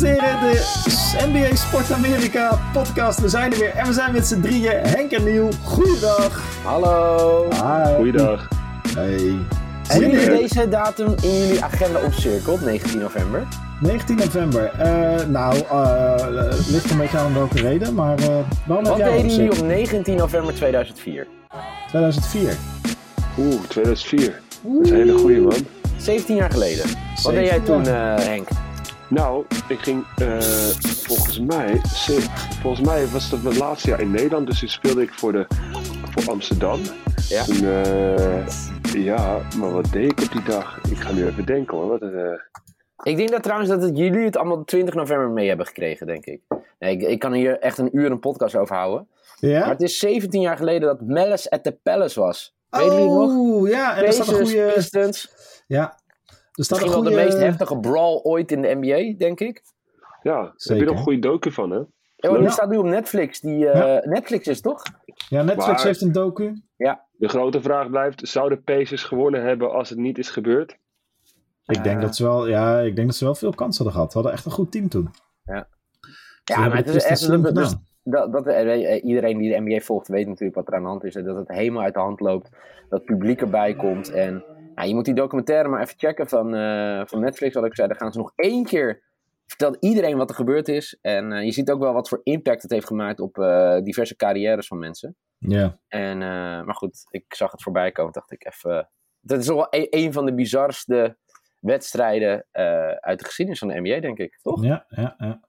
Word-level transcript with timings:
dames 0.00 0.02
en 0.02 0.24
heren, 0.24 0.40
de 0.40 1.38
NBA 1.48 1.56
Sport 1.56 1.92
Amerika 1.92 2.58
podcast. 2.72 3.20
We 3.20 3.28
zijn 3.28 3.52
er 3.52 3.58
weer 3.58 3.70
en 3.70 3.86
we 3.86 3.92
zijn 3.92 4.12
met 4.12 4.26
z'n 4.26 4.40
drieën. 4.40 4.72
Henk 4.72 5.10
en 5.10 5.24
Niel, 5.24 5.50
goeiedag. 5.62 6.42
Hallo. 6.64 7.48
Hi. 7.50 7.94
Goeiedag. 7.94 8.48
Hey. 8.94 9.36
Hebben 9.86 10.10
jullie 10.10 10.28
deze 10.28 10.68
datum 10.68 11.14
in 11.22 11.38
jullie 11.38 11.64
agenda 11.64 12.00
omcirkeld, 12.00 12.60
19 12.60 12.98
november? 12.98 13.46
19 13.80 14.16
november. 14.16 14.64
Eh, 14.64 15.26
nou, 15.26 15.56
eh, 15.56 16.46
ligt 16.68 16.90
een 16.90 16.98
beetje 16.98 17.18
aan 17.18 17.34
welke 17.34 17.60
reden, 17.60 17.94
maar 17.94 18.18
eh 18.18 18.26
waarom 18.66 18.86
heb 18.86 18.96
Wat 18.96 19.04
deden 19.04 19.30
jullie 19.30 19.50
op 19.50 19.66
19 19.66 20.16
november 20.16 20.54
2004? 20.54 21.26
2004. 21.88 22.56
Oeh, 23.38 23.60
2004. 23.68 24.40
Dat 24.62 24.84
is 24.84 24.90
een 24.90 24.96
hele 24.96 25.18
goeie 25.18 25.40
man. 25.40 25.66
17 25.96 26.36
jaar 26.36 26.50
geleden. 26.50 26.84
Wat 27.22 27.32
deed 27.32 27.46
jij 27.46 27.60
17 27.64 27.64
toen, 27.64 27.86
eh, 27.86 28.14
Henk? 28.16 28.48
Nou, 29.12 29.44
ik 29.68 29.78
ging 29.78 30.04
eh, 30.16 30.38
volgens 30.80 31.40
mij, 31.40 31.80
volgens 32.60 32.86
mij 32.86 33.06
was 33.06 33.30
dat 33.30 33.42
mijn 33.42 33.56
laatste 33.56 33.88
jaar 33.88 34.00
in 34.00 34.10
Nederland, 34.10 34.46
dus 34.46 34.58
toen 34.58 34.68
speelde 34.68 35.02
ik 35.02 35.12
voor, 35.12 35.32
de, 35.32 35.46
voor 36.02 36.32
Amsterdam. 36.32 36.80
Ja. 37.28 37.44
Toen, 37.44 37.64
eh, 37.66 38.46
ja, 39.04 39.40
maar 39.58 39.72
wat 39.72 39.92
deed 39.92 40.10
ik 40.12 40.20
op 40.20 40.32
die 40.32 40.42
dag? 40.42 40.80
Ik 40.90 40.96
ga 40.96 41.12
nu 41.12 41.26
even 41.26 41.46
denken 41.46 41.76
hoor. 41.76 41.88
Wat, 41.88 42.02
eh, 42.02 42.32
Ik 43.02 43.16
denk 43.16 43.30
dat 43.30 43.42
trouwens 43.42 43.70
dat 43.70 43.82
het, 43.82 43.96
jullie 43.98 44.24
het 44.24 44.36
allemaal 44.36 44.64
20 44.64 44.94
november 44.94 45.28
mee 45.28 45.48
hebben 45.48 45.66
gekregen, 45.66 46.06
denk 46.06 46.24
ik. 46.24 46.40
Nee, 46.78 46.96
ik, 46.96 47.02
ik 47.02 47.18
kan 47.18 47.32
hier 47.32 47.58
echt 47.58 47.78
een 47.78 47.96
uur 47.96 48.10
een 48.10 48.20
podcast 48.20 48.56
over 48.56 48.76
houden. 48.76 49.08
Maar 49.40 49.50
Ja? 49.50 49.68
het 49.68 49.80
is 49.82 49.98
17 49.98 50.40
jaar 50.40 50.56
geleden 50.56 50.88
dat 50.88 51.00
Malice 51.00 51.50
at 51.50 51.62
the 51.62 51.78
Palace 51.82 52.20
was. 52.20 52.54
Weet 52.70 52.84
jullie 52.84 53.04
nog? 53.04 53.30
Oh, 53.30 53.68
ja, 53.68 53.96
en 53.96 54.04
er 54.04 54.12
staat 54.12 54.28
een 54.28 54.34
goede... 54.34 54.72
Pistons. 54.74 55.30
Ja. 55.66 56.00
Er 56.52 56.64
staat 56.64 56.78
een 56.78 56.84
Misschien 56.84 57.04
wel 57.04 57.12
goede... 57.12 57.30
de 57.30 57.36
meest 57.36 57.38
heftige 57.46 57.78
brawl 57.78 58.20
ooit 58.22 58.52
in 58.52 58.62
de 58.62 58.74
NBA, 58.80 59.18
denk 59.18 59.40
ik. 59.40 59.62
ja, 60.22 60.32
daar 60.32 60.42
heb 60.44 60.52
Zeker. 60.56 60.82
je 60.82 60.88
nog 60.88 60.96
een 60.98 61.02
goede 61.02 61.18
docu 61.18 61.52
van 61.52 61.70
hè? 61.70 61.76
Ja, 61.76 61.86
maar 62.30 62.38
die 62.38 62.42
Ja. 62.48 62.52
staat 62.52 62.70
nu 62.70 62.76
op 62.76 62.84
Netflix. 62.84 63.40
Die, 63.40 63.68
eh, 63.68 63.80
Ja. 64.02 64.08
Netflix 64.10 64.46
is 64.46 64.60
toch? 64.60 64.82
Ja, 65.28 65.42
Netflix 65.42 65.66
Maar- 65.66 65.82
heeft 65.82 66.00
een 66.00 66.12
docu. 66.12 66.62
De 67.16 67.28
grote 67.28 67.60
vraag 67.62 67.90
blijft, 67.90 68.28
zou 68.28 68.48
de 68.48 68.56
Pacers 68.56 69.04
gewonnen 69.04 69.42
hebben 69.44 69.70
als 69.72 69.88
het 69.90 69.98
niet 69.98 70.18
is 70.18 70.30
gebeurd? 70.30 70.76
Ik 71.66 71.82
denk, 71.82 72.00
Ja. 72.00 72.06
dat 72.06 72.16
ze 72.16 72.22
wel, 72.22 72.48
ja, 72.48 72.80
ik 72.80 72.94
denk 72.96 73.06
dat 73.08 73.16
ze 73.16 73.24
wel 73.24 73.34
veel 73.34 73.52
kans 73.54 73.76
hadden 73.76 73.94
gehad. 73.94 74.10
Ze 74.12 74.18
hadden 74.18 74.36
echt 74.36 74.44
een 74.44 74.52
goed 74.52 74.72
team 74.72 74.88
toen. 74.88 75.10
Ja, 75.44 75.68
Ze 76.44 76.52
maar 76.52 76.60
hebben 76.60 76.76
het 76.78 76.86
het 76.86 76.96
is 76.96 77.04
echt... 77.04 77.18
slim 77.20 77.42
dat- 77.42 77.54
dus- 77.54 77.68
gedaan. 77.68 77.84
dat, 78.30 78.32
dat, 78.32 78.46
eh, 78.46 78.92
eh, 78.94 79.04
iedereen 79.04 79.38
die 79.38 79.52
de 79.52 79.60
NBA 79.60 79.80
volgt 79.80 80.08
weet 80.08 80.26
natuurlijk 80.26 80.54
wat 80.54 80.68
er 80.68 80.74
aan 80.74 80.82
de 80.82 80.88
hand 80.88 81.04
is. 81.04 81.14
En 81.14 81.24
dat 81.24 81.36
het 81.36 81.48
helemaal 81.48 81.82
uit 81.82 81.94
de 81.94 82.00
hand 82.00 82.20
loopt. 82.20 82.50
Dat 82.88 82.98
het 82.98 83.04
publiek 83.04 83.40
erbij 83.40 83.74
komt. 83.74 84.10
En 84.10 84.44
ja, 84.74 84.82
je 84.82 84.94
moet 84.94 85.04
die 85.04 85.14
documentaire 85.14 85.68
maar 85.68 85.80
even 85.80 85.98
checken 85.98 86.28
van, 86.28 86.54
eh, 86.54 87.02
van 87.04 87.20
Netflix. 87.20 87.54
Wat 87.54 87.64
ik 87.64 87.74
zei, 87.74 87.88
daar 87.88 87.96
gaan 87.96 88.12
ze 88.12 88.18
nog 88.18 88.32
één 88.36 88.64
keer... 88.64 89.10
Vertelt 89.46 89.76
iedereen 89.80 90.16
wat 90.16 90.28
er 90.30 90.36
gebeurd 90.36 90.68
is. 90.68 90.98
En 91.00 91.32
eh, 91.32 91.44
je 91.44 91.52
ziet 91.52 91.70
ook 91.70 91.80
wel 91.80 91.92
wat 91.92 92.08
voor 92.08 92.20
impact 92.22 92.62
het 92.62 92.70
heeft 92.70 92.86
gemaakt 92.86 93.20
op 93.20 93.38
eh, 93.38 93.80
diverse 93.82 94.16
carrières 94.16 94.66
van 94.66 94.78
mensen. 94.78 95.16
Ja. 95.38 95.78
En, 95.88 96.18
maar 96.64 96.74
goed, 96.74 97.04
ik 97.10 97.34
zag 97.34 97.50
het 97.50 97.62
voorbij 97.62 97.92
komen. 97.92 98.12
Dacht 98.12 98.32
ik 98.32 98.46
even... 98.46 98.88
Dat 99.20 99.38
is 99.38 99.46
toch 99.46 99.56
wel 99.56 99.66
een, 99.70 99.86
een 99.90 100.12
van 100.12 100.26
de 100.26 100.34
bizarste 100.34 101.16
wedstrijden 101.58 102.46
uit 103.00 103.18
de 103.18 103.24
geschiedenis 103.24 103.58
van 103.58 103.68
de 103.68 103.80
NBA, 103.80 104.00
denk 104.00 104.18
ik. 104.18 104.38
Toch? 104.42 104.64
Ja, 104.64 104.86
ja, 104.88 105.14
ja. 105.18 105.40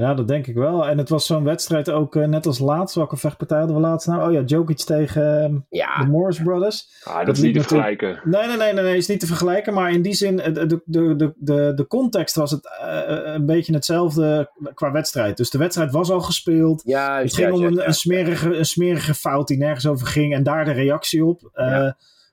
Ja, 0.00 0.14
dat 0.14 0.28
denk 0.28 0.46
ik 0.46 0.54
wel. 0.54 0.88
En 0.88 0.98
het 0.98 1.08
was 1.08 1.26
zo'n 1.26 1.44
wedstrijd 1.44 1.90
ook, 1.90 2.16
eh, 2.16 2.24
net 2.26 2.46
als 2.46 2.58
laatst. 2.58 2.94
Welke 2.94 3.16
vechtpartij 3.16 3.58
hadden 3.58 3.76
we 3.76 3.82
laatst 3.82 4.06
nou? 4.08 4.26
Oh 4.26 4.32
ja, 4.32 4.40
Jokic 4.40 4.76
tegen 4.78 5.42
ehm, 5.42 5.54
de 5.54 5.62
Ja, 5.70 6.04
Morris 6.04 6.42
Brothers. 6.42 6.88
Ah, 7.04 7.16
dat, 7.16 7.26
Dat 7.26 7.36
is 7.36 7.42
niet 7.42 7.54
te 7.54 7.60
vergelijken. 7.60 8.20
Nee, 8.24 8.46
nee, 8.46 8.56
nee, 8.56 8.72
nee, 8.72 8.84
nee, 8.84 8.96
is 8.96 9.06
niet 9.08 9.20
te 9.20 9.26
vergelijken. 9.26 9.74
Maar 9.74 9.92
in 9.92 10.02
die 10.02 10.14
zin, 10.14 10.40
eh, 10.40 10.54
de, 10.54 10.66
de, 10.66 10.82
de, 11.16 11.32
de, 11.36 11.72
de 11.74 11.86
context 11.86 12.34
was 12.34 12.50
het 12.50 12.78
eh, 12.80 13.34
een 13.34 13.46
beetje 13.46 13.72
hetzelfde 13.74 14.50
qua 14.74 14.92
wedstrijd. 14.92 15.36
Dus 15.36 15.50
de 15.50 15.58
wedstrijd 15.58 15.92
was 15.92 16.10
al 16.10 16.20
gespeeld. 16.20 16.82
ja 16.84 17.20
Het 17.20 17.34
ging 17.34 17.52
om 17.52 17.62
een, 17.64 17.86
een, 17.86 17.94
smerige, 17.94 18.56
een 18.56 18.64
smerige 18.64 19.14
fout 19.14 19.48
die 19.48 19.58
nergens 19.58 19.86
over 19.86 20.06
ging. 20.06 20.34
En 20.34 20.42
daar 20.42 20.64
de 20.64 20.72
reactie 20.72 21.24
op. 21.24 21.50
eh, 21.52 21.90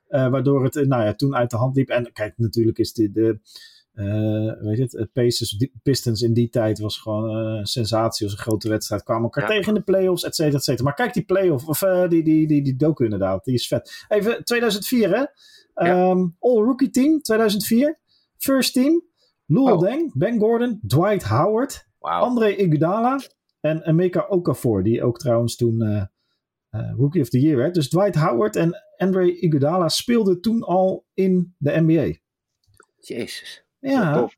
eh, 0.07 0.27
waardoor 0.29 0.63
het 0.63 0.75
eh, 0.75 0.85
nou 0.85 1.03
ja, 1.03 1.13
toen 1.13 1.35
uit 1.35 1.49
de 1.49 1.57
hand 1.57 1.75
liep. 1.75 1.89
En 1.89 2.11
kijk, 2.13 2.33
natuurlijk 2.37 2.77
is 2.77 2.93
de, 2.93 3.11
de 3.11 3.39
eh, 3.97 4.61
weet 4.61 4.77
je 4.77 4.83
het, 4.97 5.09
Pacers, 5.13 5.67
Pistons 5.83 6.21
in 6.21 6.33
die 6.33 6.49
tijd 6.49 6.79
was 6.79 6.97
gewoon 6.97 7.29
eh, 7.29 7.59
een 7.59 7.65
sensatie. 7.65 8.25
als 8.25 8.35
een 8.35 8.41
grote 8.41 8.69
wedstrijd. 8.69 9.03
Kwamen 9.03 9.23
elkaar 9.23 9.43
Ja. 9.43 9.49
tegen 9.49 9.67
in 9.67 9.73
de 9.73 9.81
playoffs, 9.81 10.23
et 10.23 10.35
cetera, 10.35 10.57
et 10.57 10.63
cetera. 10.63 10.83
Maar 10.83 10.93
kijk 10.93 11.13
die 11.13 11.25
playoff, 11.25 11.67
of 11.67 11.81
eh, 11.81 12.09
die, 12.09 12.23
die, 12.23 12.47
die, 12.47 12.63
die 12.63 12.75
docu 12.75 13.03
inderdaad. 13.03 13.43
Die 13.43 13.53
is 13.53 13.67
vet. 13.67 14.05
Even 14.07 14.43
2004 14.43 15.09
hè. 15.17 15.25
Ehm, 15.73 16.27
All 16.39 16.63
Rookie 16.63 16.89
Team 16.89 17.21
2004. 17.21 17.99
First 18.37 18.73
Team. 18.73 19.03
Lou 19.45 19.71
Oh. 19.71 19.79
Deng, 19.79 20.11
Ben 20.15 20.39
Gordon, 20.39 20.79
Dwight 20.87 21.23
Howard. 21.23 21.87
Wauw. 21.99 22.23
André 22.23 22.55
Iguodala 22.55 23.19
en 23.59 23.81
Emeka 23.81 24.25
Okafor, 24.29 24.83
die 24.83 25.03
ook 25.03 25.19
trouwens 25.19 25.55
toen 25.55 26.07
Rookie 26.97 27.21
of 27.21 27.29
the 27.29 27.39
Year 27.39 27.57
werd. 27.57 27.73
Dus 27.73 27.89
Dwight 27.89 28.15
Howard 28.15 28.55
en 28.55 28.83
André 28.97 29.25
Iguodala 29.25 29.89
speelden 29.89 30.41
toen 30.41 30.63
al 30.63 31.05
in 31.13 31.55
de 31.57 31.79
NBA. 31.81 32.13
Jezus. 32.99 33.65
Ja, 33.79 34.13
Tof. 34.13 34.35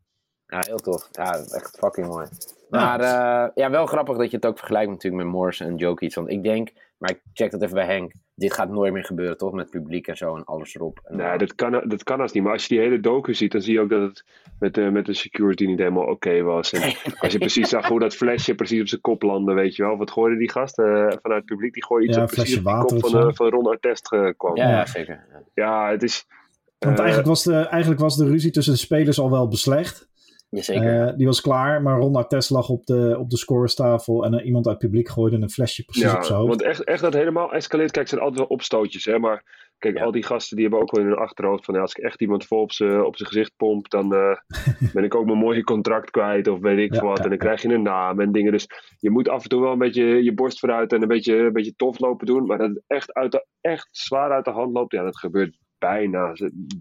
Ja, 0.50 0.60
heel 0.68 0.78
tof. 0.78 1.10
Ja, 1.12 1.32
echt 1.32 1.78
fucking 1.80 2.08
mooi. 2.08 2.28
Maar 2.70 3.00
eh, 3.00 3.50
ja, 3.56 3.70
wel 3.70 3.86
grappig 3.86 4.18
dat 4.18 4.30
je 4.30 4.36
het 4.36 4.46
ook 4.46 4.58
vergelijkt 4.58 4.90
natuurlijk 4.90 5.24
met 5.24 5.34
Morris 5.34 5.60
en 5.60 5.76
Jokic. 5.76 6.14
Want 6.14 6.30
ik 6.30 6.44
denk, 6.44 6.70
maar 6.98 7.10
ik 7.10 7.22
check 7.34 7.52
dat 7.52 7.62
even 7.62 7.74
bij 7.74 7.86
Henk. 7.86 8.12
Dit 8.36 8.54
gaat 8.54 8.70
nooit 8.70 8.94
meer 8.94 9.04
gebeuren, 9.04 9.38
toch? 9.38 9.54
Met 9.54 9.70
publiek 9.70 10.08
en 10.08 10.18
zo 10.18 10.36
en 10.36 10.44
alles 10.44 10.76
erop. 10.76 11.00
En, 11.04 11.18
Nee, 11.18 11.38
dat 11.38 11.56
kan, 11.56 11.82
dat 11.86 12.04
kan 12.04 12.22
als 12.22 12.32
niet. 12.32 12.44
Maar 12.44 12.52
als 12.52 12.66
je 12.66 12.76
die 12.76 12.84
hele 12.84 13.00
docu 13.00 13.34
ziet, 13.34 13.52
dan 13.52 13.62
zie 13.62 13.74
je 13.74 13.80
ook 13.80 13.90
dat 13.90 14.02
het 14.02 14.24
met 14.60 14.74
de, 14.74 14.82
met 14.82 15.06
de 15.06 15.14
security 15.14 15.66
niet 15.66 15.80
helemaal 15.80 16.06
oké 16.06 16.42
was. 16.42 16.72
En 16.72 16.82
als 17.20 17.32
je 17.32 17.38
precies 17.38 17.70
zag 17.70 17.88
hoe 17.88 18.00
dat 18.00 18.16
flesje 18.16 18.56
precies 18.56 18.82
op 18.82 18.88
zijn 18.88 19.02
kop 19.02 19.22
landde, 19.22 19.54
weet 19.54 19.76
je 19.76 19.84
wel. 19.84 19.98
Wat 19.98 20.12
gooide 20.12 20.38
die 20.38 20.52
gast 20.52 20.80
eh, 20.80 20.86
vanuit 20.96 21.22
het 21.24 21.46
publiek? 21.46 21.74
Die 21.74 21.86
gooide 21.86 22.08
iets 22.08 22.18
Ja, 22.18 22.24
op 22.24 22.30
precies 22.30 22.58
op 22.58 22.64
die 22.64 22.74
kop 22.74 22.90
water 22.90 23.00
van, 23.00 23.20
of 23.20 23.30
eh, 23.30 23.36
van 23.36 23.50
Ron 23.50 23.68
Artest 23.68 24.08
kwam. 24.38 24.56
ja, 24.56 24.70
Ja, 24.70 24.70
ja, 24.70 24.86
zeker. 24.86 25.26
Ja. 25.54 25.90
het 25.90 26.04
is... 26.04 26.26
want 26.80 26.98
eh, 26.98 27.04
eigenlijk, 27.04 27.28
was 27.28 27.44
de, 27.44 27.54
eigenlijk 27.54 28.02
was 28.02 28.18
de 28.18 28.26
ruzie 28.26 28.52
tussen 28.52 28.74
de 28.74 28.80
spelers 28.80 29.20
al 29.20 29.32
wel 29.32 29.48
beslecht. 29.48 30.08
Jazeker. 30.50 31.08
Eh, 31.08 31.18
die 31.18 31.26
was 31.26 31.42
klaar, 31.42 31.82
maar 31.82 32.00
Ron 32.00 32.16
Artest 32.16 32.50
lag 32.50 32.70
op 32.70 32.86
de, 32.86 33.16
op 33.20 33.30
de 33.30 33.38
scorerstafel 33.38 34.26
en 34.26 34.34
eh, 34.34 34.46
iemand 34.46 34.68
uit 34.68 34.82
het 34.82 34.86
publiek 34.86 35.10
gooide 35.10 35.38
een 35.38 35.50
flesje 35.50 35.84
precies 35.84 36.10
op 36.10 36.16
ja, 36.16 36.24
zijn 36.24 36.38
hoofd. 36.38 36.50
want 36.50 36.62
echt, 36.62 36.84
echt 36.84 37.02
dat 37.02 37.14
helemaal 37.14 37.54
escaleert. 37.54 37.92
Kijk, 37.92 38.10
het 38.10 38.10
zijn 38.10 38.22
altijd 38.22 38.40
wel 38.48 38.58
opstootjes, 38.58 39.06
hè. 39.06 39.20
Maar 39.20 39.44
kijk, 39.78 39.98
Ja. 39.98 40.04
al 40.04 40.12
die 40.12 40.24
gasten 40.24 40.56
die 40.56 40.66
hebben 40.66 40.84
ook 40.84 40.92
wel 40.92 41.04
in 41.04 41.10
hun 41.10 41.20
achterhoofd 41.20 41.66
van... 41.66 41.74
Ja, 41.76 41.82
als 41.82 41.94
ik 41.96 42.04
echt 42.04 42.22
iemand 42.22 42.46
vol 42.46 42.62
op 42.62 42.72
zijn 42.72 43.04
op 43.04 43.18
zijn 43.18 43.30
gezicht 43.30 43.54
pomp, 43.58 43.90
dan 43.90 44.10
ben 44.94 45.04
ik 45.04 45.16
ook 45.16 45.26
mijn 45.26 45.38
mooie 45.38 45.64
contract 45.64 46.12
kwijt. 46.12 46.48
Of 46.48 46.60
weet 46.60 46.94
ik 46.94 47.02
wat. 47.02 47.20
en 47.20 47.30
dan 47.30 47.38
krijg 47.38 47.62
je 47.62 47.74
een 47.74 47.82
naam 47.82 48.20
en 48.20 48.32
dingen. 48.32 48.52
Dus 48.52 48.68
je 49.00 49.10
moet 49.10 49.30
af 49.30 49.44
en 49.44 49.50
toe 49.50 49.62
wel 49.62 49.72
een 49.72 49.78
beetje 49.78 50.24
je 50.24 50.34
borst 50.34 50.60
vooruit 50.60 50.94
en 50.94 51.02
een 51.02 51.08
beetje, 51.08 51.38
een 51.38 51.54
beetje 51.54 51.76
tof 51.76 52.00
lopen 52.00 52.26
doen. 52.26 52.46
Maar 52.46 52.58
dat 52.58 52.70
het 52.70 52.84
echt, 52.88 53.14
uit 53.14 53.32
de, 53.32 53.46
echt 53.62 53.88
zwaar 53.92 54.32
uit 54.32 54.46
de 54.46 54.52
hand 54.52 54.74
loopt, 54.74 54.92
ja, 54.92 55.04
dat 55.04 55.18
gebeurt 55.18 55.58
bijna, 55.80 56.34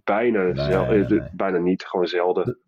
bijna, 0.04 0.42
Nee, 0.42 0.54
zel- 0.54 0.86
nee, 0.86 1.02
eh, 1.04 1.08
nee. 1.10 1.20
bijna 1.32 1.58
niet. 1.58 1.84
Gewoon 1.84 2.06
zelden. 2.06 2.58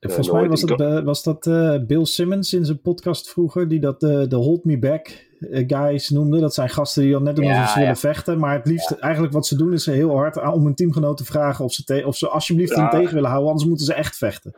Volgens 0.00 0.26
Eh, 0.26 0.32
mij 0.34 0.42
nooit. 0.46 0.60
was 0.60 0.70
dat, 0.70 0.80
eh, 0.80 1.04
was 1.04 1.22
dat 1.22 1.46
eh, 1.46 1.76
Bill 1.86 2.04
Simmons 2.04 2.52
in 2.52 2.64
zijn 2.64 2.80
podcast 2.80 3.30
vroeger, 3.30 3.68
die 3.68 3.80
dat 3.80 4.00
de 4.00 4.26
Hold 4.36 4.64
Me 4.64 4.78
Back 4.78 5.26
guys 5.66 6.08
noemde. 6.10 6.40
Dat 6.40 6.54
zijn 6.54 6.68
gasten 6.68 7.02
die 7.02 7.12
dan 7.12 7.22
net 7.22 7.36
doen 7.36 7.44
Ja, 7.44 7.50
alsof 7.54 7.68
ze 7.68 7.74
ja. 7.78 7.80
willen 7.80 7.96
vechten. 8.00 8.38
Maar 8.38 8.54
het 8.56 8.66
liefst, 8.66 8.90
eigenlijk 8.90 9.32
wat 9.32 9.46
ze 9.46 9.56
doen, 9.56 9.72
is 9.72 9.84
ze 9.84 9.90
heel 9.90 10.16
hard 10.16 10.38
aan, 10.38 10.52
om 10.52 10.64
hun 10.64 10.74
teamgenoot 10.74 11.16
te 11.16 11.24
vragen 11.24 11.64
of 11.64 11.72
ze, 11.72 11.84
te- 11.84 12.02
of 12.06 12.16
ze 12.16 12.28
alsjeblieft 12.28 12.74
Ja. 12.74 12.80
hem 12.80 12.90
tegen 13.00 13.14
willen 13.14 13.28
houden. 13.28 13.50
Anders 13.50 13.68
moeten 13.68 13.86
ze 13.86 13.94
echt 13.94 14.16
vechten. 14.16 14.52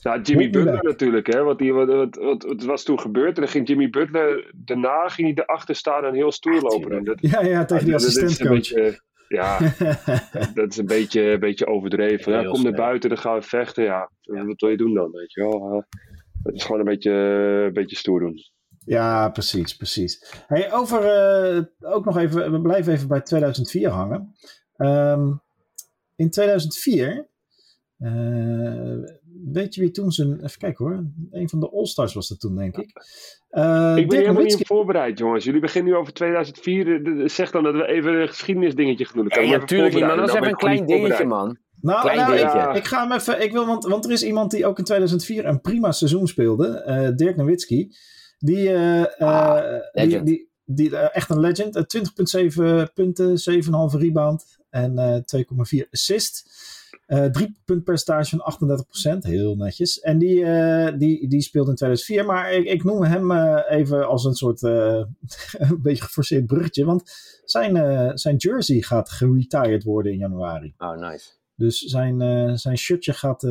Ja, 0.00 0.20
Jimmy 0.20 0.50
Butler 0.50 0.82
natuurlijk, 0.82 1.32
hè. 1.32 1.42
Wat, 1.42 1.58
die, 1.58 1.72
wat, 1.72 1.88
wat, 1.88 2.16
wat, 2.16 2.44
wat 2.44 2.62
was 2.64 2.82
toen 2.82 3.00
gebeurd? 3.00 3.34
En 3.34 3.42
dan 3.42 3.50
ging 3.50 3.68
Jimmy 3.68 3.90
Butler, 3.90 4.52
daarna 4.56 5.08
ging 5.08 5.34
hij 5.34 5.44
erachter 5.44 5.74
staan 5.74 6.04
en 6.04 6.14
heel 6.14 6.32
stoer 6.32 6.60
lopen. 6.60 6.92
En 6.96 7.04
dat, 7.04 7.16
Ja, 7.20 7.42
ja, 7.42 7.64
tegen 7.64 7.84
die 7.84 7.92
Ja, 7.94 7.98
dat 7.98 8.08
is 8.08 8.16
een 8.16 8.24
assistentcoach. 8.24 8.98
Ja, 9.30 9.58
dat 10.54 10.70
is 10.70 10.76
een 10.76 10.86
beetje, 10.86 11.22
een 11.22 11.40
beetje 11.40 11.66
overdreven. 11.66 12.32
Ja, 12.32 12.42
kom 12.42 12.62
naar 12.62 12.72
buiten, 12.72 13.08
dan 13.08 13.18
gaan 13.18 13.34
we 13.34 13.42
vechten. 13.42 13.84
Ja, 13.84 14.10
wat 14.22 14.60
wil 14.60 14.70
je 14.70 14.76
doen 14.76 14.94
dan, 14.94 15.10
weet 15.10 15.32
je 15.32 15.40
wel? 15.40 15.72
Eh, 15.72 15.82
Het 16.42 16.54
is 16.54 16.62
gewoon 16.64 16.78
een 16.78 16.86
beetje, 16.86 17.10
een 17.66 17.72
beetje 17.72 17.96
stoer 17.96 18.20
doen. 18.20 18.38
Ja, 18.84 19.28
precies, 19.28 19.76
precies. 19.76 20.34
Hey, 20.46 20.72
over, 20.72 21.04
eh, 21.04 21.62
ook 21.80 22.04
nog 22.04 22.16
even, 22.16 22.52
we 22.52 22.60
blijven 22.60 22.92
even 22.92 23.08
bij 23.08 23.20
2004 23.20 23.88
hangen. 23.88 24.34
Ehm, 24.76 25.32
in 26.16 26.30
2004, 26.30 27.26
eh, 27.98 28.94
weet 29.52 29.74
je 29.74 29.80
wie 29.80 29.90
toen 29.90 30.10
zijn, 30.12 30.44
even 30.44 30.58
kijken 30.58 30.84
hoor, 30.84 31.04
een 31.30 31.48
van 31.48 31.60
de 31.60 31.70
All-Stars 31.70 32.14
was 32.14 32.28
dat 32.28 32.40
toen, 32.40 32.56
denk 32.56 32.76
ik. 32.76 32.90
Eh, 33.48 33.62
ik 33.62 33.94
ben 33.94 33.94
Dirk 33.94 34.10
helemaal 34.10 34.32
Nowitzki- 34.32 34.58
niet 34.58 34.66
voorbereid, 34.66 35.18
jongens. 35.18 35.44
Jullie 35.44 35.60
beginnen 35.60 35.92
nu 35.92 35.98
over 35.98 36.12
2004. 36.12 37.02
Eh, 37.20 37.28
Zeg 37.28 37.50
dan 37.50 37.62
dat 37.62 37.74
we 37.74 37.86
even 37.86 38.12
een 38.20 38.28
geschiedenisdingetje 38.28 39.04
gaan 39.04 39.28
doen. 39.28 39.44
Ja, 39.46 39.56
natuurlijk 39.58 39.94
niet, 39.94 40.04
man. 40.04 40.16
Dat 40.16 40.28
is 40.28 40.34
even 40.34 40.48
een 40.48 40.54
klein 40.56 40.86
dingetje, 40.86 41.24
man. 41.26 41.58
Nou, 41.80 42.00
Klein 42.00 42.16
nou, 42.16 42.32
ik, 42.32 42.38
dingetje. 42.38 42.78
ik 42.78 42.84
ga 42.84 43.02
hem 43.02 43.12
even. 43.12 43.42
Ik 43.42 43.52
wil, 43.52 43.66
want, 43.66 43.84
want 43.84 44.04
er 44.04 44.10
is 44.10 44.22
iemand 44.24 44.50
die 44.50 44.66
ook 44.66 44.78
in 44.78 44.84
2004 44.84 45.46
een 45.46 45.60
prima 45.60 45.92
seizoen 45.92 46.26
speelde. 46.26 46.68
eh, 46.68 47.08
Dirk 47.16 47.36
Nowitzki. 47.36 47.94
Die, 48.38 48.72
eh, 48.72 49.04
Ah, 49.18 49.54
die, 49.92 50.04
legend. 50.04 50.26
die, 50.26 50.50
die, 50.64 50.96
echt 50.96 51.30
een 51.30 51.40
legend. 51.40 51.76
Eh, 51.76 51.82
20,7 51.82 52.92
punten, 52.94 53.38
7,5 53.38 53.94
rebound 54.00 54.44
en 54.70 54.98
eh 54.98 55.16
2,4 55.24 55.86
assist. 55.90 56.50
Uh, 57.10 57.24
drie 57.24 57.60
puntpercentage 57.64 58.36
van 58.36 58.84
38%, 59.16 59.18
heel 59.18 59.56
netjes. 59.56 60.00
En 60.00 60.18
die, 60.18 60.36
uh, 60.36 60.88
die, 60.98 61.28
die 61.28 61.40
speelt 61.40 61.68
in 61.68 61.74
2004, 61.74 62.24
maar 62.24 62.52
ik, 62.52 62.64
ik 62.64 62.84
noem 62.84 63.02
hem 63.02 63.30
uh, 63.30 63.60
even 63.68 64.08
als 64.08 64.24
een 64.24 64.34
soort 64.34 64.62
een 64.62 65.82
beetje 65.82 66.02
geforceerd 66.02 66.46
bruggetje, 66.46 66.84
want 66.84 67.02
zijn, 67.44 68.18
zijn 68.18 68.36
jersey 68.36 68.80
gaat 68.80 69.10
geretired 69.10 69.84
worden 69.84 70.12
in 70.12 70.18
januari. 70.18 70.74
Oh, 70.78 70.96
nice. 70.96 71.30
Dus 71.54 71.78
zijn, 71.78 72.58
zijn 72.58 72.78
shirtje 72.78 73.12
gaat, 73.12 73.44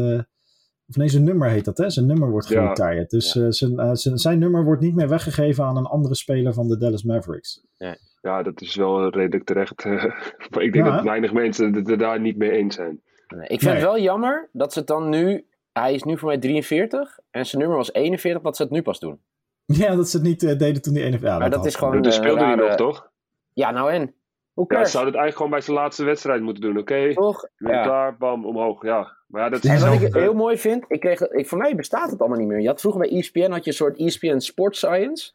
of 0.88 0.96
nee, 0.96 1.08
zijn 1.08 1.24
nummer 1.24 1.50
heet 1.50 1.66
dat, 1.66 1.78
hè? 1.78 1.90
Zijn 1.90 2.06
nummer 2.06 2.30
wordt 2.30 2.48
geretired. 2.48 3.12
Ja. 3.12 3.18
Dus 3.18 3.34
ja. 3.34 3.52
zijn, 3.52 3.98
zijn, 3.98 4.18
zijn 4.18 4.40
nummer 4.40 4.64
wordt 4.64 4.82
niet 4.82 4.96
meer 4.96 5.10
weggegeven 5.10 5.64
aan 5.64 5.78
een 5.78 5.86
andere 5.86 6.16
speler 6.16 6.54
van 6.54 6.68
de 6.68 6.78
Dallas 6.78 7.04
Mavericks. 7.04 7.66
Ja, 7.78 7.98
ja 8.22 8.44
dat 8.44 8.62
is 8.62 8.76
wel 8.76 9.10
redelijk 9.10 9.44
terecht. 9.44 9.86
ik 10.68 10.74
denk 10.74 10.86
dat 10.86 11.04
weinig 11.04 11.34
mensen 11.34 11.74
het 11.74 12.00
daar 12.00 12.20
niet 12.20 12.38
mee 12.38 12.52
eens 12.52 12.76
zijn. 12.76 13.02
Nee, 13.36 13.48
ik 13.48 13.60
vind 13.60 13.74
het 13.74 13.81
wel 13.81 14.00
jammer 14.00 14.50
dat 14.52 14.74
ze 14.74 14.80
het 14.80 14.88
dan 14.88 15.10
nu. 15.10 15.48
Hij 15.72 15.94
is 15.94 16.04
nu 16.04 16.18
voor 16.18 16.28
mij 16.28 16.38
43 16.38 17.20
en 17.31 17.46
zijn 17.46 17.62
nummer 17.62 17.78
was 17.78 17.94
41, 17.94 18.42
dat 18.42 18.56
ze 18.56 18.64
het 18.64 18.72
nu 18.72 18.81
pas 18.81 19.00
doen. 19.00 19.20
Ja, 19.66 19.96
dat 19.96 20.10
ze 20.10 20.18
het 20.18 20.26
niet 20.26 20.44
uh, 20.44 20.58
deden 20.58 20.81
toen 20.81 20.94
die 20.94 21.04
41. 21.04 21.30
Ja, 21.30 21.38
maar 21.38 21.50
dat, 21.50 21.66
is 21.66 21.76
gewoon. 21.76 22.02
Dat 22.02 22.14
speelde 22.14 22.44
hij 22.44 22.56
nog, 22.56 22.76
toch? 22.76 23.12
Ja, 23.54 23.72
nou 23.72 23.92
en. 23.92 24.14
Hoe 24.54 24.66
ja, 24.68 24.86
ze 24.86 24.92
zouden 24.92 25.14
het 25.14 25.22
eigenlijk 25.22 25.36
gewoon 25.36 25.52
bij 25.52 25.62
zijn 25.62 25.78
laatste 25.78 26.04
wedstrijd 26.04 26.42
moeten 26.42 26.64
doen. 26.64 26.78
Oké, 26.78 26.94
okay, 26.94 27.14
toch? 27.14 27.48
Ja. 27.58 27.81
klaar, 27.84 28.18
bam, 28.18 28.46
omhoog. 28.46 28.84
Ja. 28.84 29.18
Maar 29.28 29.42
ja, 29.42 29.50
dat 29.50 29.64
en 29.64 29.74
is 29.74 29.82
wat 29.82 30.02
ik 30.02 30.14
heel 30.14 30.34
mooi 30.34 30.58
vind, 30.58 30.86
ik 30.88 31.00
kreeg, 31.00 31.22
ik, 31.22 31.48
voor 31.48 31.58
mij 31.58 31.75
bestaat 31.75 32.12
het 32.12 32.20
allemaal 32.20 32.38
niet 32.38 32.48
meer. 32.48 32.60
Je 32.60 32.68
had 32.68 32.80
vroeger 32.80 33.02
bij 33.02 33.10
ESPN 33.10 33.52
had 33.52 33.64
je 33.64 33.70
een 33.70 33.75
soort 33.75 33.98
ESPN 33.98 34.40
Sports 34.40 34.78
Science. 34.80 35.32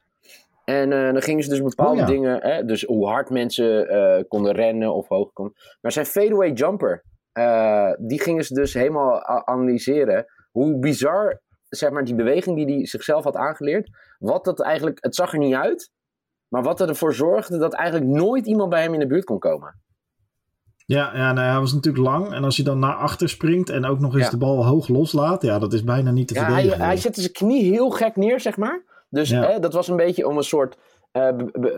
En 0.65 0.91
uh, 0.91 1.13
dan 1.13 1.23
gingen 1.23 1.43
ze 1.43 1.51
dus 1.51 1.63
bepaalde 1.63 1.93
oh, 1.93 1.99
ja. 1.99 2.07
dingen, 2.07 2.43
hè, 2.43 2.65
dus 2.65 2.83
hoe 2.83 3.07
hard 3.07 3.31
mensen 3.31 3.95
uh, 3.95 4.23
konden 4.29 4.53
rennen 4.53 4.95
of 4.95 5.09
hoog 5.09 5.33
konden. 5.33 5.55
Maar 5.81 5.93
zijn 5.93 6.07
fadeaway 6.07 6.53
jumper, 6.53 7.05
uh, 7.39 7.93
die 7.99 8.23
gingen 8.23 8.45
ze 8.45 8.55
dus 8.55 8.75
helemaal 8.75 9.25
analyseren. 9.25 10.27
Hoe 10.51 10.79
bizar, 10.79 11.41
zeg 11.69 11.91
maar, 11.91 12.05
die 12.05 12.15
beweging 12.15 12.57
die 12.57 12.77
hij 12.77 12.87
zichzelf 12.87 13.25
had 13.25 13.37
aangeleerd. 13.37 13.91
Wat 14.19 14.45
dat 14.45 14.61
eigenlijk, 14.61 14.99
het 15.01 15.15
zag 15.15 15.33
er 15.33 15.39
niet 15.39 15.55
uit. 15.55 15.93
Maar 16.49 16.63
wat 16.63 16.81
ervoor 16.81 17.15
zorgde 17.15 17.59
dat 17.59 17.73
eigenlijk 17.73 18.11
nooit 18.11 18.47
iemand 18.47 18.71
bij 18.71 18.83
hem 18.83 18.93
in 18.93 19.01
de 19.01 19.07
buurt 19.07 19.25
kon 19.25 19.39
komen. 19.39 19.83
Ja, 20.87 21.11
ja 21.15 21.33
nou, 21.33 21.49
hij 21.49 21.59
was 21.59 21.73
natuurlijk 21.73 22.05
lang. 22.05 22.33
En 22.33 22.45
als 22.45 22.57
je 22.57 22.63
dan 22.63 22.79
naar 22.79 22.95
achter 22.95 23.29
springt 23.29 23.71
en 23.71 23.85
ook 23.85 23.99
nog 23.99 24.15
eens 24.15 24.25
ja. 24.25 24.31
de 24.31 24.39
bal 24.39 24.67
hoog 24.67 24.89
loslaat. 24.89 25.43
Ja, 25.43 25.59
dat 25.59 25.73
is 25.73 25.85
bijna 25.85 26.11
niet 26.11 26.29
te 26.29 26.35
ja, 26.35 26.45
verdedigen. 26.45 26.79
Hij, 26.79 26.87
hij 26.87 26.97
zette 26.97 27.21
zijn 27.21 27.33
knie 27.33 27.73
heel 27.73 27.91
gek 27.91 28.17
neer, 28.17 28.41
zeg 28.41 28.57
maar. 28.57 28.83
Dus 29.09 29.29
ja. 29.29 29.43
hè, 29.43 29.59
dat 29.59 29.73
was 29.73 29.89
een 29.89 29.97
beetje 29.97 30.29
om 30.29 30.37
een 30.37 30.43
soort 30.43 30.79
uh, 31.13 31.29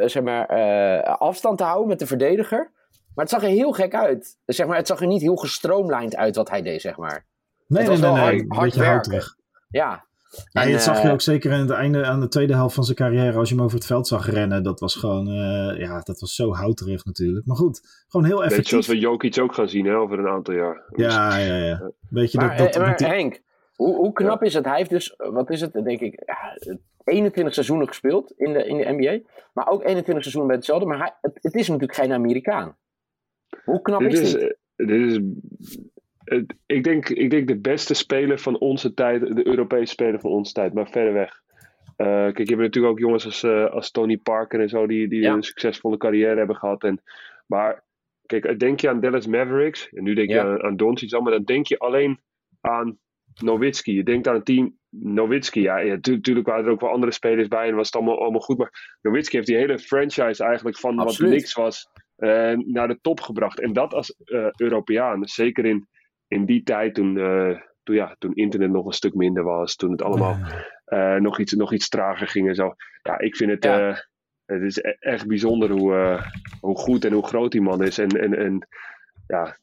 zeg 0.00 0.22
maar, 0.22 0.58
uh, 0.58 1.16
afstand 1.16 1.58
te 1.58 1.64
houden 1.64 1.88
met 1.88 1.98
de 1.98 2.06
verdediger. 2.06 2.72
Maar 3.16 3.24
het 3.24 3.34
zag 3.34 3.42
er 3.42 3.48
heel 3.48 3.72
gek 3.72 3.94
uit. 3.94 4.38
Zeg 4.44 4.66
maar, 4.66 4.76
het 4.76 4.86
zag 4.86 5.00
er 5.00 5.06
niet 5.06 5.20
heel 5.20 5.36
gestroomlijnd 5.36 6.16
uit 6.16 6.36
wat 6.36 6.50
hij 6.50 6.62
deed, 6.62 6.80
zeg 6.80 6.96
maar. 6.96 7.26
Nee, 7.66 7.82
het 7.82 7.90
was 7.90 8.00
nee, 8.00 8.10
wel 8.10 8.24
nee, 8.24 8.44
hard, 8.48 8.74
hard 8.74 8.74
werken. 8.74 9.36
Ja. 9.68 10.04
Ja, 10.52 10.62
En, 10.62 10.72
dat 10.72 10.82
zag 10.82 11.00
je 11.02 11.06
eh, 11.06 11.12
ook 11.12 11.20
zeker 11.20 11.52
aan 11.52 11.60
het 11.60 11.70
einde, 11.70 12.04
aan 12.04 12.20
de 12.20 12.28
tweede 12.28 12.54
helft 12.54 12.74
van 12.74 12.84
zijn 12.84 12.96
carrière, 12.96 13.38
als 13.38 13.48
je 13.48 13.54
hem 13.54 13.64
over 13.64 13.76
het 13.76 13.86
veld 13.86 14.06
zag 14.06 14.30
rennen. 14.30 14.62
Dat 14.62 14.80
was 14.80 14.94
gewoon, 14.94 15.28
uh, 15.28 15.78
ja, 15.78 16.00
dat 16.00 16.20
was 16.20 16.34
zo 16.34 16.54
houterig 16.54 17.04
natuurlijk. 17.04 17.46
Maar 17.46 17.56
goed, 17.56 18.04
gewoon 18.08 18.26
heel 18.26 18.44
effectief. 18.44 18.56
Beetje 18.56 18.70
zoals 18.70 18.86
we 18.86 18.98
Jokic 18.98 19.38
ook 19.38 19.54
gaan 19.54 19.68
zien 19.68 19.86
hè, 19.86 19.96
over 19.96 20.18
een 20.18 20.28
aantal 20.28 20.54
jaar. 20.54 20.84
Ja, 20.96 21.36
ja, 21.36 21.56
ja. 21.56 21.90
Beetje 22.08 22.38
maar, 22.38 22.56
dat, 22.56 22.72
dat, 22.72 22.82
maar 22.82 22.96
die... 22.96 23.06
Henk, 23.06 23.42
hoe, 23.74 23.96
hoe 23.96 24.12
knap 24.12 24.40
ja. 24.40 24.46
is 24.46 24.54
het? 24.54 24.64
Hij 24.64 24.76
heeft 24.76 24.90
dus, 24.90 25.14
wat 25.16 25.50
is 25.50 25.60
het, 25.60 25.72
denk 25.72 26.00
ik, 26.00 26.22
ja, 26.26 26.58
21 27.04 27.54
seizoenen 27.54 27.86
gespeeld 27.86 28.32
in 28.36 28.52
de, 28.52 28.66
in 28.66 28.76
de 28.76 28.92
NBA. 28.92 29.30
Maar 29.52 29.68
ook 29.68 29.80
21 29.80 30.14
seizoenen 30.14 30.46
bij 30.46 30.56
hetzelfde. 30.56 30.86
Maar 30.86 30.98
hij, 30.98 31.14
het, 31.20 31.38
het, 31.40 31.54
is 31.54 31.68
natuurlijk 31.68 31.98
geen 31.98 32.12
Amerikaan. 32.12 32.76
Hoe 33.64 33.82
knap 33.82 34.00
dit 34.00 34.12
is, 34.12 34.20
is 34.20 34.32
dit? 34.32 34.56
Dit 34.76 35.10
is, 35.10 35.20
het, 36.24 36.54
ik, 36.66 36.84
denk, 36.84 37.08
ik 37.08 37.30
denk 37.30 37.48
de 37.48 37.58
beste 37.58 37.94
speler 37.94 38.38
van 38.38 38.58
onze 38.58 38.94
tijd, 38.94 39.36
de 39.36 39.46
Europese 39.46 39.92
speler 39.92 40.20
van 40.20 40.30
onze 40.30 40.52
tijd, 40.52 40.74
maar 40.74 40.88
verder 40.88 41.12
weg. 41.12 41.44
Uh, 41.96 42.06
kijk, 42.06 42.38
je 42.38 42.44
hebt 42.44 42.60
natuurlijk 42.60 42.92
ook 42.92 42.98
jongens 42.98 43.24
als, 43.24 43.42
uh, 43.42 43.70
als 43.70 43.90
Tony 43.90 44.16
Parker 44.16 44.60
en 44.60 44.68
zo, 44.68 44.86
die, 44.86 45.08
die 45.08 45.20
ja. 45.20 45.32
een 45.32 45.42
succesvolle 45.42 45.96
carrière 45.96 46.36
hebben 46.36 46.56
gehad. 46.56 46.84
En, 46.84 47.02
maar 47.46 47.84
kijk, 48.26 48.58
denk 48.58 48.80
je 48.80 48.88
aan 48.88 49.00
Dallas 49.00 49.26
Mavericks, 49.26 49.88
en 49.92 50.02
nu 50.02 50.14
denk 50.14 50.28
Ja. 50.30 50.34
je 50.34 50.40
aan, 50.48 50.62
aan 50.62 50.76
Doncic, 50.76 51.20
maar 51.20 51.32
dan 51.32 51.44
denk 51.44 51.66
je 51.66 51.78
alleen 51.78 52.20
aan 52.60 52.98
Nowitzki. 53.42 53.94
Je 53.94 54.02
denkt 54.02 54.28
aan 54.28 54.34
het 54.34 54.44
team 54.44 54.78
Nowitzki. 54.90 55.60
Ja, 55.60 55.78
ja 55.78 56.00
tu- 56.00 56.14
natuurlijk 56.14 56.46
waren 56.46 56.64
er 56.64 56.70
ook 56.70 56.80
wel 56.80 56.90
andere 56.90 57.12
spelers 57.12 57.48
bij 57.48 57.68
en 57.68 57.74
was 57.74 57.86
het 57.86 57.96
allemaal, 57.96 58.20
allemaal 58.20 58.40
goed. 58.40 58.58
Maar 58.58 58.98
Nowitzki 59.02 59.36
heeft 59.36 59.48
die 59.48 59.56
hele 59.56 59.78
franchise 59.78 60.44
eigenlijk 60.44 60.78
van 60.78 60.98
Absoluut. 60.98 61.30
wat 61.30 61.38
niks 61.38 61.54
was 61.54 61.88
eh, 62.16 62.52
naar 62.52 62.88
de 62.88 62.98
top 63.00 63.20
gebracht. 63.20 63.60
En 63.60 63.72
dat 63.72 63.94
als 63.94 64.14
eh, 64.24 64.48
Europeaan, 64.56 65.28
zeker 65.28 65.64
in, 65.64 65.88
in 66.28 66.44
die 66.44 66.62
tijd 66.62 66.94
toen, 66.94 67.18
eh, 67.18 67.60
toen, 67.82 67.94
ja, 67.94 68.16
toen 68.18 68.34
internet 68.34 68.70
nog 68.70 68.86
een 68.86 68.92
stuk 68.92 69.14
minder 69.14 69.42
was, 69.44 69.76
toen 69.76 69.90
het 69.90 70.02
allemaal 70.02 70.38
eh, 70.84 71.14
nog, 71.16 71.38
iets, 71.38 71.52
nog 71.52 71.72
iets 71.72 71.88
trager 71.88 72.28
ging 72.28 72.48
en 72.48 72.54
zo. 72.54 72.74
Ja, 73.02 73.18
ik 73.18 73.36
vind 73.36 73.50
het, 73.50 73.64
Ja. 73.64 73.88
eh, 73.88 73.96
het 74.46 74.62
is 74.62 74.76
e- 74.76 74.96
echt 75.00 75.26
bijzonder 75.26 75.70
hoe, 75.70 75.94
eh, 75.94 76.22
hoe 76.60 76.76
goed 76.76 77.04
en 77.04 77.12
hoe 77.12 77.26
groot 77.26 77.52
die 77.52 77.60
man 77.60 77.82
is. 77.82 77.98
En, 77.98 78.08
en, 78.08 78.34
en 78.38 78.68
ja, 79.26 79.56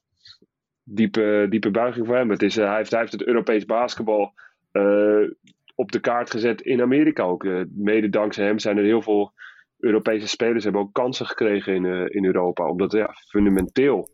diepe, 0.83 1.45
diepe 1.49 1.71
buiging 1.71 2.05
voor 2.05 2.15
hem. 2.15 2.29
Het 2.29 2.41
is, 2.41 2.55
hij, 2.55 2.75
heeft, 2.75 2.91
hij 2.91 2.99
heeft 2.99 3.11
het 3.11 3.23
Europees 3.25 3.65
basketbal 3.65 4.33
eh, 4.71 5.21
op 5.75 5.91
de 5.91 5.99
kaart 5.99 6.29
gezet 6.31 6.61
in 6.61 6.81
Amerika 6.81 7.23
ook. 7.23 7.43
Mede 7.69 8.09
dankzij 8.09 8.45
hem 8.45 8.59
zijn 8.59 8.77
er 8.77 8.83
heel 8.83 9.01
veel 9.01 9.33
Europese 9.83 10.27
spelers 10.27 10.63
hebben 10.63 10.81
ook 10.81 10.93
kansen 10.93 11.25
gekregen 11.25 11.73
in, 11.73 11.85
eh, 11.85 12.05
in 12.15 12.25
Europa. 12.25 12.69
Omdat 12.69 12.91
ja, 12.91 13.13
fundamenteel. 13.29 14.09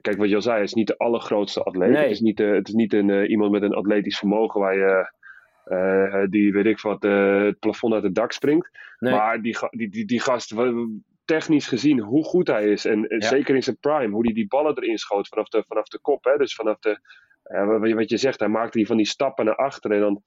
Kijk, 0.00 0.16
wat 0.16 0.28
je 0.28 0.34
al 0.34 0.42
zei, 0.42 0.54
hij 0.54 0.64
is 0.64 0.72
niet 0.74 0.86
de 0.86 0.98
allergrootste 0.98 1.62
atleet. 1.62 1.90
Nee. 1.90 2.02
Het 2.02 2.10
is 2.10 2.20
niet, 2.20 2.40
eh, 2.40 2.50
het 2.50 2.68
is 2.68 2.74
niet 2.74 2.92
een, 2.92 3.10
eh, 3.10 3.28
iemand 3.30 3.50
met 3.52 3.62
een 3.62 3.74
atletisch 3.74 4.18
vermogen 4.18 4.60
waar 4.60 4.76
je, 4.76 5.14
die 6.30 6.52
weet 6.52 6.66
ik 6.66 6.80
wat, 6.80 7.02
het 7.02 7.58
plafond 7.58 7.92
uit 7.94 8.02
het 8.02 8.14
dak 8.14 8.32
springt. 8.32 8.70
Nee. 8.98 9.12
Maar 9.12 9.42
die, 9.42 9.56
die, 9.70 9.88
die, 9.88 10.04
die 10.04 10.20
gast, 10.20 10.54
technisch 11.24 11.68
gezien, 11.68 12.00
hoe 12.00 12.24
goed 12.24 12.46
hij 12.46 12.64
is. 12.70 12.84
En, 12.84 13.04
Ja. 13.08 13.20
zeker 13.26 13.54
in 13.54 13.62
zijn 13.62 13.78
prime, 13.80 14.14
hoe 14.14 14.24
hij 14.24 14.34
die 14.34 14.46
ballen 14.46 14.76
erin 14.76 14.98
schoot 14.98 15.28
vanaf 15.28 15.48
de, 15.48 15.64
vanaf 15.66 15.88
de 15.88 15.98
kop. 16.00 16.24
Hè? 16.24 16.36
Dus 16.36 16.54
vanaf 16.54 16.78
de, 16.78 16.98
wat, 17.78 17.88
je- 17.88 17.94
wat 17.94 18.10
je 18.10 18.16
zegt, 18.16 18.40
hij 18.40 18.48
maakte 18.48 18.78
die 18.78 18.86
van 18.86 18.96
die 18.96 19.06
stappen 19.06 19.44
naar 19.44 19.56
achteren. 19.56 19.96
En 19.96 20.02
dan, 20.02 20.22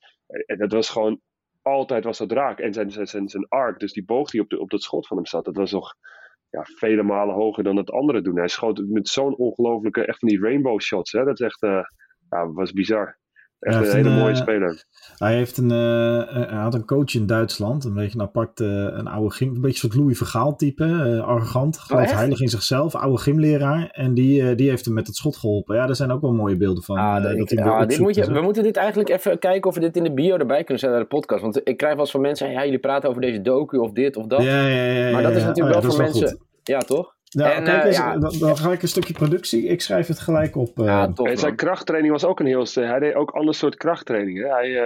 dat 0.58 0.72
was 0.72 0.90
gewoon, 0.90 1.20
altijd 1.69 2.04
was 2.04 2.18
dat 2.18 2.31
raak. 2.31 2.60
En 2.60 2.74
zijn, 2.74 2.92
zijn, 2.92 3.30
zijn, 3.30 3.48
arc, 3.48 3.80
dus 3.80 3.94
die 3.94 4.06
boog 4.06 4.30
die 4.30 4.42
op, 4.42 4.50
de, 4.50 4.60
op 4.60 4.69
dat 4.69 4.81
schot 4.81 5.07
van 5.07 5.18
hem 5.18 5.25
zat, 5.25 5.45
dat 5.45 5.56
was 5.56 5.71
nog 5.71 5.95
ja, 6.50 6.63
vele 6.63 7.04
malen 7.04 7.36
hoger 7.36 7.63
dan 7.63 7.75
het 7.75 7.92
andere 7.92 8.21
doen. 8.21 8.38
Hij 8.38 8.48
schoot 8.48 8.81
met 8.88 9.07
zo'n 9.07 9.36
ongelofelijke, 9.36 10.06
echt 10.06 10.19
van 10.19 10.30
die 10.30 10.42
rainbow 10.42 10.81
shots. 10.81 11.12
Hè? 11.12 11.24
Dat 11.24 11.39
is 11.39 11.45
echt, 11.45 11.62
eh, 11.62 11.81
ja, 12.30 12.51
was 12.51 12.71
bizar. 12.71 13.19
Echt 13.60 13.76
Ja, 13.76 13.82
een 13.82 13.96
hele 13.96 14.10
een, 14.10 14.16
mooie 14.18 14.31
eh, 14.33 14.36
speler. 14.42 14.83
Hij, 15.18 15.36
heeft 15.36 15.57
een, 15.57 15.72
eh, 15.72 16.19
eh, 16.22 16.50
hij 16.50 16.60
had 16.60 16.74
een 16.74 16.86
coach 16.86 17.14
in 17.14 17.26
Duitsland, 17.26 17.83
een 17.83 17.94
beetje 17.94 18.19
een 18.19 18.26
apart, 18.26 18.60
een 18.60 19.07
oude 19.07 19.31
gym, 19.36 19.48
een 19.48 19.54
beetje 19.54 19.68
een 19.83 19.92
soort 19.92 19.95
Louis 20.02 20.18
Vergaal 20.18 20.56
type, 20.56 20.83
eh, 20.86 21.28
arrogant, 21.28 21.78
geloof 21.78 22.02
echt? 22.04 22.14
heilig 22.14 22.42
in 22.42 22.48
zichzelf, 22.48 22.95
oude 22.95 23.18
gymleraar. 23.18 23.90
En 23.92 24.14
die, 24.14 24.56
die 24.56 24.69
heeft 24.69 24.86
hem 24.86 24.94
met 24.94 25.07
het 25.07 25.16
schot 25.16 25.38
geholpen. 25.38 25.76
Ja, 25.76 25.86
daar 25.86 25.95
zijn 25.95 26.12
ook 26.12 26.22
wel 26.22 26.33
mooie 26.33 26.57
beelden 26.57 26.83
van. 26.83 26.98
Ah, 26.98 27.24
dat- 27.24 27.31
ik- 27.36 27.50
hij 27.50 27.64
weer 27.64 27.74
ah, 27.74 27.88
dit 27.88 28.00
moet 28.00 28.16
je, 28.16 28.31
we 28.33 28.42
moeten 28.42 28.64
dit 28.64 28.78
eigenlijk 28.78 29.10
even 29.10 29.40
kijken 29.40 29.69
of 29.69 29.76
we 29.76 29.81
dit 29.81 29.95
in 29.98 30.04
de 30.04 30.14
bio 30.14 30.38
erbij 30.38 30.57
kunnen 30.64 30.80
zetten 30.80 31.00
naar 31.00 31.07
de 31.10 31.16
podcast. 31.16 31.42
Want 31.42 31.62
ik 31.64 31.78
krijg 31.78 31.94
wel 31.94 32.02
eens 32.04 32.12
van 32.12 32.22
mensen, 32.22 32.52
ja, 32.52 32.64
jullie 32.64 32.80
praten 32.80 33.10
over 33.10 33.22
deze 33.22 33.42
docu 33.42 33.78
of 33.78 33.92
dit 33.92 34.16
of 34.16 34.26
dat. 34.26 34.44
Ja, 34.44 34.68
ja, 34.68 34.83
ja, 34.83 35.06
ja, 35.07 35.12
maar 35.12 35.24
dat 35.24 35.31
is 35.36 35.44
natuurlijk 35.44 35.76
Oh, 35.76 35.81
wel 35.81 35.92
voor 35.92 36.02
mensen. 36.02 36.28
goed. 36.30 36.48
Ja, 36.64 36.80
toch? 36.80 37.16
Ja, 37.30 37.52
En, 37.52 37.64
kijk 37.64 37.80
eh, 37.81 37.86
eens, 37.88 37.98
ja. 37.98 38.18
dan, 38.18 38.33
dan 38.40 38.57
ga 38.57 38.71
ik 38.71 38.81
een 38.81 38.88
stukje 38.88 39.14
productie. 39.14 39.64
Ik 39.66 39.81
schrijf 39.81 40.07
het 40.07 40.19
gelijk 40.19 40.56
op. 40.56 40.80
eh, 40.80 40.86
Ja, 40.86 41.12
tof. 41.14 41.28
En 41.28 41.38
zijn 41.38 41.56
krachttraining 41.56 42.14
was 42.14 42.26
ook 42.26 42.40
een 42.40 42.45
heel... 42.45 42.66
st- 42.66 42.76
Hij 42.76 43.00
deed 43.00 43.14
ook 43.14 43.31
ander 43.31 43.54
soort 43.54 43.76
krachttraining. 43.76 44.38
Hè? 44.44 44.48
Hij, 44.48 44.78
eh, 44.78 44.83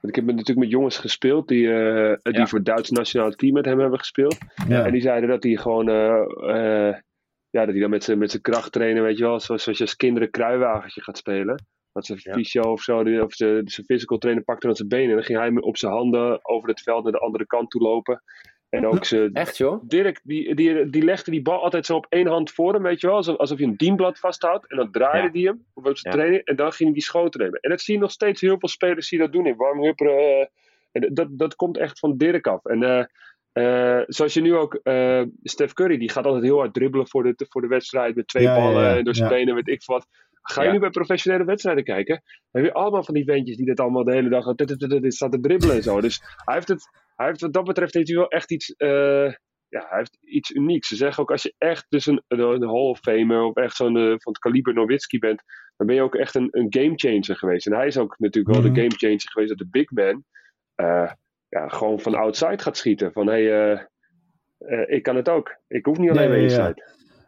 want 0.00 0.08
ik 0.08 0.14
heb 0.14 0.24
natuurlijk 0.24 0.58
met 0.58 0.70
jongens 0.70 0.98
gespeeld 0.98 1.48
die, 1.48 1.72
eh, 1.72 2.32
die 2.32 2.46
voor 2.46 2.58
het 2.58 2.66
Duits 2.66 2.90
nationale 2.90 3.34
team 3.34 3.52
met 3.52 3.64
hem 3.64 3.80
hebben 3.80 3.98
gespeeld. 3.98 4.36
ja. 4.68 4.84
En 4.84 4.92
die 4.92 5.00
zeiden 5.00 5.28
dat 5.28 5.42
hij 5.42 5.56
gewoon... 5.56 5.88
eh, 5.88 6.88
eh, 6.88 6.94
ja, 7.50 7.64
dat 7.64 7.70
hij 7.70 7.80
dan 7.80 7.90
met 7.90 8.04
zijn, 8.04 8.18
met 8.18 8.30
zijn 8.30 8.42
kracht 8.42 8.72
trainen, 8.72 9.02
weet 9.02 9.18
je 9.18 9.24
wel. 9.24 9.40
Zoals, 9.40 9.62
zoals 9.62 9.78
je 9.78 9.84
als 9.84 9.96
kinderen 9.96 10.30
kruiwagentje 10.30 11.02
gaat 11.02 11.16
spelen. 11.18 11.64
Dat 11.92 12.06
zijn 12.06 12.18
Ja. 12.22 12.32
fysio 12.32 12.62
of 12.62 12.82
zo, 12.82 13.04
die- 13.04 13.22
of 13.24 13.34
zijn 13.34 13.68
zijn 13.68 13.86
physical 13.86 14.18
trainer 14.18 14.44
pakte 14.44 14.66
dan 14.66 14.76
zijn 14.76 14.88
benen. 14.88 15.08
En 15.08 15.14
dan 15.14 15.24
ging 15.24 15.38
hij 15.38 15.50
op 15.60 15.76
zijn 15.76 15.92
handen 15.92 16.38
over 16.48 16.68
het 16.68 16.80
veld 16.82 17.02
naar 17.02 17.12
de 17.12 17.18
andere 17.18 17.46
kant 17.46 17.70
toe 17.70 17.82
lopen. 17.82 18.22
En 18.68 18.86
ook 18.86 19.04
zijn, 19.04 19.32
Echt, 19.32 19.56
joh? 19.56 19.82
Dirk, 19.88 20.20
die, 20.22 20.54
die, 20.54 20.90
die 20.90 21.02
legde 21.02 21.30
die 21.30 21.42
bal 21.42 21.62
altijd 21.62 21.86
zo 21.86 21.96
op 21.96 22.06
één 22.08 22.26
hand 22.26 22.50
voor 22.50 22.72
hem, 22.72 22.82
weet 22.82 23.00
je 23.00 23.06
wel. 23.06 23.16
Alsof, 23.16 23.36
alsof 23.36 23.58
je 23.58 23.64
een 23.64 23.76
dienblad 23.76 24.18
vasthoudt. 24.18 24.70
En 24.70 24.76
dan 24.76 24.90
draaide 24.90 25.26
Ja. 25.26 25.32
die 25.32 25.46
hem 25.46 25.64
op 25.74 25.84
zijn 25.84 25.96
Ja. 25.98 26.10
training. 26.20 26.44
En 26.44 26.56
dan 26.56 26.72
ging 26.72 26.84
hij 26.88 26.92
die 26.98 27.02
schoten 27.02 27.40
nemen. 27.40 27.60
En 27.60 27.70
dat 27.70 27.80
zie 27.80 27.94
je 27.94 28.00
nog 28.00 28.10
steeds 28.10 28.40
heel 28.40 28.58
veel 28.58 28.68
spelers 28.68 29.08
die 29.08 29.18
dat 29.18 29.32
doen 29.32 29.46
in 29.46 29.56
warmhupperen. 29.56 30.16
eh, 30.18 30.46
en 30.92 31.14
dat, 31.14 31.28
dat 31.30 31.56
komt 31.56 31.76
echt 31.78 31.98
van 31.98 32.16
Dirk 32.16 32.46
af. 32.46 32.64
En 32.64 32.82
eh, 32.82 33.04
eh, 33.98 34.04
zoals 34.06 34.34
je 34.34 34.40
nu 34.40 34.54
ook, 34.56 34.74
eh 34.74 35.22
Steph 35.42 35.72
Curry, 35.72 35.98
die 35.98 36.10
gaat 36.10 36.24
altijd 36.26 36.44
heel 36.44 36.58
hard 36.58 36.74
dribbelen 36.74 37.08
voor 37.08 37.22
de, 37.22 37.46
voor 37.48 37.60
de 37.60 37.68
wedstrijd. 37.68 38.14
Met 38.14 38.28
twee 38.28 38.42
Ja, 38.42 38.54
ballen 38.56 38.82
ja. 38.82 38.96
en 38.96 39.04
door 39.04 39.14
zijn 39.14 39.28
Ja. 39.30 39.34
benen, 39.36 39.54
weet 39.54 39.68
ik 39.68 39.82
wat. 39.84 40.06
Ga 40.42 40.62
je 40.62 40.70
nu 40.70 40.78
bij 40.78 40.90
professionele 40.90 41.44
wedstrijden 41.44 41.84
kijken? 41.84 42.22
Dan 42.50 42.62
heb 42.62 42.64
je 42.72 42.78
allemaal 42.78 43.02
van 43.04 43.14
die 43.14 43.24
ventjes 43.24 43.56
die 43.56 43.66
dat 43.66 43.80
allemaal 43.80 44.04
de 44.04 44.12
hele 44.12 44.28
dag 44.28 44.54
dit, 44.54 44.68
dit, 44.68 44.78
dit, 44.90 45.02
dit, 45.02 45.14
staat 45.14 45.32
te 45.32 45.40
dribbelen 45.40 45.76
en 45.76 45.82
zo. 45.82 46.00
Dus 46.00 46.20
hij 46.44 46.54
heeft 46.54 46.68
het, 46.68 46.90
hij 47.16 47.26
heeft, 47.26 47.40
wat 47.40 47.52
dat 47.52 47.64
betreft 47.64 47.94
heeft 47.94 48.08
hij 48.08 48.16
wel 48.16 48.28
echt 48.28 48.52
iets, 48.52 48.70
eh, 48.76 49.32
ja, 49.68 49.86
hij 49.88 49.98
heeft 49.98 50.18
iets 50.20 50.50
unieks. 50.50 50.88
Ze 50.88 50.96
zeggen 50.96 51.22
ook 51.22 51.30
als 51.30 51.42
je 51.42 51.54
echt 51.58 51.86
dus 51.88 52.06
een, 52.06 52.22
een, 52.28 52.40
een 52.40 52.62
Hall 52.68 52.88
of 52.88 52.98
Famer 52.98 53.42
of 53.42 53.54
echt 53.56 53.76
zo'n 53.76 53.96
eh, 53.96 54.02
van 54.08 54.32
het 54.32 54.38
kaliber 54.38 54.74
Nowitzki 54.74 55.18
bent, 55.18 55.42
dan 55.76 55.86
ben 55.86 55.96
je 55.96 56.02
ook 56.02 56.14
echt 56.14 56.34
een, 56.34 56.48
een 56.50 56.66
gamechanger 56.68 57.36
geweest. 57.36 57.66
En 57.66 57.72
hij 57.72 57.86
is 57.86 57.98
ook 57.98 58.14
natuurlijk 58.18 58.54
wel 58.54 58.64
Mhm. 58.64 58.72
de 58.74 58.80
gamechanger 58.80 59.30
geweest 59.30 59.48
dat 59.48 59.58
de 59.58 59.68
big 59.70 59.90
man 59.90 60.24
eh, 60.74 61.12
ja, 61.48 61.68
gewoon 61.68 62.00
van 62.00 62.14
outside 62.14 62.58
gaat 62.58 62.76
schieten. 62.76 63.12
Van 63.12 63.26
hé, 63.26 63.44
hey, 63.48 63.88
ik 64.86 65.02
kan 65.02 65.16
het 65.16 65.28
ook. 65.28 65.56
Ik 65.68 65.84
hoef 65.84 65.98
niet 65.98 66.10
alleen 66.10 66.22
Ja, 66.22 66.58
maar 66.58 66.74
ja. 66.74 66.74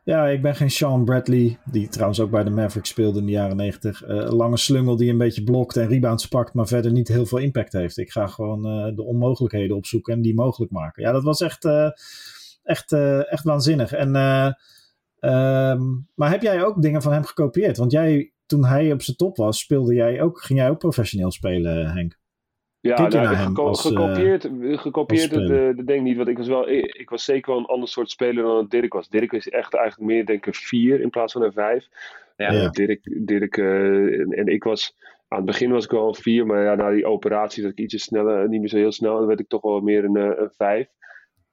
Ja, 0.08 0.26
ik 0.26 0.42
ben 0.42 0.54
geen 0.54 0.70
Sean 0.70 1.04
Bradley, 1.04 1.58
die 1.64 1.88
trouwens 1.88 2.20
ook 2.20 2.30
bij 2.30 2.44
de 2.44 2.50
Mavericks 2.50 2.88
speelde 2.88 3.18
in 3.18 3.26
de 3.26 3.32
jaren 3.32 3.56
90. 3.56 4.02
Eh, 4.02 4.16
een 4.16 4.34
lange 4.34 4.56
slungel 4.56 4.96
die 4.96 5.10
een 5.10 5.18
beetje 5.18 5.42
blokt 5.42 5.76
en 5.76 5.88
rebounds 5.88 6.26
pakt, 6.26 6.54
maar 6.54 6.66
verder 6.66 6.92
niet 6.92 7.08
heel 7.08 7.26
veel 7.26 7.38
impact 7.38 7.72
heeft. 7.72 7.96
Ik 7.96 8.10
ga 8.10 8.26
gewoon 8.26 8.66
eh, 8.66 8.96
de 8.96 9.02
onmogelijkheden 9.02 9.76
opzoeken 9.76 10.14
en 10.14 10.22
die 10.22 10.34
mogelijk 10.34 10.72
maken. 10.72 11.02
Ja, 11.02 11.12
dat 11.12 11.22
was 11.22 11.40
echt, 11.40 11.64
eh, 11.64 11.90
echt, 12.62 12.92
eh, 12.92 13.32
echt 13.32 13.44
waanzinnig. 13.44 13.92
En, 13.92 14.16
eh, 14.16 14.52
ehm, 15.18 15.82
maar 16.14 16.30
heb 16.30 16.42
jij 16.42 16.64
ook 16.64 16.82
dingen 16.82 17.02
van 17.02 17.12
hem 17.12 17.24
gekopieerd? 17.24 17.76
Want 17.76 17.92
jij, 17.92 18.32
toen 18.46 18.64
hij 18.64 18.92
op 18.92 19.02
zijn 19.02 19.16
top 19.16 19.36
was, 19.36 19.58
speelde 19.58 19.94
jij 19.94 20.22
ook, 20.22 20.40
ging 20.40 20.58
jij 20.58 20.70
ook 20.70 20.78
professioneel 20.78 21.30
spelen, 21.30 21.90
Henk? 21.90 22.17
Ja, 22.88 23.08
nou, 23.08 23.36
geko- 23.36 23.66
als, 23.66 23.84
eh, 23.84 23.90
gekopieerd, 23.90 24.48
gekopieerd 24.80 25.30
dat, 25.30 25.76
dat 25.76 25.86
denk 25.86 26.02
niet. 26.02 26.16
Want 26.16 26.28
ik 26.28 26.36
was, 26.36 26.48
wel, 26.48 26.68
ik, 26.68 26.94
ik 26.94 27.10
was 27.10 27.24
zeker 27.24 27.52
wel 27.52 27.60
een 27.60 27.66
ander 27.66 27.88
soort 27.88 28.10
speler 28.10 28.42
dan 28.44 28.54
dat 28.54 28.70
Dirk 28.70 28.92
was. 28.92 29.08
Dirk 29.08 29.32
is 29.32 29.48
echt 29.48 29.74
eigenlijk 29.74 30.10
meer, 30.10 30.26
denk 30.26 30.38
ik, 30.38 30.46
een 30.46 30.54
vier 30.54 31.00
in 31.00 31.10
plaats 31.10 31.32
van 31.32 31.42
een 31.42 31.52
vijf. 31.52 31.88
Ja. 32.36 32.48
Eh, 32.48 32.70
Dirk, 32.70 33.00
Dirk 33.26 33.56
eh, 33.56 34.20
en, 34.20 34.30
en 34.30 34.46
ik 34.46 34.64
was, 34.64 34.96
aan 35.28 35.36
het 35.36 35.46
begin 35.46 35.70
was 35.70 35.84
ik 35.84 35.90
wel 35.90 36.08
een 36.08 36.14
vier, 36.14 36.46
maar 36.46 36.62
ja, 36.62 36.74
na 36.74 36.90
die 36.90 37.06
operatie 37.06 37.62
dat 37.62 37.72
ik 37.72 37.78
ietsje 37.78 37.98
sneller, 37.98 38.48
niet 38.48 38.60
meer 38.60 38.68
zo 38.68 38.76
heel 38.76 38.92
snel, 38.92 39.16
dan 39.18 39.26
werd 39.26 39.40
ik 39.40 39.48
toch 39.48 39.62
wel 39.62 39.80
meer 39.80 40.04
een, 40.04 40.16
eh, 40.16 40.38
een 40.38 40.50
vijf. 40.56 40.88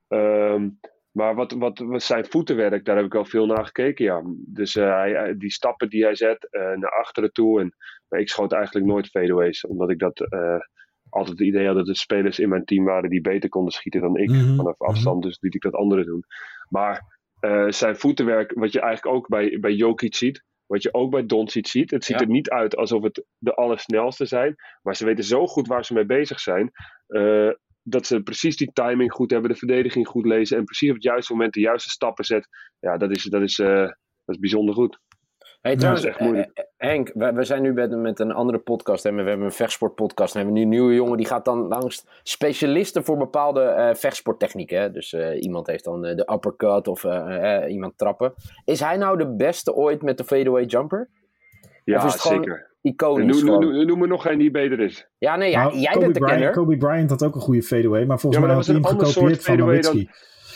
Ehm, 0.08 0.70
maar 1.12 1.36
wat, 1.36 1.52
wat, 1.52 1.80
wat 1.80 2.04
zijn 2.04 2.26
voetenwerk, 2.26 2.86
daar 2.86 2.96
heb 2.96 3.06
ik 3.06 3.14
wel 3.14 3.26
veel 3.26 3.46
naar 3.46 3.66
gekeken, 3.66 4.06
ja. 4.06 4.22
Dus 4.36 4.76
eh, 4.76 4.96
hij, 4.96 5.36
die 5.38 5.52
stappen 5.52 5.90
die 5.90 6.04
hij 6.04 6.16
zet 6.16 6.48
eh, 6.52 6.62
naar 6.62 6.92
achteren 7.00 7.32
toe. 7.32 7.60
En, 7.60 7.76
maar 8.08 8.20
ik 8.20 8.30
schoot 8.30 8.52
eigenlijk 8.52 8.86
nooit 8.86 9.08
fadeaways, 9.08 9.66
omdat 9.66 9.90
ik 9.90 10.00
dat 10.00 10.20
eh, 10.20 10.60
altijd 11.16 11.40
het 11.40 11.48
idee 11.48 11.66
had 11.68 11.76
dat 11.76 11.88
er 11.88 11.96
spelers 11.96 12.40
in 12.40 12.50
mijn 12.50 12.66
team 12.66 12.86
waren 12.86 13.10
die 13.10 13.22
beter 13.22 13.50
konden 13.50 13.74
schieten 13.74 14.02
dan 14.02 14.18
ik 14.18 14.30
Mhm, 14.30 14.56
vanaf 14.56 14.82
afstand. 14.82 15.24
Dus 15.24 15.38
liet 15.42 15.56
ik 15.56 15.62
dat 15.62 15.74
anderen 15.74 16.06
doen. 16.06 16.24
Maar 16.70 17.04
eh, 17.40 17.66
zijn 17.70 17.96
voetenwerk, 17.96 18.52
wat 18.54 18.72
je 18.72 18.80
eigenlijk 18.82 19.16
ook 19.18 19.28
bij, 19.28 19.58
bij 19.60 19.74
Jokic 19.74 20.16
ziet, 20.16 20.44
wat 20.66 20.84
je 20.84 20.94
ook 20.94 21.12
bij 21.12 21.26
Doncic 21.26 21.68
ziet. 21.68 21.92
Het 21.92 22.06
ziet 22.06 22.20
Ja. 22.20 22.26
er 22.26 22.32
niet 22.32 22.50
uit 22.50 22.76
alsof 22.76 23.04
het 23.04 23.26
de 23.38 23.54
allersnelste 23.56 24.26
zijn, 24.26 24.56
maar 24.82 24.96
ze 24.96 25.06
weten 25.06 25.24
zo 25.24 25.48
goed 25.48 25.68
waar 25.68 25.86
ze 25.86 25.94
mee 25.94 26.06
bezig 26.06 26.40
zijn. 26.40 26.72
eh, 27.08 27.50
dat 27.88 28.06
ze 28.06 28.22
precies 28.24 28.58
die 28.58 28.72
timing 28.74 29.12
goed 29.12 29.32
hebben, 29.32 29.50
de 29.52 29.58
verdediging 29.58 30.08
goed 30.08 30.26
lezen 30.26 30.58
en 30.58 30.64
precies 30.64 30.90
op 30.90 30.96
het 30.96 31.04
juiste 31.04 31.32
moment 31.34 31.54
de 31.54 31.60
juiste 31.60 31.90
stappen 31.90 32.26
zet. 32.26 32.48
Ja, 32.80 32.98
dat 32.98 33.12
is, 33.12 33.24
dat 33.24 33.42
is, 33.42 33.60
eh, 33.60 33.68
dat 34.26 34.36
is 34.36 34.40
bijzonder 34.40 34.76
goed. 34.76 35.00
Hey, 35.66 35.76
trouwens, 35.76 36.04
dat 36.06 36.12
is 36.14 36.18
echt 36.20 36.30
moeilijk. 36.30 36.52
eh, 36.54 36.64
eh, 36.64 36.90
Henk, 36.90 37.12
we, 37.14 37.34
we 37.34 37.44
zijn 37.44 37.62
nu 37.62 37.74
met, 37.74 37.92
met 37.98 38.20
een 38.20 38.32
andere 38.32 38.58
podcast. 38.58 39.04
Hè? 39.04 39.12
We 39.12 39.22
hebben 39.22 39.46
een 39.46 39.52
vechtsportpodcast. 39.52 40.36
En 40.36 40.40
we 40.40 40.46
hebben 40.46 40.54
nu 40.56 40.62
een 40.62 40.80
nieuwe 40.80 40.94
jongen 40.96 41.18
die 41.18 41.26
gaat 41.26 41.46
dan 41.46 41.68
langs 41.68 42.06
specialisten 42.24 43.04
voor 43.04 43.18
bepaalde 43.18 43.62
eh, 43.62 43.96
vechtsporttechnieken. 43.96 44.80
Hè? 44.82 44.92
Dus 44.92 45.14
eh, 45.14 45.42
iemand 45.42 45.68
heeft 45.68 45.84
dan 45.84 46.02
de 46.02 46.30
uppercut 46.34 46.88
of 46.88 47.06
iemand 47.68 47.98
trappen. 47.98 48.34
Is 48.66 48.80
hij 48.80 48.98
nou 48.98 49.18
de 49.18 49.36
beste 49.36 49.74
ooit 49.74 50.02
met 50.02 50.18
de 50.18 50.24
fadeaway 50.24 50.64
jumper? 50.64 51.10
Ja, 51.84 51.98
Of 51.98 52.06
is 52.06 52.12
het 52.14 52.22
gewoon 52.22 52.44
zeker. 52.44 52.74
Iconisch. 52.82 53.42
Noem, 53.44 53.60
noem, 53.62 53.86
noem 53.86 54.00
me 54.00 54.08
nog 54.08 54.22
geen 54.22 54.38
die 54.38 54.52
beter 54.52 54.80
is. 54.80 55.08
Ja, 55.18 55.36
nee, 55.36 55.52
ja, 55.52 55.64
Nou, 55.64 55.78
jij 55.78 55.92
Kobe 55.92 56.00
bent 56.00 56.14
de 56.14 56.20
Bryant, 56.20 56.40
kenner. 56.40 56.56
Kobe 56.58 56.78
Bryant 56.78 57.10
had 57.10 57.24
ook 57.24 57.36
een 57.36 57.42
goede 57.42 57.62
fadeaway, 57.64 58.06
maar 58.06 58.20
volgens 58.20 58.42
Ja, 58.42 58.48
maar 58.48 58.56
mij 58.58 58.66
had 58.66 58.66
hij 58.66 58.82
was 58.82 58.92
hem 58.92 59.00
gekopieerd 59.00 59.42
soort 59.42 59.46
van 59.46 59.58
dan- 59.58 59.68
Nowitzki. 59.68 60.10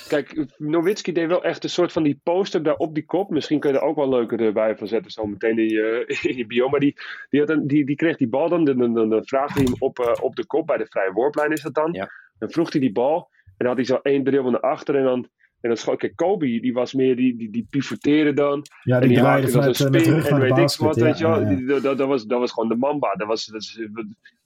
Kijk, 0.10 0.46
Nowitzki 0.58 1.12
deed 1.12 1.28
wel 1.28 1.44
echt 1.44 1.64
een 1.64 1.70
soort 1.70 1.92
van 1.92 2.04
die 2.04 2.20
poster 2.24 2.64
daar 2.64 2.76
op 2.76 2.94
die 2.96 3.06
kop. 3.06 3.30
Misschien 3.30 3.60
kun 3.60 3.72
je 3.72 3.78
er 3.78 3.84
ook 3.84 3.96
wel 3.96 4.10
leuker 4.10 4.40
erbij 4.40 4.76
van 4.78 4.88
zetten, 4.88 5.12
zo 5.12 5.26
meteen 5.26 5.58
in 5.60 5.70
je, 5.70 6.04
in 6.30 6.38
je 6.38 6.46
bio. 6.46 6.70
Maar 6.70 6.80
die, 6.80 6.96
die, 7.30 7.40
had 7.40 7.50
een, 7.50 7.68
die, 7.68 7.86
die 7.86 7.96
kreeg 7.96 8.18
die 8.18 8.28
bal 8.30 8.50
dan, 8.50 8.64
dan, 8.66 8.78
dan, 8.78 8.94
dan, 8.94 9.10
dan 9.10 9.26
vraagde 9.26 9.54
hij 9.54 9.64
hem 9.64 9.76
op, 9.80 10.00
eh, 10.00 10.24
op 10.24 10.36
de 10.36 10.46
kop, 10.46 10.68
bij 10.68 10.78
de 10.78 10.86
vrije 10.90 11.12
worplijn 11.12 11.52
is 11.52 11.62
dat 11.62 11.74
dan. 11.74 11.94
Ja. 11.94 12.10
Dan 12.40 12.50
vroeg 12.52 12.72
hij 12.72 12.82
die 12.82 12.92
bal 12.92 13.30
en 13.46 13.52
dan 13.58 13.68
had 13.68 13.76
hij 13.76 13.86
zo 13.86 14.00
één 14.02 14.24
dribbel 14.24 14.52
naar 14.52 14.62
achter 14.62 14.96
en 14.96 15.04
dan... 15.04 15.28
En 15.62 15.70
dan 15.70 15.78
schoot, 15.78 15.98
kijk, 16.00 16.16
Kobe, 16.16 16.46
die 16.60 16.74
was 16.74 16.94
meer, 16.94 17.16
die, 17.16 17.38
die, 17.38 17.50
die 17.52 17.68
pivoteerde 17.70 18.34
dan. 18.34 18.66
Ja, 18.84 18.96
en 18.96 19.00
die 19.02 19.10
die 19.10 19.18
draaide 19.18 19.42
maakte 19.42 19.52
dan 19.52 19.76
vanuit, 19.76 19.78
zo'n 19.78 19.86
eh, 19.86 19.92
met 19.92 20.04
de 20.04 20.10
spin 20.10 20.16
rug 20.16 20.26
en 20.28 20.32
naar 20.32 20.40
de 20.40 20.46
weet 20.48 20.58
ik 20.58 20.64
basket. 20.64 20.86
wat, 20.86 20.96
ja, 20.96 21.04
weet 21.04 21.18
je 21.18 21.24
wel. 21.28 21.42
ja, 21.42 21.50
ja. 21.50 21.56
Die- 21.56 21.66
Dat, 21.66 21.84
dat, 21.84 21.98
dat 21.98 22.08
was, 22.08 22.26
dat 22.26 22.40
was 22.40 22.52
gewoon 22.52 22.70
de 22.70 22.76
mamba. 22.76 23.14
Dat 23.14 23.28
was, 23.28 23.46
dat 23.46 23.62
is, 23.62 23.88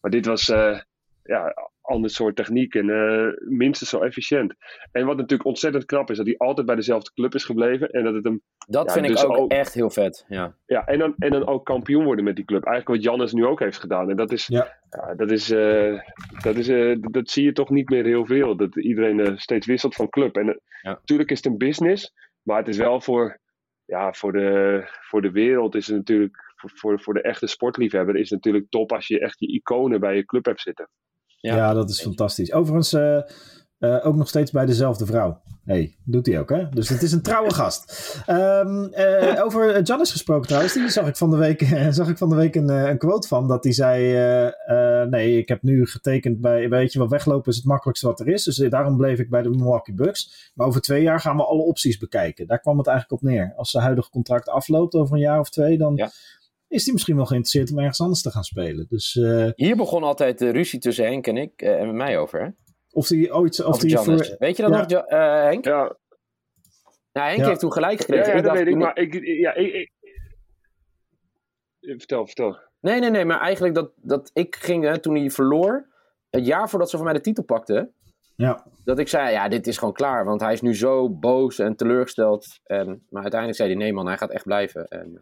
maar 0.01 0.11
dit 0.11 0.25
was, 0.25 0.49
eh 0.49 0.79
ja, 1.23 1.53
ander 1.81 2.09
soort 2.09 2.35
techniek 2.35 2.75
en 2.75 2.89
eh, 2.89 3.27
minstens 3.47 3.89
zo 3.89 3.99
efficiënt. 4.01 4.53
En 4.91 5.05
wat 5.05 5.17
natuurlijk 5.17 5.45
ontzettend 5.49 5.85
knap 5.85 6.09
is, 6.09 6.17
dat 6.17 6.25
hij 6.25 6.37
altijd 6.37 6.67
bij 6.67 6.75
dezelfde 6.75 7.11
club 7.13 7.33
is 7.35 7.43
gebleven. 7.45 7.89
En 7.89 8.03
dat 8.03 8.13
het 8.13 8.23
hem, 8.23 8.41
Dat 8.67 8.85
Ja, 8.87 8.93
vind 8.93 9.07
dus 9.07 9.23
ik 9.23 9.29
ook, 9.29 9.37
ook- 9.37 9.51
echt 9.51 9.73
heel 9.73 9.89
vet. 9.89 10.25
Ja. 10.27 10.55
ja, 10.65 10.85
en 10.85 10.99
dan, 10.99 11.13
en 11.17 11.31
dan 11.31 11.47
ook 11.47 11.65
kampioen 11.65 12.03
worden 12.03 12.23
met 12.23 12.35
die 12.35 12.45
club. 12.45 12.63
Eigenlijk 12.65 12.95
wat 12.97 13.11
Jannes 13.11 13.33
nu 13.33 13.45
ook 13.45 13.59
heeft 13.59 13.79
gedaan. 13.79 14.09
En 14.09 14.15
dat 14.15 14.31
is, 14.31 14.47
Ja. 14.47 14.77
ja, 14.89 15.13
dat 15.15 15.31
is, 15.31 15.49
eh, 15.51 15.99
dat 16.41 16.55
is, 16.55 16.67
eh, 16.67 16.95
dat 16.99 17.29
zie 17.29 17.43
je 17.43 17.53
toch 17.53 17.69
niet 17.69 17.89
meer 17.89 18.05
heel 18.05 18.25
veel. 18.25 18.55
Dat 18.55 18.75
iedereen 18.77 19.37
steeds 19.37 19.67
wisselt 19.67 19.95
van 19.95 20.09
club. 20.09 20.35
En 20.35 20.45
Ja. 20.81 20.89
natuurlijk 20.91 21.29
is 21.31 21.37
het 21.37 21.45
een 21.45 21.57
business, 21.57 22.13
maar 22.41 22.57
het 22.57 22.67
is 22.67 22.77
wel 22.77 23.01
voor, 23.01 23.39
ja, 23.85 24.13
voor, 24.13 24.31
de, 24.31 24.81
voor 25.01 25.21
de 25.21 25.31
wereld 25.31 25.75
is 25.75 25.87
het 25.87 25.95
natuurlijk, 25.97 26.37
voor, 26.55 26.99
voor 26.99 27.13
de 27.13 27.21
echte 27.21 27.47
sportliefhebber 27.47 28.15
is 28.15 28.29
het 28.29 28.31
natuurlijk 28.43 28.69
top 28.69 28.91
als 28.91 29.07
je 29.07 29.19
echt 29.19 29.39
je 29.39 29.47
iconen 29.47 29.99
bij 29.99 30.15
je 30.15 30.25
club 30.25 30.45
hebt 30.45 30.61
zitten. 30.61 30.89
Ja. 31.43 31.55
Ja, 31.55 31.73
dat 31.73 31.89
is 31.89 32.01
fantastisch. 32.01 32.51
Overigens 32.51 32.93
eh, 32.93 34.05
ook 34.05 34.15
nog 34.15 34.27
steeds 34.27 34.51
bij 34.51 34.65
dezelfde 34.65 35.05
vrouw. 35.05 35.41
hey, 35.65 35.95
doet 36.03 36.25
hij 36.25 36.39
ook, 36.39 36.49
hè? 36.49 36.69
Dus 36.69 36.89
het 36.89 37.01
is 37.01 37.11
een 37.11 37.21
trouwe 37.21 37.53
gast. 37.59 38.13
Ehm, 38.25 38.83
eh, 38.83 39.43
over 39.43 39.85
Giannis 39.85 40.11
gesproken 40.11 40.47
trouwens, 40.47 40.73
die 40.73 40.89
zag 40.89 41.07
ik 41.07 41.17
van 41.17 41.29
de 41.29 41.37
week, 41.37 41.61
zag 41.89 42.09
ik 42.09 42.17
van 42.17 42.29
de 42.29 42.35
week 42.35 42.55
een, 42.55 42.69
een 42.69 42.97
quote 42.97 43.27
van. 43.27 43.47
Dat 43.47 43.63
hij 43.63 43.73
zei, 43.73 44.13
nee, 45.09 45.37
ik 45.37 45.47
heb 45.47 45.61
nu 45.63 45.87
getekend 45.87 46.41
bij, 46.41 46.69
weet 46.69 46.93
je 46.93 46.99
wel, 46.99 47.09
weglopen 47.09 47.51
is 47.51 47.57
het 47.57 47.65
makkelijkste 47.65 48.07
wat 48.07 48.19
er 48.19 48.27
is. 48.27 48.43
Dus 48.43 48.55
daarom 48.55 48.97
bleef 48.97 49.19
ik 49.19 49.29
bij 49.29 49.41
de 49.41 49.49
Milwaukee 49.49 49.95
Bucks. 49.95 50.51
Maar 50.53 50.67
over 50.67 50.81
twee 50.81 51.01
jaar 51.01 51.19
gaan 51.19 51.37
we 51.37 51.45
alle 51.45 51.61
opties 51.61 51.97
bekijken. 51.97 52.47
Daar 52.47 52.59
kwam 52.59 52.77
het 52.77 52.87
eigenlijk 52.87 53.21
op 53.21 53.29
neer. 53.29 53.53
Als 53.55 53.71
zijn 53.71 53.83
huidige 53.83 54.09
contract 54.09 54.49
afloopt 54.49 54.93
over 54.93 55.15
een 55.15 55.21
jaar 55.21 55.39
of 55.39 55.49
twee, 55.49 55.77
dan... 55.77 55.95
Ja. 55.95 56.11
Is 56.73 56.83
hij 56.83 56.93
misschien 56.93 57.15
wel 57.15 57.25
geïnteresseerd 57.25 57.71
om 57.71 57.79
ergens 57.79 58.01
anders 58.01 58.21
te 58.21 58.31
gaan 58.31 58.43
spelen? 58.43 58.85
Dus 58.89 59.15
eh, 59.15 59.49
Hier 59.55 59.75
begon 59.75 60.03
altijd 60.03 60.39
de 60.39 60.49
ruzie 60.49 60.79
tussen 60.79 61.05
Henk 61.05 61.27
en 61.27 61.37
ik 61.37 61.61
eh, 61.61 61.79
en 61.79 61.85
met 61.87 61.95
mij 61.95 62.17
over. 62.17 62.41
Hè? 62.41 62.47
of 62.91 63.07
hij 63.07 63.31
ooit. 63.31 63.59
Of 63.59 63.65
Over 63.65 63.87
die 63.87 63.97
voor, 63.97 64.35
Weet 64.39 64.57
je 64.57 64.63
dat 64.63 64.71
Ja. 64.71 64.77
nog, 64.79 64.89
Jo- 64.89 64.99
eh, 64.99 65.43
Henk? 65.43 65.65
Ja, 65.65 65.97
Nou, 67.11 67.27
Henk 67.27 67.39
Ja. 67.39 67.47
heeft 67.47 67.59
toen 67.59 67.71
gelijk 67.71 67.99
gekregen. 67.99 68.25
ja 68.25 68.31
Ik 68.31 68.35
dat 68.35 68.45
dacht 68.53 68.57
weet 68.57 68.67
ik. 68.73 68.79
Maar 68.79 68.97
ik, 68.97 69.13
ja, 69.39 69.53
ik, 69.53 69.73
ik- 69.73 69.91
Vertel, 71.79 72.25
vertel. 72.25 72.57
Nee, 72.79 72.99
nee, 72.99 73.09
nee, 73.09 73.25
maar 73.25 73.39
eigenlijk 73.39 73.75
dat, 73.75 73.91
dat 73.95 74.29
ik 74.33 74.55
ging, 74.55 74.83
hè, 74.83 74.99
toen 74.99 75.15
hij 75.15 75.29
verloor, 75.29 75.87
het 76.29 76.45
jaar 76.45 76.69
voordat 76.69 76.89
ze 76.89 76.95
van 76.95 77.05
mij 77.05 77.13
de 77.13 77.21
titel 77.21 77.43
pakte, 77.43 77.91
ja. 78.35 78.65
dat 78.83 78.99
ik 78.99 79.07
zei, 79.07 79.31
ja, 79.31 79.47
dit 79.47 79.67
is 79.67 79.77
gewoon 79.77 79.93
klaar, 79.93 80.25
want 80.25 80.41
hij 80.41 80.53
is 80.53 80.61
nu 80.61 80.75
zo 80.75 81.09
boos 81.09 81.59
en 81.59 81.75
teleurgesteld. 81.75 82.45
En, 82.63 83.05
maar 83.09 83.21
uiteindelijk 83.21 83.59
zei 83.59 83.69
hij, 83.73 83.79
nee 83.79 83.93
man, 83.93 84.07
hij 84.07 84.17
gaat 84.17 84.31
echt 84.31 84.43
blijven. 84.45 84.87
En, 84.87 85.19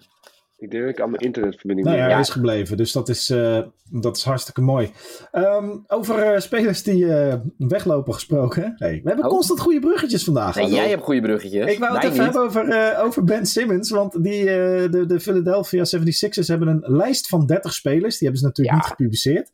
Ik 0.62 0.72
denk 0.72 0.84
dat 0.84 0.94
ik 0.94 1.02
aan 1.02 1.10
mijn 1.10 1.24
internetverbinding 1.24 1.88
Nou 1.88 2.00
ja, 2.00 2.08
hij 2.10 2.20
is 2.20 2.30
gebleven. 2.30 2.78
Dus 2.78 2.92
dat 2.92 3.10
is, 3.10 3.30
eh, 3.30 3.60
dat 3.90 4.18
is 4.18 4.24
hartstikke 4.24 4.62
mooi. 4.62 4.92
Ehm, 5.32 5.78
over 5.88 6.18
eh, 6.20 6.40
spelers 6.40 6.84
die 6.84 7.14
eh, 7.16 7.36
weglopen 7.58 8.14
gesproken. 8.14 8.74
Hey, 8.78 9.00
we 9.04 9.08
hebben 9.08 9.26
Oh. 9.26 9.32
constant 9.32 9.60
goede 9.60 9.80
bruggetjes 9.80 10.24
vandaag. 10.24 10.56
Nee, 10.56 10.70
jij 10.70 10.90
hebt 10.90 11.04
goede 11.04 11.22
bruggetjes. 11.22 11.72
Ik 11.72 11.80
wou 11.80 11.94
het 11.94 12.04
even 12.04 12.14
niet. 12.16 12.24
hebben 12.24 12.42
over, 12.42 12.98
over 13.04 13.24
Ben 13.24 13.46
Simmons. 13.46 13.90
Want 13.90 14.24
die, 14.24 14.46
de, 14.46 15.04
de 15.08 15.20
Philadelphia 15.20 15.84
76ers 15.98 16.48
hebben 16.48 16.68
een 16.68 16.84
lijst 16.96 17.28
van 17.28 17.46
30 17.46 17.74
spelers. 17.74 18.18
Die 18.18 18.28
hebben 18.28 18.40
ze 18.40 18.46
natuurlijk 18.46 18.78
Ja. 18.78 18.82
niet 18.82 18.92
gepubliceerd. 18.98 19.50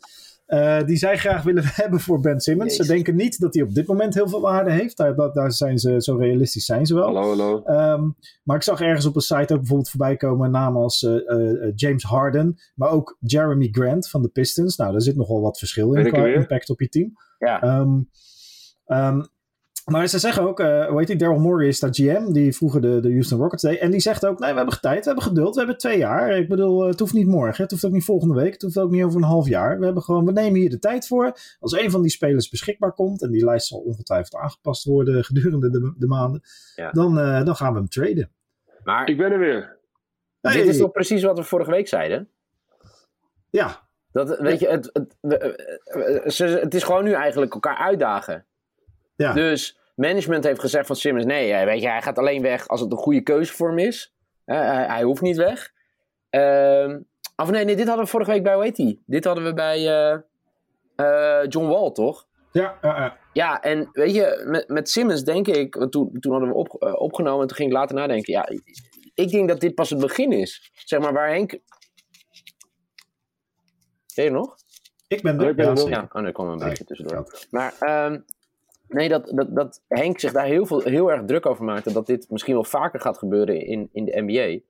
Eh, 0.47 0.83
die 0.85 0.97
zij 0.97 1.17
graag 1.17 1.43
willen 1.43 1.63
hebben 1.81 1.99
voor 1.99 2.19
Ben 2.19 2.39
Simmons. 2.39 2.69
Jezus. 2.71 2.85
Ze 2.85 2.93
denken 2.93 3.15
niet 3.15 3.39
dat 3.39 3.53
hij 3.53 3.63
op 3.63 3.73
dit 3.73 3.87
moment 3.87 4.13
heel 4.13 4.29
veel 4.29 4.41
waarde 4.41 4.71
heeft. 4.71 4.97
Daar, 4.97 5.15
daar, 5.15 5.33
daar 5.33 5.51
zijn 5.51 5.77
ze, 5.77 6.01
zo 6.01 6.15
realistisch 6.15 6.65
zijn 6.65 6.85
ze 6.85 6.93
wel. 6.93 7.03
Hallo, 7.03 7.27
hallo. 7.27 7.63
Ehm, 7.63 8.09
maar 8.43 8.55
ik 8.55 8.63
zag 8.63 8.81
ergens 8.81 9.05
op 9.05 9.15
een 9.15 9.21
site 9.21 9.53
ook 9.53 9.59
bijvoorbeeld 9.59 9.89
voorbij 9.89 10.15
komen 10.15 10.51
namen 10.51 10.81
als 10.81 11.03
eh, 11.03 11.15
eh, 11.15 11.71
James 11.75 12.03
Harden, 12.03 12.55
maar 12.75 12.89
ook 12.89 13.17
Jeremy 13.19 13.67
Grant 13.71 14.09
van 14.09 14.21
de 14.21 14.29
Pistons. 14.29 14.77
Nou, 14.77 14.91
daar 14.91 15.01
zit 15.01 15.15
nogal 15.15 15.41
wat 15.41 15.57
verschil 15.57 15.93
in 15.93 16.11
qua 16.11 16.25
impact 16.25 16.69
op 16.69 16.79
je 16.79 16.89
team. 16.89 17.13
Ja. 17.37 17.61
Ehm, 17.61 18.01
ehm, 18.85 19.21
maar 19.91 20.07
ze 20.07 20.19
zeggen 20.19 20.43
ook, 20.43 20.59
eh 20.59 20.85
hoe 20.87 20.97
heet 20.97 21.07
die, 21.07 21.15
Daryl 21.15 21.39
Morey 21.39 21.67
is 21.67 21.79
daar 21.79 21.93
GM, 21.93 22.31
die 22.31 22.55
vroeger 22.55 22.81
de, 22.81 22.99
de 22.99 23.09
Houston 23.11 23.39
Rockets 23.39 23.61
deed. 23.63 23.79
En 23.79 23.91
die 23.91 23.99
zegt 23.99 24.25
ook, 24.25 24.39
nee, 24.39 24.51
we 24.51 24.57
hebben 24.57 24.81
tijd, 24.81 24.99
we 24.99 25.05
hebben 25.05 25.23
geduld, 25.23 25.53
we 25.53 25.59
hebben 25.59 25.77
twee 25.77 25.97
jaar. 25.97 26.37
Ik 26.37 26.47
bedoel, 26.49 26.83
eh, 26.83 26.89
het 26.89 26.99
hoeft 26.99 27.13
niet 27.13 27.27
morgen, 27.27 27.61
het 27.63 27.71
hoeft 27.71 27.85
ook 27.85 27.91
niet 27.91 28.03
volgende 28.03 28.33
week, 28.33 28.53
het 28.53 28.61
hoeft 28.61 28.77
ook 28.79 28.91
niet 28.91 29.03
over 29.03 29.17
een 29.17 29.27
half 29.27 29.47
jaar. 29.47 29.79
We, 29.79 29.85
hebben 29.85 30.03
gewoon, 30.03 30.25
we 30.25 30.31
nemen 30.31 30.59
hier 30.59 30.69
de 30.69 30.79
tijd 30.79 31.07
voor. 31.07 31.37
Als 31.59 31.71
een 31.71 31.91
van 31.91 32.01
die 32.01 32.11
spelers 32.11 32.49
beschikbaar 32.49 32.93
komt, 32.93 33.21
en 33.21 33.31
die 33.31 33.45
lijst 33.45 33.67
zal 33.67 33.79
ongetwijfeld 33.79 34.35
aangepast 34.41 34.83
worden 34.83 35.23
gedurende 35.29 35.69
de, 35.69 35.93
de 35.97 36.07
maanden, 36.07 36.41
Ja. 36.75 36.91
dan, 36.91 37.19
eh, 37.19 37.43
dan 37.45 37.55
gaan 37.55 37.71
we 37.73 37.77
hem 37.79 37.89
traden. 37.89 38.31
Maar 38.83 39.09
Ik 39.09 39.17
ben 39.17 39.31
er 39.31 39.39
weer. 39.39 39.77
dit 40.41 40.67
is 40.67 40.77
toch 40.77 40.91
precies 40.91 41.23
wat 41.23 41.37
we 41.37 41.43
vorige 41.43 41.71
week 41.71 41.87
zeiden? 41.87 42.29
Ja, 43.49 43.87
Dat, 44.11 44.39
weet 44.39 44.59
je, 44.59 44.67
het, 44.67 44.89
het, 45.21 46.33
ze- 46.33 46.45
het 46.61 46.73
is 46.73 46.83
gewoon 46.83 47.03
nu 47.03 47.11
eigenlijk 47.11 47.53
elkaar 47.53 47.77
uitdagen. 47.77 48.45
Ja. 49.17 49.33
Dus 49.33 49.79
management 49.95 50.43
heeft 50.43 50.59
gezegd 50.59 50.87
van 50.87 50.95
Simmons, 50.95 51.25
nee, 51.25 51.53
eh, 51.53 51.65
weet 51.65 51.81
je, 51.81 51.89
hij 51.89 52.01
gaat 52.01 52.17
alleen 52.17 52.41
weg 52.41 52.67
als 52.67 52.81
het 52.81 52.91
een 52.91 52.97
goede 52.97 53.21
keuze 53.21 53.53
voor 53.53 53.69
hem 53.69 53.79
is. 53.79 54.13
Eh, 54.45 54.59
hij, 54.59 54.85
hij 54.85 55.03
hoeft 55.03 55.21
niet 55.21 55.37
weg. 55.37 55.71
Ehm 56.29 56.99
of 57.37 57.49
nee, 57.49 57.65
nee, 57.65 57.75
dit 57.75 57.87
hadden 57.87 58.05
we 58.05 58.11
vorige 58.11 58.31
week 58.31 58.43
bij, 58.43 58.53
hoe 58.53 58.63
heet 58.63 58.75
die? 58.75 59.03
Dit 59.05 59.23
hadden 59.23 59.43
we 59.43 59.53
bij 59.53 59.87
eh, 59.87 60.19
eh, 60.95 61.47
John 61.49 61.67
Wall, 61.67 61.91
toch? 61.91 62.27
Ja, 62.51 62.77
ja, 62.81 62.97
ja. 62.99 63.17
Ja, 63.33 63.61
en 63.61 63.89
weet 63.91 64.13
je, 64.13 64.43
met, 64.47 64.67
met 64.67 64.89
Simmons 64.89 65.23
denk 65.23 65.47
ik, 65.47 65.75
want 65.75 65.91
toen, 65.91 66.19
toen 66.19 66.31
hadden 66.31 66.49
we 66.49 66.55
op, 66.55 66.75
eh, 66.83 66.93
opgenomen 66.93 67.41
en 67.41 67.47
toen 67.47 67.57
ging 67.57 67.69
ik 67.69 67.75
later 67.75 67.95
nadenken. 67.95 68.33
Ja, 68.33 68.49
ik 69.13 69.29
denk 69.29 69.47
dat 69.47 69.59
dit 69.59 69.75
pas 69.75 69.89
het 69.89 69.99
begin 69.99 70.31
is. 70.31 70.71
Zeg 70.73 70.99
maar 70.99 71.13
waar 71.13 71.29
Henk. 71.29 71.59
Ben 74.15 74.25
je 74.25 74.31
nog? 74.31 74.55
Ik 75.07 75.21
ben 75.21 75.35
Ja, 75.39 75.43
er. 75.43 75.49
ik 75.49 75.55
ben 75.55 75.67
er. 75.67 75.89
Ja, 75.89 76.09
oh, 76.11 76.21
nee, 76.21 76.31
kwam 76.31 76.47
een 76.47 76.57
beetje 76.57 76.83
tussendoor. 76.83 77.47
Maar 77.51 77.73
ehm, 77.79 78.19
nee, 78.87 79.09
dat, 79.09 79.31
dat, 79.35 79.55
dat 79.55 79.83
Henk 79.87 80.19
zich 80.19 80.31
daar 80.31 80.45
heel, 80.45 80.65
veel, 80.65 80.79
heel 80.79 81.11
erg 81.11 81.25
druk 81.25 81.45
over 81.45 81.63
maakte. 81.63 81.93
Dat 81.93 82.05
dit 82.05 82.29
misschien 82.29 82.53
wel 82.53 82.63
vaker 82.63 82.99
gaat 82.99 83.17
gebeuren 83.17 83.65
in, 83.65 83.89
in 83.91 84.05
de 84.05 84.21
NBA. 84.21 84.65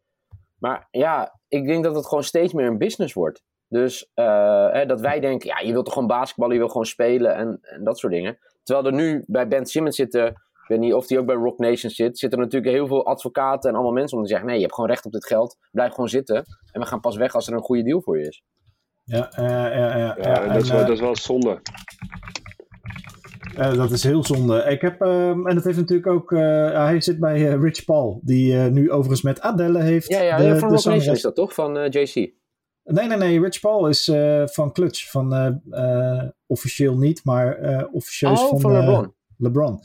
Maar 0.59 0.88
ja, 0.91 1.39
ik 1.47 1.65
denk 1.65 1.83
dat 1.83 1.95
het 1.95 2.07
gewoon 2.07 2.24
steeds 2.24 2.53
meer 2.53 2.67
een 2.67 2.77
business 2.77 3.13
wordt. 3.13 3.43
Dus 3.67 4.12
eh, 4.13 4.71
hè, 4.71 4.86
dat 4.86 5.01
wij 5.01 5.19
denken, 5.19 5.47
ja, 5.47 5.59
je 5.59 5.71
wilt 5.71 5.86
toch 5.86 5.93
gewoon 5.93 6.09
basketballen, 6.09 6.53
je 6.53 6.59
wil 6.59 6.69
gewoon 6.69 6.86
spelen 6.86 7.36
en, 7.36 7.59
en 7.62 7.83
dat 7.83 8.00
soort 8.00 8.13
dingen. 8.13 8.38
Terwijl 8.63 8.88
er 8.88 8.93
nu 8.93 9.24
bij 9.27 9.47
Ben 9.47 9.65
Simmons 9.65 9.95
zitten, 9.95 10.27
ik 10.27 10.67
weet 10.67 10.79
niet 10.79 10.93
of 10.93 11.07
die 11.07 11.19
ook 11.19 11.25
bij 11.25 11.36
Rock 11.36 11.57
Nation 11.57 11.91
zit, 11.91 12.17
zitten 12.17 12.39
er 12.39 12.45
natuurlijk 12.45 12.74
heel 12.74 12.88
veel 12.88 13.05
advocaten 13.05 13.69
en 13.69 13.75
allemaal 13.75 13.93
mensen 13.93 14.17
om 14.17 14.24
te 14.24 14.29
zeggen, 14.29 14.47
nee, 14.47 14.55
je 14.55 14.62
hebt 14.62 14.74
gewoon 14.74 14.89
recht 14.89 15.05
op 15.05 15.12
dit 15.12 15.25
geld, 15.25 15.57
blijf 15.71 15.91
gewoon 15.91 16.09
zitten. 16.09 16.36
En 16.71 16.81
we 16.81 16.88
gaan 16.88 17.00
pas 17.00 17.15
weg 17.15 17.36
als 17.36 17.47
er 17.47 17.53
een 17.53 17.62
goede 17.62 17.83
deal 17.83 18.01
voor 18.01 18.19
je 18.19 18.27
is. 18.27 18.43
Ja, 19.03 19.31
ja, 19.36 19.45
ja, 19.45 19.97
ja, 19.97 19.97
ja, 19.97 20.15
Ja, 20.17 20.41
en 20.41 20.53
dat, 20.53 20.62
is 20.62 20.69
wel, 20.69 20.79
eh, 20.79 20.86
dat 20.86 20.95
is 20.95 21.01
wel 21.01 21.15
zonde. 21.15 21.62
Eh, 23.57 23.73
dat 23.75 23.91
is 23.91 24.03
heel 24.03 24.23
zonde. 24.23 24.63
Ik 24.63 24.81
heb, 24.81 25.01
ehm, 25.01 25.47
en 25.47 25.55
dat 25.55 25.63
heeft 25.63 25.77
natuurlijk 25.77 26.07
ook, 26.07 26.31
eh, 26.31 26.39
hij 26.85 27.01
zit 27.01 27.19
bij 27.19 27.47
eh, 27.47 27.61
Rich 27.61 27.85
Paul, 27.85 28.19
die 28.23 28.55
nu 28.55 28.91
overigens 28.91 29.21
met 29.21 29.41
Adele 29.41 29.81
heeft. 29.81 30.07
Ja, 30.09 30.21
ja, 30.21 30.37
de- 30.37 30.43
ja, 30.43 30.53
de 30.53 30.59
van 30.59 30.69
Rock 30.69 30.93
is 30.93 31.21
dat 31.21 31.35
toch? 31.35 31.53
Van 31.53 31.89
JC. 31.89 32.13
Nee, 32.83 33.07
nee, 33.07 33.17
nee. 33.17 33.41
Rich 33.41 33.59
Paul 33.59 33.87
is 33.87 34.11
van 34.45 34.71
Clutch. 34.71 35.09
Van, 35.11 35.61
officieel 36.47 36.97
niet, 36.97 37.23
maar 37.23 37.57
officieel 37.91 38.31
is 38.31 38.41
Oh, 38.41 38.49
van, 38.49 38.61
van 38.61 38.71
LeBron. 38.71 39.15
LeBron. 39.38 39.79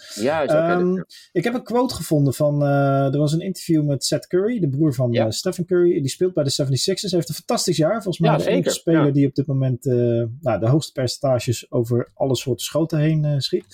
Ehm, 0.79 0.95
dat- 0.95 1.15
ik 1.33 1.45
heb 1.45 1.55
een 1.55 1.63
quote 1.63 1.95
gevonden 1.95 2.35
van. 2.35 2.63
eh, 2.63 3.13
er 3.13 3.19
was 3.19 3.33
een 3.33 3.41
interview 3.41 3.85
met 3.87 4.05
Seth 4.05 4.27
Curry, 4.27 4.61
de 4.61 4.69
broer 4.69 4.95
van 4.95 5.13
Ja. 5.13 5.25
eh, 5.27 5.31
Stephen 5.31 5.65
Curry. 5.67 6.01
Die 6.01 6.09
speelt 6.09 6.35
bij 6.35 6.45
de 6.45 6.51
76ers. 6.51 7.13
Heeft 7.13 7.29
een 7.29 7.35
fantastisch 7.35 7.77
jaar. 7.77 7.93
Volgens 8.03 8.19
mij 8.19 8.31
Ja, 8.31 8.37
de 8.37 8.47
enige 8.49 8.71
speler 8.71 9.07
ja. 9.07 9.13
die 9.13 9.27
op 9.27 9.35
dit 9.35 9.47
moment 9.47 9.87
eh, 9.87 9.95
nou, 10.41 10.61
de 10.61 10.69
hoogste 10.69 10.93
percentages 10.93 11.71
over 11.71 12.11
alle 12.15 12.37
soorten 12.37 12.65
schoten 12.65 12.99
heen 12.99 13.41
schiet. 13.43 13.65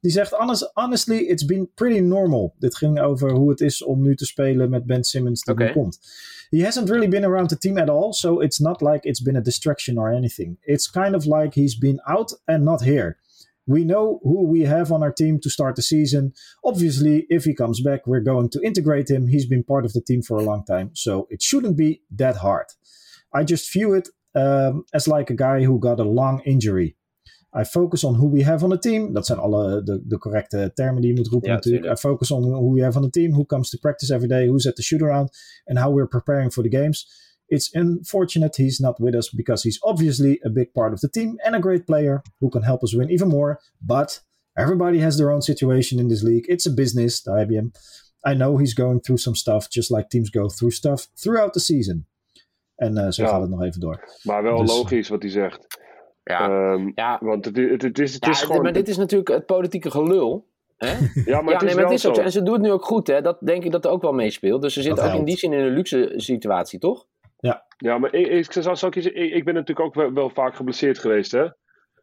Die 0.00 0.10
zegt: 0.10 0.30
"Honest- 0.30 0.70
Honestly, 0.74 1.16
it's 1.18 1.44
been 1.44 1.70
pretty 1.74 1.98
normal. 2.00 2.54
Dit 2.58 2.76
ging 2.76 3.00
over 3.00 3.32
hoe 3.32 3.50
het 3.50 3.60
is 3.60 3.84
om 3.84 4.02
nu 4.02 4.16
te 4.16 4.26
spelen 4.26 4.70
met 4.70 4.84
Ben 4.86 5.04
Simmons 5.04 5.42
die 5.44 5.54
nu 5.54 5.72
komt. 5.72 5.98
He 6.50 6.62
hasn't 6.64 6.88
really 6.88 7.08
been 7.08 7.24
around 7.24 7.48
the 7.48 7.58
team 7.58 7.76
at 7.78 7.88
all, 7.90 8.12
so 8.12 8.40
it's 8.40 8.58
not 8.58 8.80
like 8.80 9.08
it's 9.08 9.22
been 9.22 9.36
a 9.36 9.40
distraction 9.40 9.98
or 9.98 10.12
anything. 10.14 10.56
It's 10.60 10.90
kind 10.90 11.14
of 11.14 11.24
like 11.24 11.60
he's 11.60 11.78
been 11.78 12.00
out 12.02 12.40
and 12.44 12.62
not 12.64 12.80
here. 12.80 13.16
We 13.66 13.84
know 13.84 14.20
who 14.22 14.46
we 14.46 14.62
have 14.62 14.90
on 14.92 15.02
our 15.02 15.12
team 15.12 15.38
to 15.40 15.50
start 15.50 15.76
the 15.76 15.82
season. 15.82 16.32
Obviously, 16.64 17.26
if 17.28 17.44
he 17.44 17.54
comes 17.54 17.80
back, 17.80 18.06
we're 18.06 18.24
going 18.24 18.48
to 18.50 18.60
integrate 18.62 19.10
him. 19.10 19.28
He's 19.28 19.46
been 19.46 19.64
part 19.64 19.84
of 19.84 19.92
the 19.92 20.00
team 20.00 20.22
for 20.22 20.38
a 20.38 20.42
long 20.42 20.64
time, 20.64 20.90
so 20.92 21.26
it 21.30 21.42
shouldn't 21.42 21.76
be 21.76 22.02
that 22.16 22.36
hard. 22.36 22.66
I 23.32 23.44
just 23.44 23.72
view 23.72 23.94
it 23.94 24.08
um, 24.34 24.84
as 24.92 25.06
like 25.06 25.30
a 25.30 25.36
guy 25.36 25.64
who 25.64 25.78
got 25.78 26.00
a 26.00 26.04
long 26.04 26.40
injury. 26.44 26.96
I 27.52 27.64
focus 27.64 28.04
on 28.04 28.14
who 28.14 28.26
we 28.26 28.42
have 28.42 28.62
on 28.62 28.70
the 28.70 28.78
team. 28.78 29.12
Dat 29.12 29.26
zijn 29.26 29.38
alle 29.38 29.82
de, 29.82 30.00
de 30.06 30.18
correcte 30.18 30.70
termen 30.74 31.02
die 31.02 31.10
je 31.10 31.16
moet 31.16 31.28
roepen 31.28 31.50
natuurlijk. 31.50 31.82
tuurlijk. 31.82 32.04
I 32.04 32.08
focus 32.08 32.30
on 32.30 32.42
who 32.42 32.74
we 32.74 32.82
have 32.82 32.96
on 32.96 33.02
the 33.02 33.10
team, 33.10 33.32
who 33.32 33.44
comes 33.44 33.70
to 33.70 33.78
practice 33.78 34.14
every 34.14 34.28
day, 34.28 34.46
who's 34.46 34.66
at 34.66 34.76
the 34.76 34.82
shoot 34.82 35.02
around, 35.02 35.30
and 35.64 35.78
how 35.78 35.94
we're 35.94 36.08
preparing 36.08 36.52
for 36.52 36.62
the 36.62 36.76
games. 36.78 37.28
It's 37.50 37.74
unfortunate 37.74 38.62
he's 38.62 38.78
not 38.80 38.94
with 39.00 39.14
us 39.14 39.28
because 39.34 39.68
he's 39.68 39.78
obviously 39.82 40.38
a 40.44 40.48
big 40.48 40.72
part 40.72 40.92
of 40.92 41.00
the 41.00 41.08
team 41.08 41.36
and 41.44 41.54
a 41.54 41.58
great 41.58 41.84
player 41.84 42.22
who 42.40 42.48
can 42.48 42.62
help 42.62 42.82
us 42.82 42.94
win 42.94 43.10
even 43.10 43.28
more. 43.28 43.58
But 43.80 44.22
everybody 44.54 45.00
has 45.00 45.16
their 45.16 45.30
own 45.30 45.42
situation 45.42 45.98
in 45.98 46.08
this 46.08 46.22
league. 46.22 46.46
It's 46.48 46.66
a 46.66 46.74
business, 46.74 47.22
de 47.22 47.30
IBM. 47.30 47.70
I 48.30 48.34
know 48.34 48.58
he's 48.58 48.74
going 48.74 49.00
through 49.00 49.20
some 49.20 49.36
stuff, 49.36 49.68
just 49.68 49.90
like 49.90 50.08
teams 50.08 50.30
go 50.30 50.48
through 50.48 50.74
stuff 50.74 51.08
throughout 51.14 51.52
the 51.52 51.60
season. 51.60 52.06
En 52.76 52.96
eh, 52.96 53.10
zo 53.10 53.22
Ja. 53.22 53.28
gaat 53.28 53.40
het 53.40 53.50
nog 53.50 53.62
even 53.62 53.80
door. 53.80 54.04
Maar 54.22 54.42
wel 54.42 54.58
dus- 54.58 54.76
logisch 54.76 55.08
wat 55.08 55.22
hij 55.22 55.30
zegt. 55.30 55.66
ja. 56.22 56.48
Ehm, 56.48 56.90
ja, 56.94 57.18
want 57.20 57.44
het, 57.44 57.56
het, 57.56 57.82
het 57.82 57.98
is, 57.98 58.14
het 58.14 58.24
ja, 58.24 58.30
is 58.30 58.42
gewoon... 58.42 58.62
maar 58.62 58.72
dit 58.72 58.88
is 58.88 58.96
natuurlijk 58.96 59.28
het 59.28 59.46
politieke 59.46 59.90
gelul. 59.90 60.48
Hè? 60.76 60.88
ja, 61.32 61.40
maar 61.40 61.52
ja, 61.52 61.58
het 61.58 61.62
is 61.62 61.66
nee, 61.66 61.74
maar 61.74 61.74
wel 61.74 61.84
het 61.84 61.92
is 61.92 62.06
ook 62.06 62.14
zo. 62.14 62.20
En 62.22 62.32
ze 62.32 62.42
doen 62.42 62.52
het 62.52 62.62
nu 62.62 62.70
ook 62.70 62.84
goed, 62.84 63.06
hè? 63.06 63.20
Dat 63.20 63.38
denk 63.40 63.64
ik 63.64 63.72
dat 63.72 63.84
er 63.84 63.90
ook 63.90 64.02
wel 64.02 64.12
meespeelt. 64.12 64.62
Dus 64.62 64.74
ze 64.74 64.82
zitten 64.82 65.04
ook 65.04 65.18
in 65.18 65.24
die 65.24 65.36
zin 65.36 65.52
in 65.52 65.58
een 65.60 65.72
luxe 65.72 66.12
situatie, 66.16 66.78
toch? 66.78 67.06
Ja, 67.80 67.98
maar 67.98 68.14
ik, 68.14 68.26
ik, 68.26 68.52
zal, 68.52 68.76
zal 68.76 68.88
ik, 68.88 68.94
je 68.94 69.00
zeggen, 69.02 69.22
ik, 69.22 69.32
ik 69.32 69.44
ben 69.44 69.54
natuurlijk 69.54 69.86
ook 69.86 69.94
wel, 69.94 70.12
wel 70.12 70.30
vaak 70.30 70.54
geblesseerd 70.54 70.98
geweest, 70.98 71.32
hè? 71.32 71.46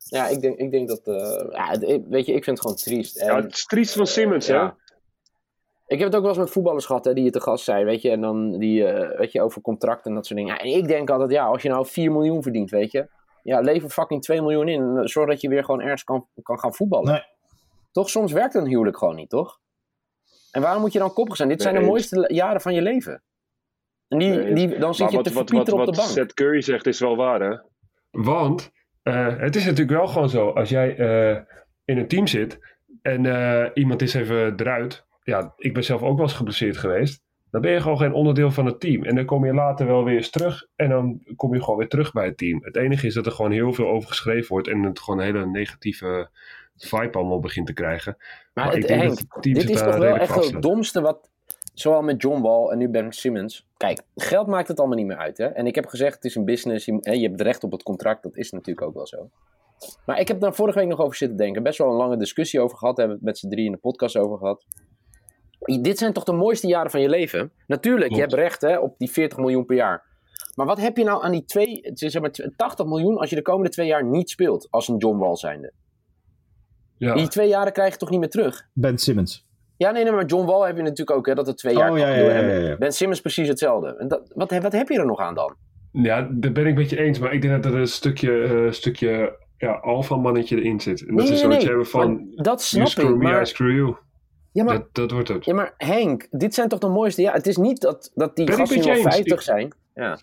Ja, 0.10 0.28
ik 0.28 0.42
denk, 0.42 0.58
ik 0.58 0.72
denk 0.72 0.88
dat. 0.88 1.08
eh, 1.08 1.48
ja, 1.52 1.80
weet 2.10 2.26
je, 2.26 2.34
ik 2.34 2.44
vind 2.44 2.46
het 2.46 2.62
gewoon 2.62 2.76
triest. 2.76 3.18
En, 3.18 3.28
Ja, 3.28 3.42
het 3.42 3.54
is 3.54 3.66
triest 3.66 3.94
van 3.94 4.08
Simmons, 4.08 4.48
hè? 4.48 4.54
ja. 4.54 4.76
Ik 5.88 5.98
heb 6.00 6.08
het 6.08 6.16
ook 6.16 6.22
wel 6.22 6.30
eens 6.32 6.40
met 6.40 6.50
voetballers 6.50 6.86
gehad, 6.86 7.06
hè, 7.06 7.14
die 7.14 7.24
je 7.24 7.30
te 7.30 7.42
gast 7.42 7.64
zijn, 7.64 7.86
weet 7.86 8.02
je. 8.02 8.10
En 8.10 8.22
dan 8.22 8.58
die, 8.60 8.86
eh, 8.86 9.18
weet 9.20 9.32
je, 9.32 9.42
over 9.42 9.62
contracten 9.62 10.10
en 10.10 10.16
dat 10.16 10.26
soort 10.26 10.40
dingen. 10.40 10.56
Ja, 10.56 10.62
en 10.62 10.68
ik 10.78 10.88
denk 10.88 11.10
altijd, 11.10 11.32
ja, 11.32 11.46
als 11.46 11.62
je 11.62 11.70
nou 11.70 11.86
4 11.86 12.12
miljoen 12.12 12.44
verdient, 12.44 12.70
weet 12.70 12.92
je. 12.92 13.10
Ja, 13.44 13.60
lever 13.60 13.90
fucking 13.90 14.22
2 14.22 14.42
miljoen 14.42 14.68
in. 14.68 14.82
en 14.98 15.08
Zorg 15.08 15.30
dat 15.30 15.42
je 15.42 15.50
weer 15.50 15.64
gewoon 15.64 15.82
ergens 15.82 16.04
kan, 16.04 16.28
kan 16.44 16.60
gaan 16.60 16.74
voetballen. 16.74 17.12
Nee. 17.12 17.24
Toch? 17.92 18.10
Soms 18.10 18.32
werkt 18.32 18.54
een 18.56 18.68
huwelijk 18.68 18.98
gewoon 18.98 19.16
niet, 19.16 19.30
toch? 19.30 19.60
En 20.52 20.62
waarom 20.62 20.82
moet 20.82 20.94
je 20.94 21.00
dan 21.00 21.14
koppig 21.14 21.36
zijn? 21.36 21.50
Dit 21.50 21.62
zijn 21.62 21.76
de 21.76 21.82
mooiste 21.82 22.34
jaren 22.34 22.62
van 22.62 22.74
je 22.74 22.82
leven. 22.82 23.24
En 24.08 24.18
die, 24.18 24.30
Nee, 24.30 24.54
die, 24.54 24.78
dan 24.78 24.96
zit 24.96 25.10
je 25.10 25.16
wat, 25.16 25.26
te 25.26 25.34
wat, 25.34 25.50
wat, 25.50 25.72
op 25.72 25.78
wat 25.78 25.88
de 25.88 25.96
bank. 25.96 26.08
Seth 26.08 26.34
Curry 26.34 26.62
zegt 26.62 26.86
is 26.86 27.00
wel 27.00 27.16
waar, 27.16 27.42
hè? 27.42 27.58
Want 28.12 28.72
eh, 29.04 29.38
het 29.38 29.56
is 29.56 29.64
natuurlijk 29.64 29.98
wel 29.98 30.08
gewoon 30.08 30.30
zo. 30.30 30.50
Als 30.50 30.70
jij 30.70 30.98
eh, 30.98 31.42
in 31.86 31.98
een 31.98 32.08
team 32.08 32.28
zit 32.28 32.60
en 33.02 33.26
eh, 33.26 33.70
iemand 33.74 34.02
is 34.02 34.14
even 34.14 34.60
eruit. 34.60 35.06
Ja, 35.24 35.54
ik 35.58 35.74
ben 35.74 35.84
zelf 35.84 36.02
ook 36.02 36.16
wel 36.16 36.26
eens 36.26 36.36
geblesseerd 36.36 36.78
geweest. 36.78 37.26
Dan 37.52 37.62
ben 37.62 37.72
je 37.72 37.82
gewoon 37.82 37.98
geen 37.98 38.14
onderdeel 38.14 38.52
van 38.52 38.66
het 38.66 38.80
team. 38.80 39.04
En 39.04 39.16
dan 39.16 39.26
kom 39.26 39.46
je 39.46 39.54
later 39.54 39.88
wel 39.88 40.04
weer 40.04 40.16
eens 40.16 40.30
terug. 40.30 40.68
En 40.76 40.90
dan 40.90 41.22
kom 41.36 41.54
je 41.54 41.64
gewoon 41.64 41.78
weer 41.78 41.88
terug 41.88 42.12
bij 42.12 42.26
het 42.26 42.38
team. 42.38 42.60
Het 42.64 42.76
enige 42.76 43.08
is 43.08 43.14
dat 43.14 43.26
er 43.26 43.32
gewoon 43.32 43.52
heel 43.52 43.74
veel 43.74 43.88
over 43.88 44.10
geschreven 44.10 44.48
wordt. 44.48 44.68
En 44.68 44.84
het 44.84 45.00
gewoon 45.00 45.20
een 45.20 45.26
hele 45.26 45.46
negatieve 45.46 46.30
vibe 46.76 47.18
allemaal 47.18 47.40
begint 47.40 47.68
te 47.68 47.74
krijgen. 47.74 48.16
Maar 48.18 48.66
Maar 48.66 48.74
het, 48.74 48.76
ik 48.84 48.88
denk 48.88 49.02
Henk, 49.02 49.10
dat 49.10 49.20
het 49.20 49.44
team 49.44 49.56
dit 49.56 49.70
is 49.70 49.80
daar 49.80 49.92
toch 49.92 50.00
wel 50.00 50.18
echt 50.18 50.52
het 50.52 50.62
domste 50.62 51.02
wat... 51.02 51.30
Zowel 51.80 52.02
met 52.02 52.22
John 52.22 52.42
Wall 52.42 52.70
en 52.70 52.78
nu 52.78 52.90
Ben 52.90 53.12
Simmons. 53.12 53.68
Kijk, 53.78 54.02
geld 54.16 54.48
maakt 54.48 54.68
het 54.68 54.80
allemaal 54.80 54.98
niet 54.98 55.06
meer 55.06 55.18
uit. 55.18 55.38
Hè? 55.38 55.46
En 55.46 55.68
ik 55.68 55.76
heb 55.76 55.86
gezegd, 55.86 56.16
het 56.16 56.24
is 56.24 56.36
een 56.36 56.46
business. 56.46 56.86
Je, 56.86 56.98
hè, 57.02 57.12
je 57.12 57.28
hebt 57.28 57.42
recht 57.42 57.64
op 57.64 57.72
het 57.72 57.84
contract. 57.84 58.24
Dat 58.24 58.36
is 58.36 58.52
natuurlijk 58.52 58.88
ook 58.88 58.94
wel 58.94 59.08
zo. 59.08 59.30
Maar 60.06 60.20
ik 60.20 60.28
heb 60.28 60.40
daar 60.40 60.54
vorige 60.54 60.80
week 60.80 60.88
nog 60.88 61.00
over 61.00 61.16
zitten 61.16 61.38
denken. 61.38 61.64
Best 61.64 61.78
wel 61.78 61.90
een 61.90 61.96
lange 61.96 62.18
discussie 62.18 62.60
over 62.60 62.78
gehad. 62.78 62.96
Daar 62.96 63.08
hebben 63.08 63.24
we 63.24 63.30
het 63.30 63.42
met 63.42 63.52
z'n 63.52 63.56
drie 63.56 63.66
in 63.66 63.72
de 63.72 63.78
podcast 63.78 64.18
over 64.18 64.38
gehad. 64.38 64.66
Dit 65.82 65.98
zijn 65.98 66.14
toch 66.14 66.24
de 66.24 66.34
mooiste 66.34 66.68
jaren 66.68 66.92
van 66.92 67.02
je 67.02 67.10
leven? 67.10 67.52
Natuurlijk, 67.68 68.14
je 68.14 68.20
hebt 68.20 68.34
recht 68.34 68.62
hè, 68.62 68.78
op 68.78 68.96
die 68.98 69.12
40 69.12 69.38
miljoen 69.38 69.66
per 69.66 69.76
jaar. 69.76 70.04
Maar 70.56 70.66
wat 70.66 70.80
heb 70.80 70.98
je 70.98 71.04
nou 71.04 71.24
aan 71.24 71.32
die 71.32 71.46
twee, 71.46 71.92
zeg 71.94 72.22
maar 72.22 72.32
80 72.56 72.86
miljoen 72.86 73.18
als 73.18 73.30
je 73.30 73.36
de 73.36 73.42
komende 73.42 73.70
twee 73.70 73.88
jaar 73.88 74.06
niet 74.06 74.30
speelt 74.30 74.68
als 74.70 74.88
een 74.88 74.98
John 74.98 75.18
Wall 75.18 75.36
zijnde? 75.36 75.74
Ja. 76.98 77.14
Die 77.14 77.28
twee 77.28 77.48
jaren 77.48 77.74
krijg 77.74 77.92
je 77.92 78.00
toch 78.00 78.10
niet 78.10 78.20
meer 78.20 78.30
terug? 78.30 78.68
Ben 78.74 78.98
Simmons. 78.98 79.47
Ja, 79.78 79.92
nee, 79.92 80.04
nee, 80.04 80.12
maar 80.14 80.26
John 80.26 80.46
Wall 80.46 80.68
heb 80.68 80.76
je 80.76 80.82
natuurlijk 80.82 81.18
ook, 81.18 81.26
hè, 81.26 81.34
dat 81.34 81.48
het 81.48 81.58
twee 81.58 81.76
jaar 81.76 81.92
Oh, 81.92 81.98
ja, 81.98 82.08
ja, 82.10 82.16
ja, 82.32 82.40
ja, 82.48 82.54
ja. 82.68 82.78
Ben 82.78 82.92
Simmons 82.92 83.22
precies 83.22 83.48
hetzelfde. 83.48 83.96
En 83.98 84.08
dat, 84.08 84.32
wat, 84.36 84.52
wat 84.62 84.72
heb 84.72 84.90
je 84.90 85.00
er 85.00 85.06
nog 85.06 85.20
aan 85.20 85.36
dan? 85.36 85.56
Ja, 85.92 86.28
daar 86.32 86.52
ben 86.52 86.66
ik 86.66 86.76
met 86.76 86.90
je 86.90 86.98
eens. 87.00 87.20
Maar 87.20 87.34
ik 87.34 87.42
denk 87.42 87.64
dat 87.64 87.74
er 87.74 87.80
een 87.80 87.88
stukje, 87.88 88.42
eh, 88.44 88.72
stukje 88.72 89.38
ja, 89.58 89.72
alfa-mannetje 89.72 90.56
erin 90.56 90.80
zit. 90.80 91.00
En 91.02 91.08
dat 91.08 91.16
Nee, 91.16 91.24
is 91.24 91.30
nee, 91.30 91.40
zoiets 91.40 91.58
nee, 91.58 91.68
hebben 91.68 91.86
van... 91.88 92.14
Maar 92.16 92.44
dat 92.44 92.70
You 92.70 92.86
snap 92.86 92.88
screw 92.88 93.10
ik, 93.10 93.16
me, 93.18 93.24
I 93.30 93.32
maar, 93.32 93.48
screw 93.48 93.76
you. 93.76 93.96
ja, 94.52 94.64
maar, 94.64 94.74
Dat, 94.78 94.88
dat 94.92 95.12
wordt 95.12 95.28
het. 95.28 95.46
ja, 95.46 95.54
maar 95.54 95.74
Henk, 95.78 96.28
dit 96.32 96.54
zijn 96.54 96.68
toch 96.68 96.80
de 96.80 96.88
mooiste 96.88 97.22
jaren? 97.22 97.38
Het 97.38 97.48
is 97.48 97.58
niet 97.58 97.82
dat, 97.82 98.12
dat 98.16 98.36
die 98.36 98.46
Ben 98.46 98.54
ik 98.54 98.60
gasten 98.60 98.78
met 98.78 98.88
nu 98.88 98.92
je 98.94 98.98
al 99.00 99.06
eens. 99.06 99.16
50 99.16 99.36
Ik- 99.38 99.42
zijn. 99.44 99.74
Ja. 99.96 100.18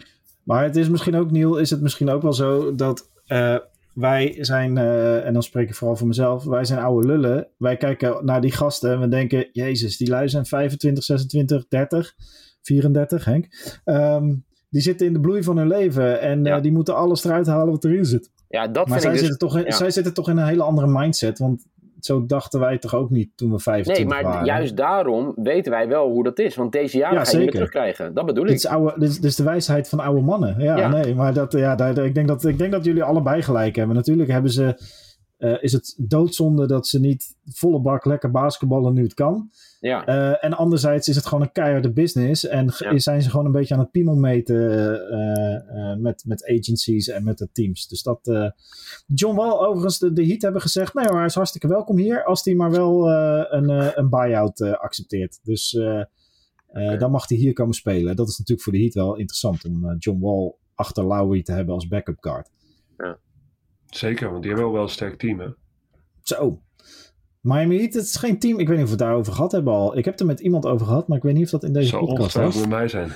Maar 0.45 0.63
het 0.63 0.77
is 0.77 0.89
misschien 0.89 1.15
ook, 1.17 1.31
Niel, 1.31 1.57
is 1.59 1.71
het 1.71 1.81
misschien 1.81 2.11
ook 2.11 2.23
wel 2.23 2.33
zo 2.33 2.75
dat 2.75 3.09
eh, 3.27 3.57
wij 3.95 4.37
zijn, 4.41 4.79
eh, 4.79 5.27
en 5.27 5.33
dan 5.33 5.43
spreek 5.43 5.69
ik 5.69 5.75
vooral 5.75 5.97
voor 5.97 6.07
mezelf, 6.07 6.45
wij 6.45 6.65
zijn 6.65 6.81
oude 6.81 7.07
lullen. 7.07 7.49
Wij 7.59 7.77
kijken 7.77 8.25
naar 8.25 8.41
die 8.41 8.53
gasten 8.53 8.93
en 8.93 9.01
we 9.01 9.09
denken, 9.09 9.49
jezus, 9.53 9.97
die 9.97 10.09
lui 10.09 10.29
zijn 10.29 10.47
25, 10.47 11.05
26, 11.05 11.69
30, 11.69 12.15
34, 12.63 13.25
Henk. 13.25 13.47
Ehm, 13.85 14.35
die 14.71 14.83
zitten 14.83 15.07
in 15.07 15.13
de 15.13 15.21
bloei 15.21 15.43
van 15.43 15.57
hun 15.57 15.69
leven 15.69 16.21
en 16.21 16.45
Ja. 16.45 16.57
eh, 16.57 16.63
die 16.63 16.73
moeten 16.73 16.97
alles 16.97 17.25
eruit 17.25 17.47
halen 17.47 17.73
wat 17.73 17.85
erin 17.85 18.05
zit. 18.05 18.31
ja, 18.49 18.69
dat 18.69 18.89
Maar 18.89 19.01
vind 19.01 19.03
zij, 19.03 19.11
ik 19.13 19.19
dus... 19.19 19.27
zitten 19.29 19.49
toch 19.49 19.59
in, 19.59 19.65
ja. 19.65 19.71
zij 19.77 19.91
zitten 19.91 20.15
toch 20.15 20.29
in 20.29 20.37
een 20.37 20.47
hele 20.47 20.63
andere 20.63 20.87
mindset, 20.87 21.39
want 21.39 21.67
zo 22.05 22.27
dachten 22.27 22.61
wij 22.61 22.79
toch 22.79 22.95
ook 22.95 23.11
niet 23.11 23.31
toen 23.35 23.51
we 23.51 23.59
25 23.59 24.05
Nee, 24.05 24.15
maar 24.23 24.33
waren. 24.33 24.47
juist 24.47 24.77
daarom 24.77 25.33
weten 25.37 25.73
wij 25.73 25.89
wel 25.89 26.09
hoe 26.11 26.25
dat 26.25 26.39
is. 26.39 26.55
Want 26.57 26.73
deze 26.73 26.97
jaren 26.99 27.19
Ja, 27.19 27.25
ga 27.25 27.31
je 27.31 27.37
zeker. 27.37 27.53
terugkrijgen. 27.53 28.15
Dat 28.15 28.27
bedoel 28.27 28.43
Dit 28.45 28.53
ik. 28.53 28.59
is, 28.59 28.67
oude, 28.67 28.93
dit, 28.99 29.09
is, 29.09 29.15
dit 29.15 29.25
is 29.31 29.37
de 29.37 29.43
wijsheid 29.45 29.89
van 29.89 30.01
oude 30.01 30.21
mannen. 30.21 30.55
Ja, 30.59 30.77
Ja. 30.77 30.89
nee, 30.89 31.15
maar 31.15 31.33
dat, 31.35 31.53
ja, 31.53 31.75
daar- 31.75 31.99
ik, 31.99 32.15
denk 32.15 32.29
dat, 32.29 32.45
ik 32.45 32.59
denk 32.59 32.73
dat 32.73 32.85
jullie 32.85 33.03
allebei 33.03 33.43
gelijk 33.43 33.77
hebben. 33.77 33.97
Natuurlijk 33.97 34.31
hebben 34.31 34.51
ze 34.51 34.75
eh, 35.45 35.63
is 35.63 35.73
het 35.73 35.95
doodzonde 35.99 36.67
dat 36.67 36.87
ze 36.87 37.01
niet 37.01 37.37
volle 37.45 37.81
bak 37.81 38.05
lekker 38.05 38.31
basketballen 38.31 38.95
nu 38.95 39.03
het 39.03 39.15
kan. 39.15 39.51
Ja. 39.81 40.09
Uh, 40.09 40.45
en 40.45 40.53
anderzijds 40.53 41.09
is 41.09 41.17
het 41.17 41.27
gewoon 41.27 41.43
een 41.43 41.53
keiharde 41.53 41.93
business. 41.93 42.47
En 42.47 42.73
ja. 42.79 42.99
zijn 42.99 43.23
ze 43.23 43.31
gewoon 43.31 43.47
een 43.47 43.53
beetje 43.53 43.75
aan 43.75 43.81
het 43.81 43.91
piemelmeten 43.91 44.57
uh, 45.11 45.97
met, 45.97 46.25
met 46.27 46.45
agencies 46.45 47.09
en 47.09 47.25
met 47.25 47.39
de 47.39 47.49
teams. 47.53 47.89
Dus 47.89 48.03
dat. 48.03 48.53
John 49.07 49.37
Wall, 49.37 49.51
overigens, 49.51 49.99
de, 49.99 50.13
de 50.13 50.27
Heat 50.27 50.43
hebben 50.43 50.61
gezegd: 50.61 50.95
nee, 50.95 51.05
maar 51.05 51.17
hij 51.17 51.25
is 51.25 51.35
hartstikke 51.35 51.69
welkom 51.69 51.99
hier. 51.99 52.25
Als 52.25 52.45
hij 52.45 52.55
maar 52.55 52.71
wel 52.71 53.11
een, 53.11 53.99
een 53.99 54.09
buy-out 54.09 54.61
accepteert. 54.61 55.41
Dus 55.43 55.79
okay. 56.69 56.99
dan 56.99 57.11
mag 57.11 57.29
hij 57.29 57.39
hier 57.39 57.53
komen 57.53 57.75
spelen. 57.75 58.17
Dat 58.17 58.29
is 58.29 58.39
natuurlijk 58.39 58.63
voor 58.63 58.73
de 58.73 58.83
Heat 58.83 58.95
wel 58.95 59.17
interessant 59.17 59.65
om 59.65 59.97
John 59.99 60.21
Wall 60.21 60.55
achter 60.75 61.05
Lowry 61.05 61.43
te 61.43 61.53
hebben 61.53 61.75
als 61.75 61.89
backup 61.89 62.17
guard. 62.21 62.51
Zeker, 63.97 64.31
want 64.31 64.43
die 64.43 64.51
hebben 64.51 64.65
wel 64.69 64.75
wel 64.79 64.83
een 64.89 64.93
sterk 64.95 65.19
team, 65.19 65.41
hè? 65.41 65.47
Zo. 66.23 66.61
Miami 67.41 67.79
Heat, 67.79 67.95
het 67.95 68.05
is 68.05 68.17
geen 68.17 68.39
team. 68.39 68.59
Ik 68.59 68.69
weet 68.69 68.77
niet 68.77 68.87
of 68.87 68.93
we 68.93 68.97
het 68.97 69.07
daarover 69.07 69.33
gehad 69.33 69.53
hebben 69.53 69.73
al. 69.73 69.97
Ik 69.97 70.05
heb 70.05 70.21
er 70.21 70.27
met 70.27 70.41
iemand 70.41 70.67
over 70.67 70.87
gehad, 70.87 71.09
maar 71.09 71.17
ik 71.17 71.23
weet 71.23 71.35
niet 71.35 71.45
of 71.45 71.51
dat 71.51 71.65
in 71.65 71.73
deze 71.73 71.89
Zal 71.89 72.07
podcast 72.07 72.35
was. 72.35 72.57
met 72.61 72.69
mij 72.69 72.89
zijn. 72.89 73.13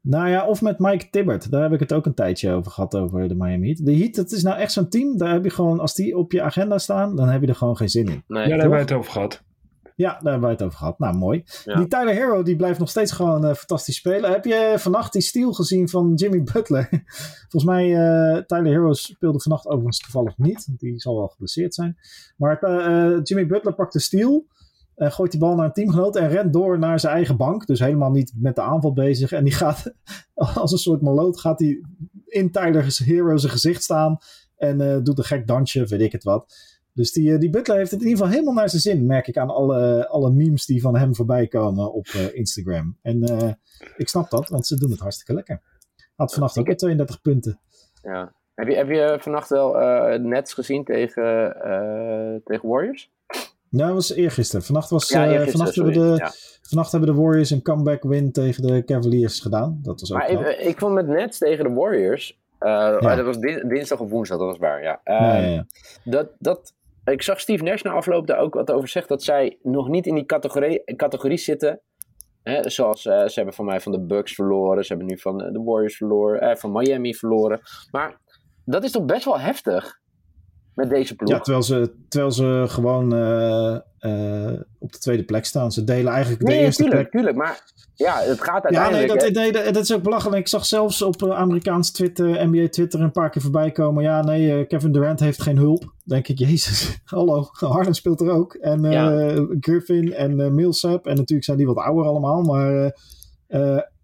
Nou 0.00 0.28
ja, 0.28 0.46
of 0.46 0.62
met 0.62 0.78
Mike 0.78 1.10
Tibbert. 1.10 1.50
Daar 1.50 1.62
heb 1.62 1.72
ik 1.72 1.80
het 1.80 1.92
ook 1.92 2.06
een 2.06 2.14
tijdje 2.14 2.52
over 2.52 2.72
gehad, 2.72 2.94
over 2.96 3.28
de 3.28 3.34
Miami 3.34 3.66
Heat. 3.66 3.84
De 3.84 3.96
Heat, 3.96 4.14
dat 4.14 4.30
is 4.30 4.42
nou 4.42 4.58
echt 4.58 4.72
zo'n 4.72 4.88
team. 4.88 5.16
Daar 5.16 5.32
heb 5.32 5.44
je 5.44 5.50
gewoon, 5.50 5.80
als 5.80 5.94
die 5.94 6.16
op 6.16 6.32
je 6.32 6.42
agenda 6.42 6.78
staan, 6.78 7.16
dan 7.16 7.28
heb 7.28 7.40
je 7.40 7.46
er 7.46 7.54
gewoon 7.54 7.76
geen 7.76 7.88
zin 7.88 8.06
in. 8.06 8.24
Nee, 8.26 8.42
ja, 8.42 8.48
daar 8.48 8.48
hebben 8.48 8.70
wij 8.70 8.80
het 8.80 8.92
over 8.92 9.12
gehad. 9.12 9.42
Ja, 9.98 10.10
daar 10.10 10.22
hebben 10.22 10.40
wij 10.40 10.50
het 10.50 10.62
over 10.62 10.78
gehad. 10.78 10.98
Nou, 10.98 11.16
mooi. 11.16 11.44
Ja. 11.64 11.76
Die 11.76 11.86
Tyler 11.86 12.14
Hero, 12.14 12.42
die 12.42 12.56
blijft 12.56 12.78
nog 12.78 12.90
steeds 12.90 13.12
gewoon 13.12 13.44
uh, 13.44 13.54
fantastisch 13.54 13.96
spelen. 13.96 14.30
Heb 14.30 14.44
je 14.44 14.74
vannacht 14.76 15.12
die 15.12 15.22
steal 15.22 15.52
gezien 15.52 15.88
van 15.88 16.14
Jimmy 16.14 16.42
Butler? 16.42 16.88
Volgens 17.48 17.64
mij, 17.64 17.88
uh, 17.88 18.36
Tyler 18.42 18.72
Hero 18.72 18.92
speelde 18.92 19.40
vannacht 19.40 19.66
overigens 19.66 19.98
toevallig 19.98 20.38
niet. 20.38 20.66
Want 20.66 20.80
die 20.80 21.00
zal 21.00 21.16
wel 21.16 21.28
geblesseerd 21.28 21.74
zijn. 21.74 21.96
Maar 22.36 22.58
uh, 22.62 23.20
Jimmy 23.22 23.46
Butler 23.46 23.74
pakt 23.74 23.92
de 23.92 24.00
steal. 24.00 24.46
gooit 24.96 25.30
die 25.30 25.40
bal 25.40 25.54
naar 25.54 25.64
een 25.64 25.72
teamgenoot 25.72 26.16
en 26.16 26.28
rent 26.28 26.52
door 26.52 26.78
naar 26.78 27.00
zijn 27.00 27.14
eigen 27.14 27.36
bank. 27.36 27.66
Dus 27.66 27.80
helemaal 27.80 28.10
niet 28.10 28.32
met 28.36 28.54
de 28.54 28.62
aanval 28.62 28.92
bezig. 28.92 29.32
En 29.32 29.44
die 29.44 29.54
gaat 29.54 29.92
als 30.34 30.72
een 30.72 30.78
soort 30.78 31.02
maloot 31.02 31.40
gaat 31.40 31.58
hij 31.58 31.84
in 32.26 32.50
Tyler 32.50 32.98
Hero 33.04 33.36
zijn 33.36 33.52
gezicht 33.52 33.82
staan. 33.82 34.18
En 34.56 35.02
doet 35.02 35.18
een 35.18 35.24
gek 35.24 35.46
dansje, 35.46 35.86
weet 35.86 36.00
ik 36.00 36.12
het 36.12 36.24
wat. 36.24 36.54
Dus 36.98 37.12
die, 37.12 37.38
die 37.38 37.50
Butler 37.50 37.76
heeft 37.76 37.90
het 37.90 38.00
in 38.00 38.06
ieder 38.06 38.18
geval 38.22 38.38
helemaal 38.38 38.60
naar 38.60 38.68
zijn 38.68 38.82
zin, 38.82 39.06
merk 39.06 39.26
ik 39.26 39.36
aan 39.36 39.50
alle, 39.50 40.08
alle 40.08 40.30
memes 40.30 40.66
die 40.66 40.80
van 40.80 40.96
hem 40.96 41.14
voorbij 41.14 41.46
komen 41.46 41.92
op 41.92 42.06
uh, 42.06 42.34
Instagram. 42.34 42.96
En 43.02 43.32
uh, 43.32 43.52
ik 43.96 44.08
snap 44.08 44.30
dat, 44.30 44.48
want 44.48 44.66
ze 44.66 44.76
doen 44.76 44.90
het 44.90 45.00
hartstikke 45.00 45.34
lekker. 45.34 45.60
Had 46.16 46.32
vannacht 46.32 46.58
ook 46.58 46.66
weer 46.66 46.76
32 46.76 47.20
punten. 47.20 47.60
Ja. 48.02 48.32
Heb 48.54 48.68
je, 48.68 48.74
heb 48.74 48.88
je 48.88 49.16
vannacht 49.20 49.48
wel 49.48 49.80
uh, 49.80 50.18
Nets 50.18 50.54
gezien 50.54 50.84
tegen, 50.84 51.56
tegen 52.44 52.68
Warriors? 52.68 53.10
Ja, 53.68 53.86
dat 53.86 53.94
was 53.94 54.12
eergisteren. 54.12 54.64
Vannacht, 54.64 54.90
was, 54.90 55.08
ja, 55.08 55.22
eergisteren, 55.22 55.50
vannacht, 55.52 55.74
hebben 55.74 55.92
de, 55.92 56.16
ja. 56.16 56.32
vannacht 56.62 56.92
hebben 56.92 57.14
de 57.14 57.20
Warriors 57.22 57.50
een 57.50 57.62
comeback 57.62 58.02
win 58.02 58.32
tegen 58.32 58.62
de 58.62 58.84
Cavaliers 58.84 59.40
gedaan. 59.40 59.78
Dat 59.82 60.00
was 60.00 60.12
ook 60.12 60.18
maar 60.18 60.30
ik, 60.30 60.58
ik, 60.58 60.78
vond 60.78 60.94
met 60.94 61.06
Nets 61.06 61.38
tegen 61.38 61.64
de 61.64 61.72
Warriors, 61.72 62.38
ja. 62.60 63.14
dat 63.14 63.24
was 63.24 63.38
dinsdag 63.38 64.00
of 64.00 64.10
woensdag, 64.10 64.38
dat 64.38 64.46
was 64.46 64.58
waar, 64.58 64.82
ja. 64.82 65.00
ja 65.04 65.66
dat, 66.04 66.28
dat, 66.38 66.72
ik 67.12 67.22
zag 67.22 67.40
Steve 67.40 67.62
Nash 67.62 67.82
na 67.82 67.90
afloop 67.90 68.26
daar 68.26 68.38
ook 68.38 68.54
wat 68.54 68.70
over 68.70 68.88
zeggen. 68.88 69.12
Dat 69.12 69.22
zij 69.22 69.58
nog 69.62 69.88
niet 69.88 70.06
in 70.06 70.14
die 70.14 70.26
categorie, 70.26 70.84
categorie 70.96 71.38
zitten. 71.38 71.80
Hè, 72.42 72.70
zoals 72.70 73.04
uh, 73.04 73.26
ze 73.26 73.32
hebben 73.34 73.54
van 73.54 73.64
mij 73.64 73.80
van 73.80 73.92
de 73.92 74.00
Bucks 74.00 74.34
verloren. 74.34 74.84
Ze 74.84 74.88
hebben 74.88 75.06
nu 75.06 75.18
van 75.18 75.38
de 75.38 75.62
Warriors 75.64 75.96
verloren. 75.96 76.40
Eh, 76.40 76.56
van 76.56 76.72
Miami 76.72 77.14
verloren. 77.14 77.60
Maar 77.90 78.20
dat 78.64 78.84
is 78.84 78.90
toch 78.90 79.04
best 79.04 79.24
wel 79.24 79.40
heftig. 79.40 80.00
Met 80.78 80.90
deze 80.90 81.14
ploeg. 81.14 81.30
Ja, 81.30 81.40
terwijl 81.40 81.62
ze, 81.62 81.92
terwijl 82.08 82.32
ze 82.32 82.64
gewoon 82.68 83.14
uh, 83.14 83.76
uh, 84.00 84.60
op 84.78 84.92
de 84.92 84.98
tweede 84.98 85.24
plek 85.24 85.44
staan. 85.44 85.72
Ze 85.72 85.84
delen 85.84 86.12
eigenlijk 86.12 86.42
nee, 86.42 86.58
de 86.58 86.64
eerste 86.64 86.82
tuurlijk, 86.82 87.00
plek. 87.00 87.12
Tuurlijk, 87.12 87.36
maar 87.36 87.62
ja, 87.94 88.18
het 88.20 88.42
gaat 88.42 88.64
uiteindelijk... 88.64 89.08
Ja, 89.08 89.14
nee, 89.14 89.32
dat, 89.32 89.42
nee, 89.42 89.52
dat, 89.52 89.74
dat 89.74 89.82
is 89.82 89.92
ook 89.92 90.02
belachelijk. 90.02 90.40
Ik 90.40 90.48
zag 90.48 90.66
zelfs 90.66 91.02
op 91.02 91.22
uh, 91.22 91.30
Amerikaans 91.30 91.90
Twitter, 91.90 92.48
NBA 92.48 92.68
Twitter, 92.68 93.00
een 93.00 93.12
paar 93.12 93.30
keer 93.30 93.42
voorbij 93.42 93.70
komen. 93.70 94.02
Ja, 94.02 94.22
nee, 94.22 94.66
Kevin 94.66 94.92
Durant 94.92 95.20
heeft 95.20 95.42
geen 95.42 95.56
hulp. 95.56 95.94
denk 96.04 96.28
ik, 96.28 96.38
jezus, 96.48 96.98
hallo, 97.04 97.48
Harden 97.52 97.94
speelt 97.94 98.20
er 98.20 98.30
ook. 98.30 98.54
En 98.54 98.82
ja. 98.82 99.34
Griffin 99.60 100.14
en 100.14 100.54
Millsap. 100.54 101.06
En 101.06 101.16
natuurlijk 101.16 101.44
zijn 101.44 101.56
die 101.56 101.66
wat 101.66 101.76
ouder 101.76 102.04
allemaal, 102.04 102.42
maar... 102.42 102.96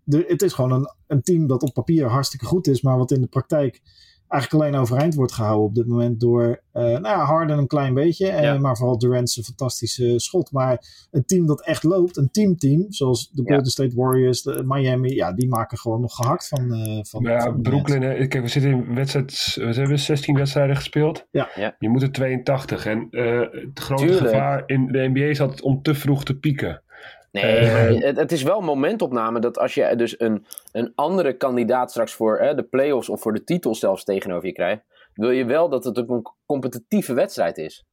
De, 0.07 0.25
het 0.29 0.43
is 0.43 0.53
gewoon 0.53 0.73
een, 0.73 0.95
een 1.07 1.23
team 1.23 1.47
dat 1.47 1.63
op 1.63 1.73
papier 1.73 2.07
hartstikke 2.07 2.47
goed 2.47 2.67
is, 2.67 2.83
maar 2.83 2.99
wat 2.99 3.11
in 3.11 3.21
de 3.21 3.27
praktijk 3.27 3.81
eigenlijk 4.29 4.65
alleen 4.65 4.81
overeind 4.81 5.15
wordt 5.15 5.33
gehouden 5.33 5.67
op 5.67 5.75
dit 5.75 5.87
moment 5.87 6.21
door 6.21 6.63
uh, 6.75 6.83
nou 6.83 7.03
ja, 7.03 7.25
Harden 7.25 7.59
een 7.59 7.67
klein 7.67 7.95
beetje, 7.95 8.29
en, 8.29 8.43
ja. 8.43 8.59
maar 8.59 8.77
vooral 8.77 8.99
Durant's 8.99 9.41
fantastische 9.45 10.15
schot. 10.17 10.53
Maar 10.53 10.85
een 11.11 11.25
team 11.25 11.47
dat 11.47 11.65
echt 11.65 11.83
loopt, 11.83 12.17
een 12.17 12.31
teamteam, 12.31 12.87
zoals 12.89 13.31
de 13.31 13.43
Golden 13.43 13.65
ja. 13.65 13.71
State 13.71 13.97
Warriors, 13.97 14.43
de 14.43 14.63
Miami, 14.67 15.15
ja, 15.15 15.33
die 15.33 15.49
maken 15.49 15.79
gewoon 15.79 16.01
nog 16.01 16.15
gehakt 16.15 16.49
van. 16.49 16.75
Uh, 16.75 16.99
van 17.03 17.23
ja, 17.23 17.41
van 17.41 17.63
Brooklyn, 17.63 18.03
hè, 18.03 18.27
kijk, 18.27 18.45
we 18.45 18.51
zitten 18.51 18.71
in 18.71 18.95
wedstrijd, 18.95 19.53
we 19.55 19.75
hebben 19.75 19.99
16 19.99 20.37
wedstrijden 20.37 20.77
gespeeld. 20.77 21.27
Ja. 21.31 21.49
ja. 21.55 21.77
Je 21.79 21.89
moet 21.89 22.03
er 22.03 22.13
82 22.13 22.87
en 22.87 23.09
uh, 23.11 23.41
het 23.41 23.81
grote 23.81 24.05
Tuurlijk. 24.05 24.25
gevaar 24.25 24.63
in 24.67 24.87
de 24.87 25.09
NBA 25.09 25.25
is 25.25 25.41
altijd 25.41 25.63
om 25.63 25.83
te 25.83 25.95
vroeg 25.95 26.25
te 26.25 26.39
pieken. 26.39 26.83
Nee, 27.43 27.61
uh, 27.61 28.03
het, 28.03 28.17
het, 28.17 28.33
is 28.33 28.43
wel 28.43 28.59
een 28.59 28.65
momentopname 28.65 29.41
dat 29.41 29.59
als 29.59 29.75
je 29.75 29.97
dus 29.97 30.21
een, 30.21 30.47
een 30.73 30.93
andere 30.95 31.37
kandidaat 31.37 31.91
straks 31.91 32.13
voor 32.13 32.39
hè, 32.39 32.55
de 32.55 32.63
playoffs 32.63 33.09
of 33.09 33.21
voor 33.21 33.33
de 33.33 33.45
titel 33.45 33.75
zelfs 33.75 34.05
tegenover 34.05 34.47
je 34.47 34.53
krijgt, 34.53 34.83
wil 35.15 35.31
je 35.31 35.45
wel 35.45 35.69
dat 35.69 35.85
het 35.85 35.99
ook 35.99 36.09
een 36.09 36.27
competitieve 36.47 37.15
wedstrijd 37.15 37.59
is. 37.59 37.85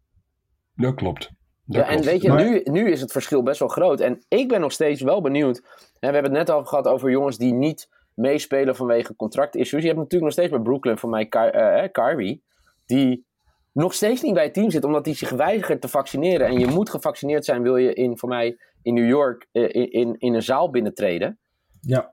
Dat 0.76 0.96
klopt. 0.96 1.32
Dat 1.66 1.76
ja, 1.76 1.84
klopt. 1.84 2.06
en 2.06 2.12
weet 2.12 2.22
je, 2.22 2.30
maar... 2.30 2.44
nu, 2.44 2.62
nu 2.64 2.92
is 2.92 3.02
het 3.02 3.12
verschil 3.12 3.44
best 3.44 3.60
wel 3.60 3.68
groot. 3.68 4.00
En 4.00 4.26
ik 4.28 4.48
ben 4.48 4.62
nog 4.62 4.72
steeds 4.72 5.02
wel 5.02 5.22
benieuwd. 5.22 5.58
Hè, 6.00 6.08
we 6.08 6.14
hebben 6.14 6.24
het 6.24 6.48
net 6.48 6.50
al 6.50 6.66
gehad 6.66 6.88
over 6.88 7.10
jongens 7.10 7.38
die 7.38 7.54
niet 7.54 7.90
meespelen 8.14 8.76
vanwege 8.76 9.16
contractissues. 9.16 9.82
Je 9.82 9.88
hebt 9.88 10.00
natuurlijk 10.00 10.24
nog 10.24 10.32
steeds 10.32 10.52
bij 10.52 10.60
Brooklyn 10.60 10.98
van 10.98 11.10
mij 11.10 11.30
uh, 11.30 11.84
Kyrie, 11.92 12.44
die 12.86 13.26
nog 13.72 13.94
steeds 13.94 14.22
niet 14.22 14.34
bij 14.34 14.44
het 14.44 14.54
team 14.54 14.70
zit, 14.70 14.84
omdat 14.84 15.06
hij 15.06 15.16
zich 15.16 15.30
weigert 15.30 15.82
te 15.82 15.88
vaccineren. 15.88 16.48
En 16.48 16.60
je 16.60 16.68
moet 16.68 16.90
gevaccineerd 16.90 17.46
zijn, 17.46 17.62
wil 17.62 17.78
je 17.78 17.94
in, 17.94 18.18
voor 18.18 18.30
mij 18.30 18.58
in 18.82 18.94
New 18.94 19.08
York 19.08 19.48
in, 19.52 19.92
in, 19.92 20.16
in 20.18 20.34
een 20.34 20.44
zaal 20.44 20.70
binnentreden. 20.70 21.40
Ja. 21.82 22.12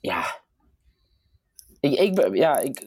Ja. 0.00 0.22
Ik, 1.80 1.98
ik, 1.98 2.34
ja, 2.36 2.58
ik, 2.58 2.84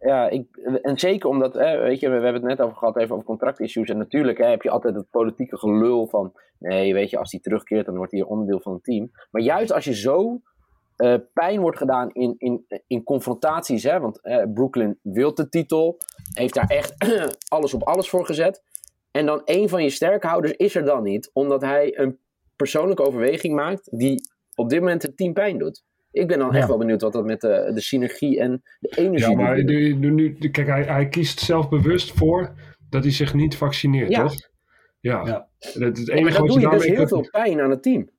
ja, 0.00 0.28
ik, 0.28 0.56
en 0.82 0.98
zeker 0.98 1.28
omdat, 1.28 1.54
hè, 1.54 1.78
weet 1.78 2.00
je, 2.00 2.08
we 2.08 2.14
hebben 2.14 2.34
het 2.34 2.42
net 2.42 2.60
over 2.60 2.76
gehad, 2.76 2.96
even 2.96 3.14
over 3.14 3.26
contractissues. 3.26 3.88
En 3.88 3.98
natuurlijk 3.98 4.38
hè, 4.38 4.46
heb 4.46 4.62
je 4.62 4.70
altijd 4.70 4.94
het 4.94 5.10
politieke 5.10 5.58
gelul 5.58 6.06
van, 6.06 6.32
nee, 6.58 6.94
weet 6.94 7.10
je, 7.10 7.18
als 7.18 7.30
hij 7.30 7.40
terugkeert, 7.40 7.86
dan 7.86 7.96
wordt 7.96 8.12
hij 8.12 8.22
onderdeel 8.22 8.60
van 8.60 8.72
het 8.72 8.84
team. 8.84 9.10
Maar 9.30 9.42
juist 9.42 9.72
als 9.72 9.84
je 9.84 9.94
zo 9.94 10.40
uh, 10.96 11.14
pijn 11.32 11.60
wordt 11.60 11.78
gedaan 11.78 12.10
in, 12.12 12.34
in, 12.38 12.66
in 12.86 13.02
confrontaties, 13.02 13.82
hè, 13.82 14.00
want 14.00 14.18
uh, 14.22 14.42
Brooklyn 14.54 14.98
wil 15.02 15.34
de 15.34 15.48
titel, 15.48 15.98
heeft 16.32 16.54
daar 16.54 16.68
echt 16.68 16.94
alles 17.54 17.74
op 17.74 17.82
alles 17.82 18.08
voor 18.08 18.26
gezet. 18.26 18.62
En 19.10 19.26
dan 19.26 19.42
een 19.44 19.68
van 19.68 19.82
je 19.82 19.90
sterkhouders 19.90 20.52
is 20.52 20.74
er 20.74 20.84
dan 20.84 21.02
niet, 21.02 21.30
omdat 21.32 21.60
hij 21.60 21.98
een 21.98 22.18
persoonlijke 22.56 23.02
overweging 23.02 23.54
maakt 23.54 23.98
die 23.98 24.20
op 24.54 24.68
dit 24.68 24.80
moment 24.80 25.02
het 25.02 25.16
team 25.16 25.32
pijn 25.32 25.58
doet. 25.58 25.84
Ik 26.10 26.28
ben 26.28 26.38
dan 26.38 26.52
ja. 26.52 26.58
echt 26.58 26.68
wel 26.68 26.78
benieuwd 26.78 27.02
wat 27.02 27.12
dat 27.12 27.24
met 27.24 27.40
de, 27.40 27.70
de 27.74 27.80
synergie 27.80 28.40
en 28.40 28.62
de 28.78 28.96
energie 28.96 29.30
Ja, 29.30 29.36
maar 29.36 29.64
nu, 29.64 29.94
nu, 29.94 30.32
kijk, 30.50 30.66
hij, 30.66 30.82
hij 30.82 31.08
kiest 31.08 31.40
zelf 31.40 31.68
bewust 31.68 32.12
voor 32.12 32.54
dat 32.90 33.02
hij 33.02 33.12
zich 33.12 33.34
niet 33.34 33.56
vaccineert, 33.56 34.10
ja. 34.10 34.22
toch? 34.22 34.34
Ja. 35.00 35.26
ja. 35.26 35.48
Dat, 35.58 35.98
het 35.98 36.08
enige 36.08 36.22
maar 36.22 36.32
dan 36.32 36.46
doe 36.46 36.60
je 36.60 36.68
dus 36.68 36.86
heel 36.86 37.08
veel 37.08 37.28
pijn 37.30 37.60
aan 37.60 37.70
het 37.70 37.82
team. 37.82 38.10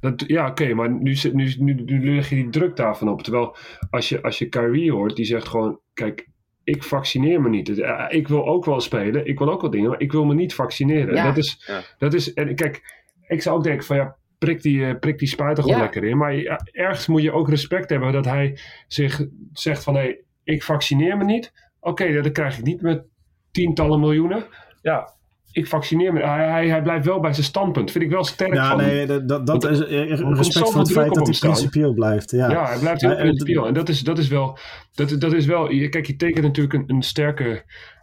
Dat, 0.00 0.24
ja, 0.26 0.42
oké, 0.48 0.62
okay, 0.62 0.72
maar 0.72 0.90
nu, 0.90 1.16
nu, 1.32 1.54
nu, 1.58 1.74
nu 1.74 2.14
leg 2.14 2.28
je 2.28 2.34
die 2.34 2.48
druk 2.48 2.76
daarvan 2.76 3.08
op. 3.08 3.22
Terwijl 3.22 3.56
als 3.90 4.08
je, 4.08 4.22
als 4.22 4.38
je 4.38 4.48
Kyrie 4.48 4.92
hoort, 4.92 5.16
die 5.16 5.24
zegt 5.24 5.48
gewoon: 5.48 5.80
Kijk, 5.94 6.28
ik 6.64 6.82
vaccineer 6.82 7.40
me 7.40 7.48
niet. 7.48 7.82
Ik 8.08 8.28
wil 8.28 8.46
ook 8.46 8.64
wel 8.64 8.80
spelen, 8.80 9.26
ik 9.26 9.38
wil 9.38 9.50
ook 9.50 9.60
wel 9.60 9.70
dingen, 9.70 9.90
maar 9.90 10.00
ik 10.00 10.12
wil 10.12 10.24
me 10.24 10.34
niet 10.34 10.54
vaccineren. 10.54 11.14
Ja. 11.14 11.24
Dat, 11.24 11.36
is, 11.36 11.64
ja. 11.66 11.80
dat 11.98 12.14
is, 12.14 12.32
en 12.32 12.54
kijk, 12.54 12.82
ik 13.26 13.42
zou 13.42 13.56
ook 13.56 13.64
denken: 13.64 13.86
van 13.86 13.96
ja, 13.96 14.16
prik 14.38 14.62
die, 14.62 14.98
prik 14.98 15.18
die 15.18 15.28
spuit 15.28 15.56
er 15.56 15.62
gewoon 15.62 15.78
Ja. 15.78 15.84
lekker 15.84 16.04
in. 16.04 16.16
Maar 16.16 16.34
ja, 16.34 16.60
ergens 16.72 17.06
moet 17.06 17.22
je 17.22 17.32
ook 17.32 17.48
respect 17.48 17.90
hebben 17.90 18.12
dat 18.12 18.24
hij 18.24 18.58
zich 18.86 19.26
zegt: 19.52 19.82
van 19.82 19.94
hé, 19.94 20.00
hey, 20.00 20.22
ik 20.44 20.62
vaccineer 20.62 21.16
me 21.16 21.24
niet. 21.24 21.52
Oké, 21.80 22.22
dat 22.22 22.32
krijg 22.32 22.58
ik 22.58 22.64
niet 22.64 22.80
met 22.80 23.04
tientallen 23.50 24.00
miljoenen. 24.00 24.44
Ja, 24.82 25.16
ik 25.58 25.66
vaccineer 25.66 26.12
me. 26.12 26.20
Hij, 26.26 26.48
hij, 26.48 26.68
hij 26.68 26.82
blijft 26.82 27.06
wel 27.06 27.20
bij 27.20 27.32
zijn 27.32 27.46
standpunt. 27.46 27.90
Vind 27.90 28.04
ik 28.04 28.10
wel 28.10 28.24
sterk 28.24 28.54
Ja, 28.54 28.68
van 28.68 28.76
nee, 28.76 29.06
dat, 29.06 29.46
dat, 29.46 29.64
is 29.70 29.86
eh, 29.86 30.08
respect 30.18 30.70
voor 30.70 30.80
het 30.80 30.92
feit 30.92 31.14
dat 31.14 31.26
hij 31.28 31.36
principieel 31.38 31.92
blijft. 31.94 32.30
Ja, 32.30 32.50
Ja, 32.50 32.66
hij 32.66 32.78
blijft 32.78 33.00
heel 33.00 33.10
Ja, 33.10 33.16
en 33.16 33.22
principieel. 33.22 33.66
En 33.66 33.74
dat 33.74 33.88
is, 33.88 34.00
dat 34.00 34.18
is 34.18 34.28
wel. 34.28 34.58
Dat, 34.94 35.16
dat 35.20 35.32
is 35.32 35.46
wel 35.46 35.66
kijk, 35.66 36.06
je 36.06 36.16
tekent 36.16 36.44
natuurlijk 36.44 36.74
een, 36.74 36.84
een 36.96 37.02
sterke. 37.02 37.62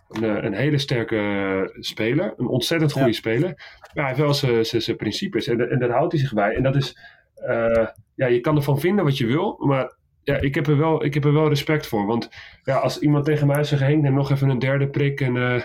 Een, 0.10 0.24
eh, 0.24 0.44
een 0.44 0.54
hele 0.54 0.78
sterke 0.78 1.16
eh, 1.18 1.82
speler. 1.82 2.34
Een 2.38 2.48
ontzettend 2.48 2.92
goede 2.92 3.08
Ja. 3.08 3.14
speler. 3.14 3.50
Maar 3.50 3.90
hij 3.94 4.06
heeft 4.06 4.20
wel 4.20 4.34
zijn- 4.34 4.66
zijn 4.66 4.82
zijn 4.82 4.98
principes. 4.98 5.48
En, 5.48 5.70
en 5.70 5.80
daar 5.80 5.90
houdt 5.90 6.12
hij 6.12 6.22
zich 6.22 6.34
bij. 6.34 6.56
En 6.56 6.64
dat 6.64 6.76
is. 6.76 6.98
eh, 7.36 7.86
ja, 8.16 8.28
je 8.28 8.40
kan 8.40 8.56
ervan 8.56 8.80
vinden 8.80 9.06
wat 9.06 9.18
je 9.18 9.26
wil. 9.26 9.56
Maar 9.60 9.94
ja, 10.24 10.36
ik 10.40 10.56
heb 10.56 10.68
er 10.68 10.78
wel, 10.78 11.04
ik 11.06 11.14
heb 11.14 11.26
er 11.26 11.34
wel 11.34 11.48
respect 11.50 11.88
voor. 11.88 12.06
Want 12.06 12.30
ja, 12.64 12.76
als 12.78 13.00
iemand 13.00 13.26
tegen 13.26 13.48
mij 13.48 13.64
zegt: 13.64 13.82
Henk, 13.82 14.02
neem 14.02 14.14
nog 14.14 14.32
even 14.32 14.50
een 14.50 14.60
derde 14.60 14.88
prik. 14.90 15.22
En. 15.22 15.38
eh, 15.38 15.62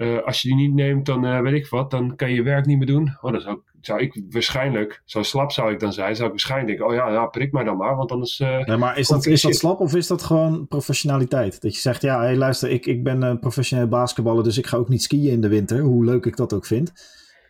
eh, 0.00 0.22
als 0.26 0.42
je 0.42 0.48
die 0.48 0.56
niet 0.56 0.74
neemt, 0.74 1.06
dan 1.06 1.24
eh, 1.26 1.40
weet 1.40 1.54
ik 1.54 1.66
wat, 1.66 1.90
dan 1.90 2.16
kan 2.16 2.28
je 2.28 2.34
je 2.34 2.42
werk 2.42 2.66
niet 2.66 2.78
meer 2.78 2.86
doen. 2.86 3.16
Oh, 3.20 3.32
dan 3.32 3.40
zou, 3.40 3.54
ik- 3.56 3.68
zou 3.80 4.00
ik 4.00 4.22
waarschijnlijk, 4.30 5.02
zo 5.04 5.22
slap 5.22 5.52
zou 5.52 5.72
ik 5.72 5.80
dan 5.80 5.92
zijn, 5.92 6.14
zou 6.14 6.24
ik 6.26 6.30
waarschijnlijk 6.30 6.68
denken, 6.78 6.86
oh 6.86 6.94
ja, 6.94 7.12
ja 7.12 7.26
prik 7.26 7.52
mij 7.52 7.64
dan 7.64 7.76
maar, 7.76 7.96
want 7.96 8.12
anders... 8.12 8.40
eh, 8.40 8.64
Nee, 8.64 8.76
maar 8.76 8.98
is 8.98 9.08
dat, 9.08 9.26
is 9.26 9.42
dat 9.42 9.50
slap 9.56 9.80
of 9.80 9.94
is 9.94 10.06
dat 10.06 10.22
gewoon 10.22 10.66
professionaliteit? 10.68 11.60
Dat 11.62 11.74
je 11.74 11.80
zegt, 11.80 12.02
ja, 12.02 12.20
hey, 12.20 12.36
luister, 12.36 12.70
ik, 12.70 12.86
ik 12.86 13.02
ben 13.04 13.22
een 13.22 13.38
professioneel 13.38 13.88
basketballer, 13.88 14.44
dus 14.44 14.58
ik 14.58 14.66
ga 14.66 14.76
ook 14.76 14.88
niet 14.88 15.02
skiën 15.02 15.30
in 15.32 15.40
de 15.40 15.48
winter, 15.48 15.80
hoe 15.80 16.04
leuk 16.04 16.24
ik 16.26 16.36
dat 16.36 16.52
ook 16.52 16.66
vind. 16.66 16.92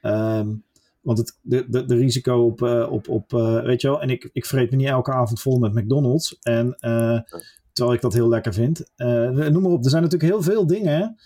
Ehm, 0.00 0.48
want 1.00 1.18
het 1.18 1.38
de, 1.42 1.64
de, 1.68 1.84
de 1.84 1.94
risico 1.96 2.44
op, 2.44 2.62
op, 2.90 3.08
op 3.08 3.30
weet 3.64 3.80
je 3.80 3.88
wel, 3.88 4.02
en 4.02 4.10
ik, 4.10 4.30
ik 4.32 4.46
vreet 4.46 4.70
me 4.70 4.76
niet 4.76 4.86
elke 4.88 5.12
avond 5.12 5.40
vol 5.40 5.58
met 5.58 5.74
McDonald's. 5.74 6.38
En 6.42 6.76
terwijl 7.72 7.96
ik 7.96 8.00
dat 8.00 8.12
heel 8.12 8.28
lekker 8.28 8.52
vind. 8.54 8.90
Noem 8.96 9.62
maar 9.62 9.70
op, 9.72 9.84
er 9.84 9.90
zijn 9.90 10.02
natuurlijk 10.02 10.32
heel 10.32 10.42
veel 10.42 10.66
dingen 10.66 11.16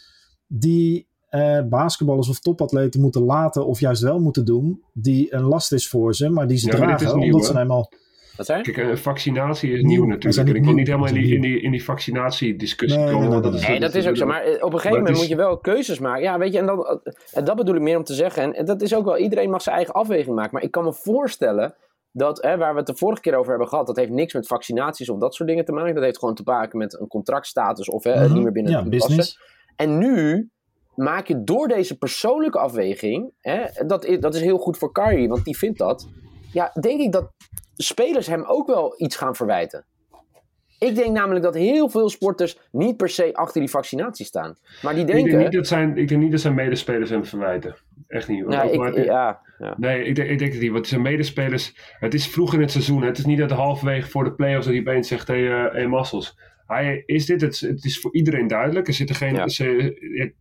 die 0.46 1.06
eh, 1.34 1.60
basketballers 1.68 2.28
of 2.28 2.38
topatleten 2.40 3.00
moeten 3.00 3.22
laten 3.22 3.66
of 3.66 3.80
juist 3.80 4.02
wel 4.02 4.20
moeten 4.20 4.44
doen, 4.44 4.82
die 4.92 5.34
een 5.34 5.42
last 5.42 5.72
is 5.72 5.88
voor 5.88 6.14
ze, 6.14 6.28
maar 6.28 6.46
die 6.46 6.56
ze 6.56 6.66
Ja, 6.70 6.76
dragen 6.76 7.06
is 7.06 7.12
nieuw, 7.14 7.24
omdat 7.32 7.46
ze 7.46 7.58
eenmaal... 7.58 7.90
Wat 8.36 8.46
zei 8.46 8.62
je? 8.64 8.72
Kijk, 8.72 8.88
een 8.90 8.98
vaccinatie 8.98 9.72
is 9.72 9.82
Nieuw. 9.82 10.04
natuurlijk. 10.06 10.34
zijn 10.34 10.46
En 10.46 10.52
niet 10.52 10.60
ik 10.60 10.68
wil 10.68 10.74
niet 10.78 10.86
helemaal 10.86 11.08
in 11.08 11.14
die, 11.14 11.22
zijn 11.26 11.34
in 11.36 11.42
die, 11.42 11.60
in 11.60 11.70
die 11.70 11.84
vaccinatiediscussie 11.84 13.00
Nee, 13.00 13.12
komen. 13.12 13.30
nee, 13.30 13.40
dat 13.40 13.68
Nee, 13.68 13.80
dat 13.80 13.94
is 13.94 14.06
ook 14.08 14.16
zo. 14.16 14.26
Maar 14.26 14.42
eh, 14.42 14.52
op 14.64 14.72
een 14.72 14.78
gegeven 14.78 14.96
moment 14.96 15.14
is- 15.14 15.20
moet 15.20 15.28
je 15.30 15.36
wel 15.36 15.58
keuzes 15.58 15.98
maken. 15.98 16.22
Ja, 16.22 16.38
weet 16.38 16.52
je, 16.52 16.58
en 16.58 16.66
dan, 16.66 17.00
en 17.32 17.44
dat 17.44 17.56
bedoel 17.56 17.74
ik 17.74 17.80
meer 17.80 17.96
om 17.96 18.04
te 18.04 18.14
zeggen. 18.14 18.54
En 18.54 18.64
dat 18.64 18.82
is 18.82 18.94
ook 18.94 19.04
wel, 19.04 19.18
iedereen 19.18 19.50
mag 19.50 19.62
zijn 19.62 19.76
eigen 19.76 19.94
afweging 19.94 20.34
maken. 20.36 20.50
Maar 20.52 20.62
ik 20.62 20.70
kan 20.70 20.84
me 20.84 20.92
voorstellen 20.92 21.74
dat, 22.12 22.42
hè, 22.42 22.56
waar 22.56 22.72
we 22.72 22.78
het 22.78 22.86
de 22.86 22.96
vorige 22.96 23.20
keer 23.20 23.34
over 23.36 23.50
hebben 23.50 23.68
gehad, 23.68 23.86
dat 23.86 23.96
heeft 23.96 24.10
niks 24.10 24.34
met 24.34 24.46
vaccinaties 24.46 25.08
of 25.08 25.18
dat 25.18 25.34
soort 25.34 25.48
dingen 25.48 25.64
te 25.64 25.72
maken. 25.72 25.94
Dat 25.94 26.04
heeft 26.04 26.18
gewoon 26.18 26.34
te 26.34 26.42
maken 26.44 26.78
met 26.78 27.00
een 27.00 27.06
contractstatus 27.08 27.88
of 27.88 28.04
hè, 28.04 28.24
Mhm. 28.24 28.32
niet 28.34 28.42
meer 28.42 28.52
binnen 28.52 28.72
ja, 28.72 28.78
passen. 28.78 28.90
business. 28.98 29.38
En 29.76 29.98
nu 29.98 30.48
maak 30.96 31.26
je 31.26 31.44
door 31.44 31.68
deze 31.68 31.98
persoonlijke 31.98 32.58
afweging, 32.58 33.32
hè, 33.40 33.86
dat, 33.86 34.04
is, 34.04 34.18
dat 34.20 34.34
is 34.34 34.40
heel 34.40 34.58
goed 34.58 34.78
voor 34.78 34.92
Kyrie, 34.92 35.28
want 35.28 35.44
die 35.44 35.56
vindt 35.58 35.78
dat. 35.78 36.08
Ja, 36.52 36.72
denk 36.80 37.00
ik 37.00 37.12
dat 37.12 37.32
spelers 37.76 38.26
hem 38.26 38.44
ook 38.44 38.66
wel 38.66 38.94
iets 38.96 39.16
gaan 39.16 39.34
verwijten. 39.34 39.84
Ik 40.78 40.94
denk 40.94 41.10
namelijk 41.12 41.44
dat 41.44 41.54
heel 41.54 41.88
veel 41.88 42.08
sporters 42.08 42.58
niet 42.70 42.96
per 42.96 43.08
se 43.08 43.34
achter 43.34 43.60
die 43.60 43.70
vaccinatie 43.70 44.26
staan. 44.26 44.56
Maar 44.82 44.92
die 44.94 45.00
Ik 45.00 45.06
denk, 45.06 45.24
denken. 45.24 45.42
niet 45.42 45.52
dat 45.52 45.66
zijn, 45.66 45.96
ik 45.96 46.08
denk 46.08 46.20
niet 46.22 46.30
dat 46.30 46.40
zijn 46.40 46.54
medespelers 46.54 47.10
hem 47.10 47.24
verwijten. 47.24 47.76
Echt 48.08 48.28
niet. 48.28 48.46
nou, 48.46 48.70
ik, 48.70 48.78
maar- 48.78 49.04
ja, 49.04 49.40
ja. 49.58 49.74
Nee, 49.76 50.04
ik 50.04 50.14
denk, 50.14 50.28
ik 50.28 50.38
denk 50.38 50.52
het 50.52 50.60
niet. 50.62 50.72
Want 50.72 50.86
zijn 50.86 51.02
medespelers... 51.02 51.94
Het 51.98 52.14
is 52.14 52.28
vroeg 52.28 52.54
in 52.54 52.60
het 52.60 52.70
seizoen. 52.70 53.02
Het 53.02 53.18
is 53.18 53.24
niet 53.24 53.38
dat 53.38 53.50
halverwege 53.50 54.10
voor 54.10 54.24
de 54.24 54.32
playoffs 54.32 54.64
dat 54.66 54.74
hij 54.74 54.82
opeens 54.82 55.08
zegt... 55.08 55.28
Hé, 55.28 55.46
hey, 55.46 55.70
hey, 55.72 55.86
Massels. 55.86 56.38
Hij 56.66 57.02
is 57.06 57.26
dit. 57.26 57.40
Het, 57.40 57.60
het 57.60 57.84
is 57.84 58.00
voor 58.00 58.14
iedereen 58.14 58.46
duidelijk. 58.46 58.86
Er 58.86 58.94
zitten 58.94 59.16
geen... 59.16 59.34
Ja. 59.34 59.48
Ze, 59.48 59.96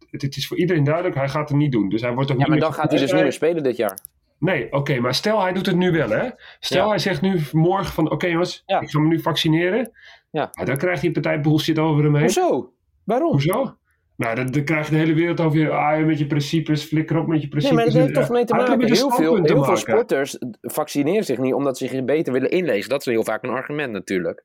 het, 0.10 0.22
het 0.22 0.36
is 0.38 0.48
voor 0.48 0.58
iedereen 0.58 0.84
duidelijk. 0.84 1.16
Hij 1.16 1.30
gaat 1.30 1.50
het 1.50 1.58
niet 1.58 1.72
doen. 1.72 1.90
Dus 1.90 2.02
hij 2.02 2.14
wordt 2.14 2.32
ook 2.32 2.38
ja, 2.38 2.44
niet 2.44 2.52
maar 2.52 2.60
dan 2.60 2.74
gaat 2.74 2.92
hij 2.92 3.00
dus 3.00 3.12
niet 3.12 3.22
meer 3.22 3.32
spelen 3.34 3.64
dit 3.64 3.78
jaar. 3.78 3.98
Nee, 4.40 4.72
oké. 4.72 5.00
maar 5.00 5.14
stel 5.14 5.42
hij 5.42 5.54
doet 5.54 5.66
het 5.66 5.76
nu 5.76 5.92
wel, 5.92 6.10
hè. 6.10 6.30
Stel 6.60 6.84
Ja. 6.84 6.90
hij 6.90 7.00
zegt 7.00 7.22
nu 7.22 7.40
morgen 7.52 7.94
van... 7.94 8.12
Oké 8.12 8.28
jongens, 8.28 8.64
Ja. 8.66 8.82
ik 8.82 8.90
ga 8.90 9.00
me 9.00 9.08
nu 9.08 9.20
vaccineren. 9.20 9.92
Ja. 10.32 10.50
Maar 10.54 10.66
dan 10.66 10.78
krijgt 10.78 11.00
hij 11.00 11.08
een 11.08 11.22
partij 11.22 11.40
bullshit 11.42 11.80
over 11.80 12.04
hem 12.04 12.14
heen. 12.14 12.24
Hoezo? 12.24 12.74
Waarom? 13.04 13.32
Hoezo? 13.32 13.78
Nou, 14.18 14.36
dan, 14.36 14.48
dan 14.48 14.64
krijgt 14.64 14.90
de 14.90 14.96
hele 14.96 15.14
wereld 15.14 15.40
over 15.40 15.60
je, 15.60 15.70
ah, 15.70 16.06
met 16.06 16.20
je 16.20 16.28
principes, 16.28 16.84
flikker 16.84 17.18
op 17.18 17.28
met 17.28 17.42
je 17.42 17.48
Nee, 17.48 17.50
principes. 17.50 17.76
maar 17.78 17.86
dat 17.86 18.02
heeft 18.02 18.14
toch 18.14 18.30
mee 18.30 18.46
te 18.46 18.54
maken. 18.54 18.82
een 18.82 18.94
Heel 18.94 19.12
veel, 19.12 19.44
heel 19.44 19.64
veel 19.64 19.78
sporters 19.78 20.38
vaccineren 20.62 21.24
zich 21.24 21.38
niet 21.38 21.54
omdat 21.54 21.78
ze 21.78 21.88
zich 21.88 22.06
beter 22.06 22.34
willen 22.34 22.50
inlezen. 22.50 22.90
Dat 22.90 23.00
is 23.00 23.06
heel 23.06 23.24
vaak 23.24 23.44
een 23.44 23.50
argument 23.50 23.92
natuurlijk. 23.92 24.44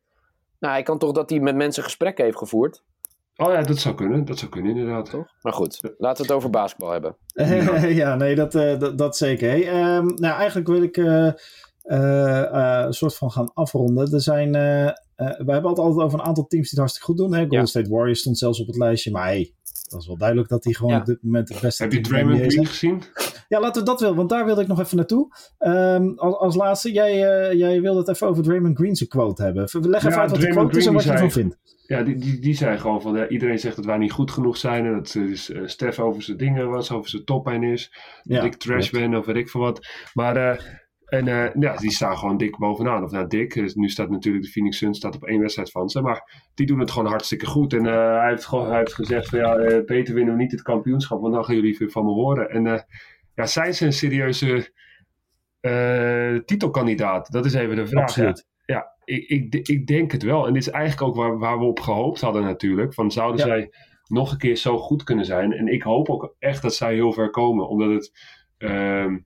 Nou, 0.58 0.72
hij 0.72 0.82
kan 0.82 0.98
toch 0.98 1.12
dat 1.12 1.30
hij 1.30 1.40
met 1.40 1.56
mensen 1.56 1.82
gesprekken 1.82 2.24
heeft 2.24 2.38
gevoerd. 2.38 2.82
Oh 3.40 3.52
ja, 3.52 3.62
dat 3.62 3.78
zou 3.78 3.94
kunnen, 3.94 4.24
dat 4.24 4.38
zou 4.38 4.50
kunnen 4.50 4.76
inderdaad. 4.76 5.10
Toch? 5.10 5.26
Maar 5.42 5.52
goed, 5.52 5.80
laten 5.98 6.22
we 6.22 6.28
het 6.28 6.36
over 6.36 6.50
basketbal 6.50 6.90
hebben. 6.90 7.16
ja, 8.02 8.14
nee, 8.14 8.34
dat, 8.34 8.54
eh, 8.54 8.78
dat, 8.78 8.98
dat 8.98 9.16
zeker. 9.16 9.48
Hey, 9.48 9.68
ehm, 9.68 10.06
nou, 10.06 10.34
eigenlijk 10.36 10.68
wil 10.68 10.82
ik 10.82 10.96
eh, 10.96 11.28
eh, 11.82 12.84
een 12.86 12.92
soort 12.92 13.16
van 13.16 13.30
gaan 13.30 13.50
afronden. 13.54 14.12
Er 14.12 14.20
zijn, 14.20 14.52
we 14.52 14.94
hebben 15.16 15.54
het 15.54 15.78
altijd 15.78 16.04
over 16.04 16.18
een 16.18 16.24
aantal 16.24 16.46
teams 16.46 16.70
die 16.70 16.70
het 16.70 16.78
hartstikke 16.78 17.06
goed 17.06 17.16
doen. 17.16 17.32
Hè? 17.32 17.40
Golden 17.40 17.58
Ja. 17.58 17.66
State 17.66 17.90
Warriors 17.90 18.20
stond 18.20 18.38
zelfs 18.38 18.60
op 18.60 18.66
het 18.66 18.76
lijstje. 18.76 19.10
Maar 19.10 19.26
hey, 19.26 19.52
dat 19.90 20.00
is 20.00 20.06
wel 20.06 20.16
duidelijk 20.16 20.48
dat 20.48 20.62
die 20.62 20.76
gewoon 20.76 20.92
Ja. 20.92 20.98
op 20.98 21.04
dit 21.06 21.22
moment 21.22 21.48
het 21.48 21.60
beste 21.60 21.82
Heb 21.82 21.92
je 21.92 22.00
de 22.00 22.08
Draymond 22.08 22.40
Green 22.52 22.66
gezien? 22.66 23.02
Ja, 23.48 23.60
laten 23.60 23.82
we 23.82 23.88
dat 23.88 24.00
wel, 24.00 24.14
want 24.14 24.28
daar 24.28 24.44
wilde 24.44 24.60
ik 24.62 24.66
nog 24.68 24.80
even 24.80 24.96
naartoe. 24.96 25.28
Ehm, 25.58 26.12
als, 26.16 26.34
als 26.36 26.54
laatste, 26.56 26.92
jij, 26.92 27.28
eh, 27.48 27.58
jij 27.58 27.80
wilde 27.80 27.98
het 27.98 28.08
even 28.08 28.26
over 28.26 28.42
Draymond 28.42 28.76
Green's 28.78 29.06
quote 29.06 29.42
hebben. 29.42 29.62
Leg 29.72 29.72
even 29.72 30.10
Ja, 30.10 30.20
uit 30.20 30.30
wat 30.30 30.40
de 30.40 30.46
Draymond 30.46 30.70
quote 30.70 30.78
is 30.78 30.86
en 30.86 30.92
wat 30.92 31.02
je 31.02 31.08
Green 31.08 31.22
ervan 31.24 31.40
vindt. 31.40 31.58
Ja, 31.86 32.02
die, 32.02 32.16
die, 32.16 32.38
die 32.40 32.54
zei 32.54 32.78
gewoon 32.78 33.02
van, 33.02 33.24
iedereen 33.28 33.58
zegt 33.58 33.76
dat 33.76 33.84
wij 33.84 33.96
niet 33.98 34.12
goed 34.12 34.30
genoeg 34.30 34.56
zijn. 34.56 34.86
En 34.86 34.92
dat 34.92 35.12
dus, 35.12 35.50
eh, 35.50 35.62
Stef 35.64 35.98
over 35.98 36.22
zijn 36.22 36.36
dingen 36.36 36.68
was, 36.68 36.90
over 36.92 37.10
zijn 37.10 37.24
top 37.24 37.46
heen 37.46 37.62
is. 37.62 37.92
Ja, 38.22 38.34
dat 38.36 38.44
ik 38.44 38.54
trash 38.54 38.88
klopt. 38.90 39.04
ben 39.10 39.18
of 39.18 39.26
weet 39.26 39.36
ik 39.36 39.48
veel 39.48 39.60
wat. 39.60 39.86
Maar 40.14 40.36
eh, 40.36 40.64
en, 41.08 41.28
eh, 41.28 41.54
ja, 41.54 41.76
die 41.76 41.90
staan 41.90 42.18
gewoon 42.18 42.36
dik 42.36 42.58
bovenaan. 42.58 43.04
Of 43.04 43.10
nou, 43.10 43.26
dik. 43.26 43.54
Dus 43.54 43.74
nu 43.74 43.88
staat 43.88 44.10
natuurlijk 44.10 44.44
de 44.44 44.50
Phoenix 44.50 44.78
Suns 44.78 44.98
staat 44.98 45.14
op 45.14 45.24
één 45.24 45.40
wedstrijd 45.40 45.70
van 45.70 45.88
ze. 45.88 46.00
Maar 46.02 46.50
die 46.54 46.66
doen 46.66 46.78
het 46.78 46.90
gewoon 46.90 47.10
hartstikke 47.10 47.46
goed. 47.46 47.72
En 47.72 47.86
eh, 47.86 48.20
hij, 48.20 48.28
heeft 48.28 48.44
gewoon, 48.44 48.68
hij 48.68 48.78
heeft 48.78 48.94
gezegd 48.94 49.28
van 49.28 49.38
ja, 49.38 49.56
eh, 49.56 49.84
beter 49.84 50.14
winnen 50.14 50.36
we 50.36 50.42
niet 50.42 50.52
het 50.52 50.62
kampioenschap. 50.62 51.20
Want 51.20 51.34
dan 51.34 51.44
gaan 51.44 51.54
jullie 51.54 51.76
veel 51.76 51.88
van 51.88 52.04
me 52.04 52.10
horen. 52.10 52.50
En 52.50 52.86
ja, 53.34 53.46
zijn 53.46 53.74
ze 53.74 53.86
een 53.86 53.92
serieuze 53.92 54.72
titelkandidaat? 56.44 57.32
Dat 57.32 57.44
is 57.44 57.54
even 57.54 57.76
de 57.76 57.86
vraag. 57.86 58.02
Absoluut. 58.02 58.46
Ja, 58.66 58.74
ja 58.74 58.96
ik, 59.04 59.54
ik, 59.54 59.68
ik 59.68 59.86
denk 59.86 60.12
het 60.12 60.22
wel. 60.22 60.46
En 60.46 60.52
dit 60.52 60.62
is 60.62 60.70
eigenlijk 60.70 61.08
ook 61.08 61.16
waar, 61.16 61.38
waar 61.38 61.58
we 61.58 61.64
op 61.64 61.80
gehoopt 61.80 62.20
hadden 62.20 62.42
natuurlijk. 62.42 62.94
Van 62.94 63.10
zouden 63.10 63.46
Ja. 63.46 63.46
zij 63.46 63.70
nog 64.06 64.32
een 64.32 64.38
keer 64.38 64.56
zo 64.56 64.78
goed 64.78 65.02
kunnen 65.02 65.24
zijn? 65.24 65.52
En 65.52 65.66
ik 65.68 65.82
hoop 65.82 66.08
ook 66.08 66.34
echt 66.38 66.62
dat 66.62 66.74
zij 66.74 66.94
heel 66.94 67.12
ver 67.12 67.30
komen. 67.30 67.68
Omdat 67.68 67.90
het, 67.90 68.12
ehm, 68.58 69.18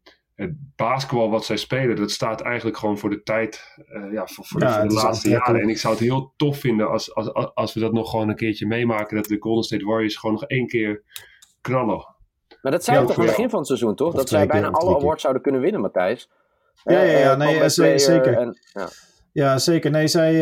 het 0.43 0.55
basketbal 0.77 1.31
wat 1.31 1.45
zij 1.45 1.57
spelen, 1.57 1.97
dat 1.97 2.11
staat 2.11 2.41
eigenlijk 2.41 2.77
gewoon 2.77 2.99
voor 2.99 3.11
de 3.11 3.23
tijd, 3.23 3.75
eh, 3.87 4.13
ja, 4.13 4.27
voor, 4.27 4.45
voor 4.45 4.61
de, 4.61 4.67
Ja, 4.67 4.73
voor 4.73 4.81
de 4.83 4.89
het 4.89 4.97
is 4.97 5.03
laatste 5.03 5.29
jaren. 5.29 5.61
En 5.61 5.69
ik 5.69 5.79
zou 5.79 5.95
het 5.95 6.03
heel 6.03 6.33
tof 6.37 6.59
vinden 6.59 6.91
als, 6.91 7.15
als, 7.15 7.33
als- 7.33 7.55
als 7.55 7.75
we 7.75 7.81
dat 7.81 7.93
nog 7.93 8.11
gewoon 8.11 8.29
een 8.29 8.37
keertje 8.37 8.67
meemaken. 8.67 9.17
Dat 9.17 9.25
de 9.27 9.37
Golden 9.41 9.65
State 9.65 9.85
Warriors 9.85 10.17
gewoon 10.17 10.35
nog 10.35 10.45
één 10.45 10.67
keer 10.67 11.03
knallen. 11.61 12.07
Maar 12.63 12.73
dat 12.73 12.85
zei 12.85 12.97
Ja, 12.97 13.03
je 13.03 13.09
toch 13.09 13.17
aan 13.19 13.23
het 13.25 13.33
begin 13.35 13.51
van 13.51 13.59
het 13.59 13.69
seizoen, 13.69 13.95
toch? 13.95 14.09
Of 14.09 14.15
dat 14.15 14.29
zij 14.29 14.47
bijna 14.47 14.71
alle 14.71 14.97
awards 14.97 15.21
zouden 15.23 15.43
kunnen 15.43 15.61
winnen, 15.61 15.81
Matthijs. 15.81 16.31
Ja, 16.85 16.93
ja, 17.03 17.19
ja, 17.19 17.33
Eh, 17.33 17.37
nee, 17.39 17.99
zeker. 17.99 18.37
En, 18.39 18.59
ja. 18.73 18.89
Ja, 19.33 19.59
zeker. 19.59 19.91
Nee, 19.91 20.09
zij. 20.09 20.33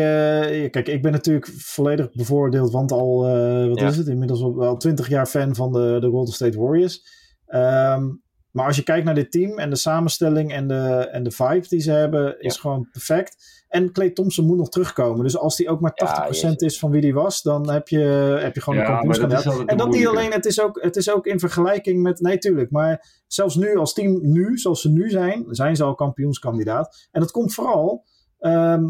eh, 0.63 0.69
kijk, 0.69 0.87
ik 0.87 1.01
ben 1.01 1.11
natuurlijk 1.11 1.47
volledig 1.57 2.11
bevoordeeld, 2.13 2.71
want 2.71 2.91
al, 2.91 3.25
eh, 3.27 3.67
wat 3.67 3.79
Ja. 3.79 3.87
is 3.87 3.97
het, 3.97 4.07
inmiddels 4.07 4.41
al- 4.41 4.55
wel 4.55 4.77
twintig 4.77 5.07
jaar 5.07 5.25
fan 5.25 5.55
van 5.55 5.71
de, 5.71 5.97
de 5.99 6.09
Golden 6.09 6.33
State 6.33 6.59
Warriors. 6.59 7.01
Ehm, 7.47 8.03
maar 8.51 8.65
als 8.65 8.75
je 8.75 8.83
kijkt 8.83 9.05
naar 9.05 9.15
dit 9.15 9.31
team 9.31 9.59
en 9.59 9.69
de 9.69 9.75
samenstelling 9.75 10.53
en 10.53 10.67
de, 10.67 11.07
en 11.11 11.23
de 11.23 11.31
vibe 11.31 11.67
die 11.67 11.79
ze 11.79 11.91
hebben, 11.91 12.39
is 12.39 12.57
gewoon 12.57 12.87
perfect. 12.91 13.63
En 13.67 13.91
Clay 13.91 14.09
Thompson 14.09 14.45
moet 14.45 14.57
nog 14.57 14.69
terugkomen. 14.69 15.23
Dus 15.23 15.37
als 15.37 15.55
die 15.55 15.69
ook 15.69 15.79
maar 15.79 16.29
80% 16.51 16.51
is 16.55 16.79
van 16.79 16.91
wie 16.91 17.01
die 17.01 17.13
was, 17.13 17.41
dan 17.41 17.69
heb 17.69 17.87
je, 17.87 17.99
heb 18.41 18.55
je 18.55 18.61
gewoon 18.61 18.79
Ja, 18.79 18.85
een 18.85 18.91
kampioenskandidaat. 18.91 19.69
En 19.69 19.77
dat 19.77 19.89
niet 19.89 20.07
alleen, 20.07 20.31
het 20.31 20.45
is, 20.45 20.61
ook, 20.61 20.83
het 20.83 20.95
is 20.95 21.11
ook 21.11 21.25
in 21.25 21.39
vergelijking 21.39 22.01
met. 22.01 22.19
Nee, 22.19 22.37
tuurlijk. 22.37 22.71
Maar 22.71 23.23
zelfs 23.27 23.55
nu, 23.55 23.77
als 23.77 23.93
team 23.93 24.19
nu, 24.21 24.57
zoals 24.57 24.81
ze 24.81 24.89
nu 24.89 25.09
zijn, 25.09 25.45
zijn 25.49 25.75
ze 25.75 25.83
al 25.83 25.95
kampioenskandidaat. 25.95 27.07
En 27.11 27.21
dat 27.21 27.31
komt 27.31 27.53
vooral 27.53 28.05
ehm, 28.39 28.89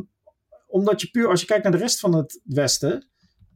omdat 0.67 1.01
je 1.01 1.09
puur, 1.11 1.27
als 1.27 1.41
je 1.41 1.47
kijkt 1.47 1.63
naar 1.63 1.71
de 1.71 1.77
rest 1.77 1.99
van 1.99 2.15
het 2.15 2.41
Westen, 2.43 3.10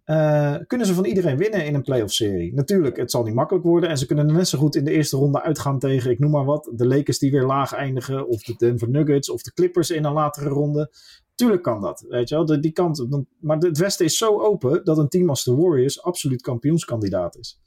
eh, 0.05 0.55
kunnen 0.67 0.87
ze 0.87 0.93
van 0.93 1.05
iedereen 1.05 1.37
winnen 1.37 1.65
in 1.65 1.75
een 1.75 1.81
playoff-serie. 1.81 2.53
Natuurlijk, 2.53 2.97
het 2.97 3.11
zal 3.11 3.23
niet 3.23 3.33
makkelijk 3.33 3.65
worden. 3.65 3.89
En 3.89 3.97
ze 3.97 4.05
kunnen 4.05 4.25
net 4.33 4.47
zo 4.47 4.57
goed 4.57 4.75
in 4.75 4.85
de 4.85 4.91
eerste 4.91 5.17
ronde 5.17 5.41
uitgaan 5.41 5.79
tegen, 5.79 6.11
ik 6.11 6.19
noem 6.19 6.31
maar 6.31 6.45
wat, 6.45 6.71
de 6.73 6.87
Lakers 6.87 7.19
die 7.19 7.31
weer 7.31 7.45
laag 7.45 7.73
eindigen, 7.73 8.27
of 8.27 8.43
de 8.43 8.55
Denver 8.57 8.89
Nuggets, 8.89 9.29
of 9.29 9.41
de 9.41 9.53
Clippers 9.53 9.89
in 9.89 10.05
een 10.05 10.13
latere 10.13 10.49
ronde. 10.49 10.91
Tuurlijk 11.35 11.61
kan 11.61 11.81
dat, 11.81 12.05
weet 12.09 12.29
je 12.29 12.35
wel, 12.35 12.45
de- 12.45 12.59
die 12.59 12.71
kant. 12.71 13.07
Maar 13.39 13.57
het 13.57 13.77
Westen 13.77 14.05
is 14.05 14.17
zo 14.17 14.39
open 14.39 14.85
dat 14.85 14.97
een 14.97 15.09
team 15.09 15.29
als 15.29 15.43
de 15.43 15.55
Warriors 15.55 16.03
absoluut 16.03 16.41
kampioenskandidaat 16.41 17.37
is. 17.37 17.59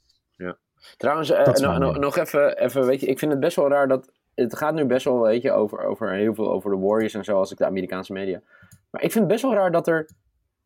Trouwens, 0.97 1.29
eh, 1.29 1.43
nog 1.99 2.17
even, 2.17 2.57
even, 2.57 2.85
weet 2.85 3.01
je, 3.01 3.07
ik 3.07 3.19
vind 3.19 3.31
het 3.31 3.39
best 3.39 3.55
wel 3.55 3.69
raar 3.69 3.87
dat... 3.87 4.11
Het 4.35 4.57
gaat 4.57 4.73
nu 4.73 4.85
best 4.85 5.05
wel, 5.05 5.21
weet 5.21 5.41
je, 5.41 5.51
over, 5.51 5.79
over 5.79 6.13
heel 6.13 6.33
veel 6.33 6.51
over 6.51 6.71
de 6.71 6.77
Warriors 6.77 7.13
en 7.13 7.23
zo, 7.23 7.37
als 7.37 7.51
ik 7.51 7.57
de 7.57 7.65
Amerikaanse 7.65 8.13
media. 8.13 8.41
Maar 8.89 9.03
ik 9.03 9.11
vind 9.11 9.23
het 9.23 9.33
best 9.33 9.43
wel 9.43 9.53
raar 9.53 9.71
dat 9.71 9.87
er 9.87 10.09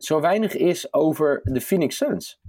zo 0.05 0.19
weinig 0.21 0.55
is 0.55 0.93
over 0.93 1.39
de 1.43 1.61
Phoenix 1.61 1.97
Suns. 1.97 2.39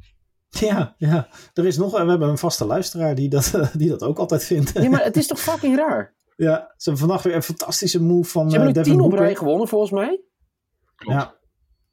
Ja, 0.48 0.94
ja. 0.98 1.28
Er 1.54 1.66
is 1.66 1.76
nog, 1.76 1.90
we 1.92 2.10
hebben 2.10 2.28
een 2.28 2.38
vaste 2.38 2.64
luisteraar 2.66 3.14
die 3.14 3.28
dat, 3.28 3.52
die 3.78 3.88
dat 3.88 4.02
ook 4.02 4.18
altijd 4.18 4.44
vindt. 4.44 4.72
Ja, 4.74 4.88
maar 4.90 5.04
het 5.04 5.16
is 5.16 5.26
toch 5.26 5.40
fucking 5.40 5.76
raar? 5.76 6.14
Ja, 6.36 6.72
ze 6.76 6.88
hebben 6.90 6.98
vandaag 7.08 7.22
weer 7.22 7.34
een 7.34 7.42
fantastische 7.42 8.02
move 8.02 8.30
van 8.30 8.50
Ze 8.50 8.56
hebben 8.56 8.74
Devin 8.74 8.92
tien 8.92 9.00
op 9.00 9.08
Booker. 9.10 9.26
rij 9.26 9.34
gewonnen, 9.36 9.68
volgens 9.68 9.90
mij. 9.90 10.20
Klopt. 10.94 11.20
Ja, 11.20 11.34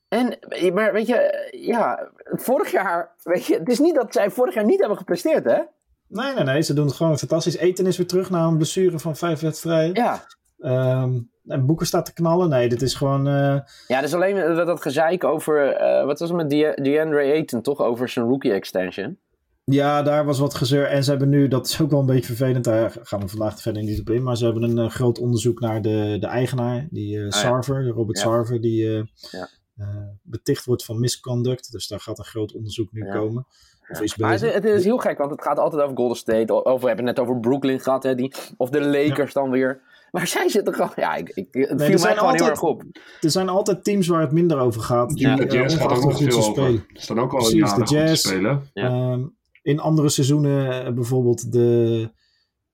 En, 0.07 0.37
maar 0.73 0.93
weet 0.93 1.07
je, 1.07 1.49
ja, 1.65 2.11
vorig 2.23 2.71
jaar, 2.71 3.15
weet 3.23 3.45
je, 3.45 3.57
het 3.57 3.69
is 3.69 3.79
niet 3.79 3.95
dat 3.95 4.13
zij 4.13 4.29
vorig 4.29 4.53
jaar 4.53 4.65
niet 4.65 4.79
hebben 4.79 4.97
gepresteerd, 4.97 5.45
hè? 5.45 5.59
Nee, 6.07 6.33
nee, 6.33 6.43
nee. 6.43 6.61
Ze 6.61 6.73
doen 6.73 6.85
het 6.85 6.95
gewoon 6.95 7.17
fantastisch. 7.17 7.55
Eten 7.57 7.85
is 7.85 7.97
weer 7.97 8.07
terug 8.07 8.29
na 8.29 8.45
een 8.45 8.57
blessure 8.57 8.99
van 8.99 9.15
vijf 9.15 9.39
wedstrijden. 9.39 10.03
Ja. 10.03 10.25
Ehm, 10.57 11.19
en 11.47 11.65
Boeken 11.65 11.85
staat 11.85 12.05
te 12.05 12.13
knallen. 12.13 12.49
Nee, 12.49 12.69
dit 12.69 12.81
is 12.81 12.93
gewoon... 12.95 13.27
eh, 13.27 13.59
Ja, 13.87 14.01
dus 14.01 14.13
alleen 14.13 14.55
dat, 14.55 14.67
dat 14.67 14.81
gezeik 14.81 15.23
over, 15.23 15.67
eh, 15.73 16.05
wat 16.05 16.19
was 16.19 16.29
het 16.29 16.37
met 16.37 16.49
De- 16.49 16.77
DeAndre 16.81 17.19
Ayton, 17.19 17.61
toch? 17.61 17.79
Over 17.81 18.09
zijn 18.09 18.25
rookie 18.25 18.51
extension. 18.53 19.17
Ja, 19.63 20.01
daar 20.01 20.25
was 20.25 20.39
wat 20.39 20.53
gezeur. 20.53 20.85
En 20.85 21.03
ze 21.03 21.09
hebben 21.09 21.29
nu, 21.29 21.47
dat 21.47 21.67
is 21.67 21.81
ook 21.81 21.89
wel 21.91 21.99
een 21.99 22.05
beetje 22.05 22.25
vervelend, 22.35 22.63
daar 22.63 22.93
gaan 23.01 23.19
we 23.19 23.27
vandaag 23.27 23.61
verder 23.61 23.83
niet 23.83 23.99
op 23.99 24.09
in. 24.09 24.23
Maar 24.23 24.37
ze 24.37 24.45
hebben 24.45 24.63
een 24.63 24.77
eh, 24.77 24.89
groot 24.89 25.19
onderzoek 25.19 25.59
naar 25.59 25.81
de, 25.81 26.17
de 26.19 26.27
eigenaar, 26.27 26.87
die 26.89 27.15
uh, 27.17 27.29
Sarver, 27.31 27.87
Robert 27.87 28.17
Ja. 28.17 28.23
Sarver, 28.23 28.61
die 28.61 28.85
Ja. 29.31 29.47
Eh, 29.77 29.87
beticht 30.21 30.65
wordt 30.65 30.85
van 30.85 30.99
misconduct. 30.99 31.71
Dus 31.71 31.87
daar 31.87 31.99
gaat 31.99 32.17
een 32.19 32.25
groot 32.25 32.53
onderzoek 32.53 32.91
nu 32.91 33.05
Ja. 33.05 33.13
komen. 33.13 33.45
Of 33.89 34.01
is 34.01 34.15
Maar 34.17 34.31
het, 34.31 34.53
het 34.53 34.65
is 34.65 34.83
heel 34.83 34.97
gek, 34.97 35.17
want 35.17 35.31
het 35.31 35.41
gaat 35.41 35.57
altijd 35.57 35.81
over 35.81 35.95
Golden 35.97 36.17
State. 36.17 36.53
o- 36.53 36.63
Over, 36.63 36.79
we 36.81 36.87
hebben 36.87 37.05
het 37.07 37.15
net 37.17 37.19
over 37.27 37.39
Brooklyn 37.39 37.79
gehad, 37.79 38.03
hè, 38.03 38.15
die, 38.15 38.33
of 38.57 38.69
de 38.69 38.81
Lakers 38.81 39.33
dan 39.33 39.49
weer. 39.49 39.81
Maar 40.11 40.27
zij 40.27 40.49
zitten 40.49 40.73
gewoon, 40.73 40.91
ja, 40.95 41.15
ik, 41.15 41.29
ik, 41.29 41.47
het 41.51 41.69
er 41.69 41.85
viel 41.85 41.99
mij 41.99 42.15
gewoon 42.15 42.15
heel 42.15 42.25
altijd- 42.27 42.49
erg 42.49 42.61
op. 42.61 42.83
Er 43.21 43.31
zijn 43.31 43.49
altijd 43.49 43.83
teams 43.83 44.07
waar 44.07 44.21
het 44.21 44.31
minder 44.31 44.59
over 44.59 44.81
gaat. 44.81 45.09
Die, 45.09 45.27
Ja, 45.27 45.35
de 45.35 45.45
Jazz 45.45 45.77
gaat 45.77 45.91
ook 45.91 46.03
nog 46.03 46.15
goed 46.15 46.23
veel 46.27 46.37
over. 46.37 46.51
spelen. 46.51 46.85
Er 46.93 47.01
staan 47.01 47.19
ook 47.19 47.31
al 47.33 47.37
Precies, 47.37 47.73
de 47.73 47.83
Jazz. 47.83 48.27
spelen. 48.27 48.69
Ja. 48.73 48.83
Ehm, 48.87 49.23
in 49.61 49.79
andere 49.79 50.09
seizoenen, 50.09 50.85
eh, 50.85 50.93
bijvoorbeeld 50.93 51.51
de, 51.51 52.09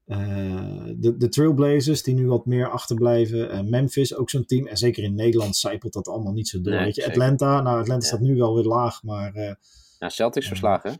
de, 0.07 1.15
de 1.17 1.29
Trailblazers, 1.29 2.03
die 2.03 2.13
nu 2.13 2.27
wat 2.27 2.45
meer 2.45 2.69
achterblijven. 2.69 3.49
Eh, 3.51 3.61
Memphis, 3.61 4.15
ook 4.15 4.29
zo'n 4.29 4.45
team. 4.45 4.67
En 4.67 4.77
zeker 4.77 5.03
in 5.03 5.15
Nederland 5.15 5.55
zijpelt 5.55 5.93
dat 5.93 6.07
allemaal 6.07 6.33
niet 6.33 6.47
zo 6.47 6.61
door. 6.61 6.73
Nee, 6.73 6.83
weet 6.83 6.95
je. 6.95 7.05
Atlanta, 7.07 7.61
nou 7.61 7.79
Atlanta 7.79 7.93
Ja. 8.05 8.07
staat 8.07 8.19
nu 8.19 8.35
wel 8.35 8.55
weer 8.55 8.63
laag, 8.63 9.03
maar 9.03 9.33
eh, 9.33 9.53
Ja, 9.99 10.09
Celtics 10.09 10.47
verslagen, 10.47 10.99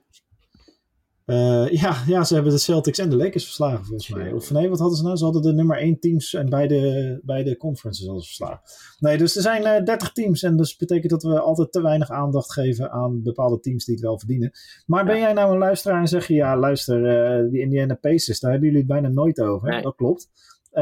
eh, 1.27 1.67
ja, 1.69 1.95
ja, 2.05 2.23
ze 2.23 2.33
hebben 2.33 2.51
de 2.51 2.57
Celtics 2.57 2.97
en 2.99 3.09
de 3.09 3.15
Lakers 3.15 3.43
verslagen 3.43 3.85
volgens 3.85 4.09
mij. 4.09 4.31
Of 4.31 4.51
nee, 4.51 4.69
wat 4.69 4.79
hadden 4.79 4.97
ze 4.97 5.03
nou? 5.03 5.17
Ze 5.17 5.23
hadden 5.23 5.41
de 5.41 5.53
nummer 5.53 5.77
1 5.77 5.99
teams 5.99 6.33
en 6.33 6.49
beide, 6.49 7.19
beide 7.23 7.57
conferences 7.57 8.05
hadden 8.05 8.23
ze 8.23 8.27
verslagen. 8.27 8.61
Nee, 8.99 9.17
dus 9.17 9.35
er 9.35 9.41
zijn 9.41 9.63
eh 9.65 9.83
30 9.83 10.11
teams 10.11 10.43
en 10.43 10.57
dus 10.57 10.75
betekent 10.77 11.11
dat 11.11 11.23
we 11.23 11.39
altijd 11.39 11.71
te 11.71 11.81
weinig 11.81 12.09
aandacht 12.09 12.53
geven 12.53 12.91
aan 12.91 13.23
bepaalde 13.23 13.59
teams 13.59 13.85
die 13.85 13.95
het 13.95 14.03
wel 14.03 14.19
verdienen. 14.19 14.51
Maar 14.85 15.05
ben 15.05 15.19
jij 15.19 15.33
nou 15.33 15.51
een 15.51 15.57
luisteraar 15.57 15.99
en 15.99 16.07
zeg 16.07 16.27
je, 16.27 16.33
ja 16.33 16.57
luister, 16.57 17.05
eh, 17.05 17.49
die 17.51 17.61
Indiana 17.61 17.95
Pacers, 17.95 18.39
daar 18.39 18.51
hebben 18.51 18.69
jullie 18.69 18.83
het 18.83 18.91
bijna 18.93 19.07
nooit 19.09 19.39
over. 19.41 19.69
Nee. 19.69 19.81
Dat 19.81 19.95
klopt. 19.95 20.29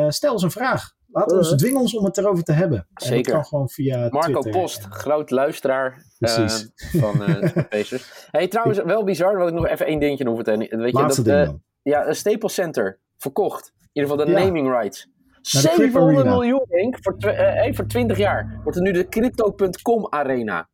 Stel 0.08 0.32
eens 0.34 0.44
een 0.44 0.52
vraag. 0.52 0.94
Laat 1.08 1.32
ons, 1.32 1.52
Uh. 1.52 1.58
dwing 1.58 1.78
ons 1.78 1.98
om 1.98 2.06
het 2.06 2.18
erover 2.18 2.44
te 2.44 2.52
hebben. 2.52 2.78
En 2.78 3.06
Zeker. 3.08 3.24
dat 3.24 3.34
kan 3.34 3.46
gewoon 3.46 3.70
via 3.70 4.08
Marco 4.10 4.40
Twitter. 4.40 4.62
Post, 4.62 4.86
groot 4.90 5.32
luisteraar 5.32 6.05
Precies. 6.20 6.70
van 6.76 7.24
eh 7.24 7.42
de 7.54 7.66
Pacers. 7.70 8.28
Hey, 8.32 8.48
trouwens, 8.48 8.82
wel 8.84 9.04
bizar, 9.04 9.38
wat 9.38 9.48
ik 9.48 9.54
nog 9.54 9.68
even 9.68 9.86
één 9.86 10.00
dingetje 10.00 10.36
vertellen. 10.36 10.60
Weet 10.60 10.92
je, 10.92 10.98
Laatste 11.02 11.22
dat, 11.24 11.34
ding 11.34 11.40
eh, 11.40 11.46
dan. 11.46 11.62
ja, 11.82 12.08
een 12.08 12.16
Staples 12.16 12.54
Center, 12.54 13.00
verkocht. 13.18 13.72
In 13.80 13.90
ieder 14.02 14.12
geval 14.12 14.26
de 14.26 14.32
Ja. 14.32 14.46
naming 14.46 14.70
rights. 14.70 15.08
Naar 15.54 15.62
de 15.64 15.68
Crip 15.70 15.78
700 15.78 16.18
Arena. 16.18 16.32
miljoen, 16.36 16.66
denk 16.70 16.96
ik, 16.98 17.04
voor, 17.04 17.16
eh, 17.18 17.38
hey, 17.38 17.74
voor 17.74 17.86
20 17.88 18.18
jaar. 18.18 18.60
Wordt 18.64 18.78
het 18.78 18.88
nu 18.88 18.92
de 18.92 19.08
Crypto.com 19.08 20.08
Arena. 20.10 20.70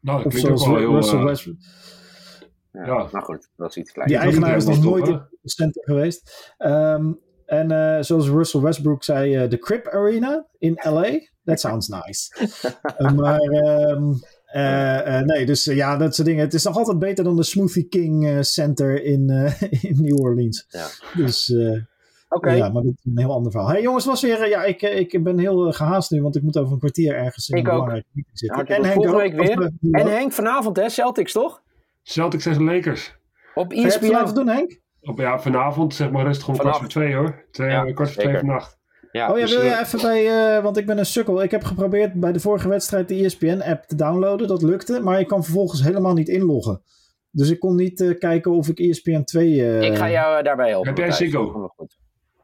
Nou, 0.00 0.16
dat 0.22 0.26
Of 0.26 0.32
klinkt 0.32 0.50
ook 0.50 0.58
zoals 0.58 0.66
wel 0.66 0.76
heel... 0.78 0.94
Russell 0.94 1.22
Westbrook. 1.24 1.56
Ja, 2.72 2.84
Ja. 2.86 3.08
Nou 3.12 3.24
goed, 3.24 3.48
dat 3.56 3.68
is 3.70 3.76
iets 3.76 3.92
kleins. 3.92 4.12
Die 4.12 4.20
eigenaar 4.20 4.56
is 4.56 4.64
nog 4.66 4.82
nooit 4.82 5.08
in 5.08 5.12
het 5.42 5.50
center 5.50 5.82
geweest. 5.84 6.52
Ehm, 6.58 7.12
en 7.46 7.70
eh, 7.70 8.02
zoals 8.02 8.28
Russell 8.28 8.60
Westbrook 8.60 9.04
zei, 9.04 9.36
eh, 9.36 9.48
de 9.50 9.58
Crip 9.58 9.88
Arena 9.88 10.46
in 10.58 10.80
LA. 10.82 11.18
That 11.44 11.60
sounds 11.60 11.88
nice. 11.88 12.48
Eh, 12.96 13.12
maar 13.12 13.38
ehm, 13.40 14.12
eh, 14.46 15.18
eh, 15.18 15.24
nee, 15.24 15.46
dus 15.46 15.64
ja, 15.64 15.96
dat 15.96 16.14
soort 16.14 16.28
dingen. 16.28 16.44
Het 16.44 16.54
is 16.54 16.64
nog 16.64 16.76
altijd 16.76 16.98
beter 16.98 17.24
dan 17.24 17.36
de 17.36 17.42
Smoothie 17.42 17.88
King 17.88 18.26
eh, 18.26 18.36
Center 18.40 19.04
in, 19.04 19.30
eh, 19.30 19.62
in 19.90 19.96
New 20.02 20.20
Orleans. 20.20 20.66
Ja. 20.68 20.86
Dus 21.16 21.50
eh, 21.54 21.80
Oké, 22.28 22.50
ja, 22.50 22.68
maar 22.68 22.82
dat 22.82 22.92
is 22.96 23.04
een 23.04 23.18
heel 23.18 23.32
ander 23.32 23.52
verhaal. 23.52 23.70
Hey 23.70 23.82
jongens, 23.82 24.04
was 24.04 24.22
weer, 24.22 24.48
ja, 24.48 24.64
ik, 24.64 24.82
ik 24.82 25.22
ben 25.24 25.38
heel 25.38 25.66
eh, 25.66 25.72
gehaast 25.74 26.10
nu, 26.10 26.22
want 26.22 26.36
ik 26.36 26.42
moet 26.42 26.56
over 26.58 26.72
een 26.72 26.78
kwartier 26.78 27.14
ergens 27.14 27.48
in 27.48 27.56
Ik 27.58 27.64
een 27.66 27.70
ook. 27.70 27.76
belangrijke 27.78 28.08
meeting 28.12 28.38
zitten. 28.38 28.92
Volgende 28.92 29.08
ook. 29.16 29.20
week 29.20 29.34
weer. 29.34 29.58
Of, 29.58 29.68
en 29.90 30.06
Henk 30.06 30.32
vanavond, 30.32 30.76
hè, 30.76 30.88
Celtics 30.88 31.32
toch? 31.32 31.62
Celtics 32.02 32.46
en 32.46 32.64
Lakers. 32.64 33.14
Op 33.54 33.72
ESPN. 33.72 34.04
vanavond 34.04 34.34
doen, 34.34 34.48
Henk? 34.48 34.80
Op, 35.00 35.18
ja, 35.18 35.38
vanavond 35.40 35.94
zeg 35.94 36.10
maar 36.10 36.24
rustig 36.24 36.48
om 36.48 36.56
kwart 36.56 36.76
voor 36.76 36.88
twee 36.88 37.14
hoor. 37.14 37.44
Twee, 37.50 37.70
Ja, 37.70 37.92
kwart 37.92 38.12
voor 38.12 38.22
twee 38.22 38.38
vannacht. 38.38 38.78
Ja, 39.12 39.30
Oh 39.30 39.38
ja, 39.38 39.44
dus, 39.44 39.54
wil 39.54 39.64
je 39.64 39.78
even 39.80 40.00
bij, 40.00 40.56
eh, 40.56 40.62
want 40.62 40.76
ik 40.76 40.86
ben 40.86 40.98
een 40.98 41.06
sukkel. 41.06 41.42
Ik 41.42 41.50
heb 41.50 41.64
geprobeerd 41.64 42.12
bij 42.12 42.32
de 42.32 42.40
vorige 42.40 42.68
wedstrijd 42.68 43.08
de 43.08 43.14
ESPN-app 43.24 43.84
te 43.84 43.96
downloaden. 43.96 44.48
Dat 44.48 44.62
lukte, 44.62 45.00
maar 45.00 45.20
ik 45.20 45.26
kan 45.28 45.44
vervolgens 45.44 45.82
helemaal 45.82 46.12
niet 46.14 46.28
inloggen. 46.28 46.82
Dus 47.30 47.50
ik 47.50 47.60
kon 47.60 47.74
niet 47.76 48.00
eh, 48.00 48.18
kijken 48.18 48.50
of 48.52 48.68
ik 48.68 48.78
ESPN 48.78 49.22
2... 49.22 49.78
eh, 49.78 49.82
ik 49.90 49.96
ga 49.96 50.10
jou 50.10 50.42
daarbij 50.42 50.68
helpen. 50.68 50.88
Heb 50.88 50.98
jij. 50.98 51.10
Ziggo? 51.12 51.70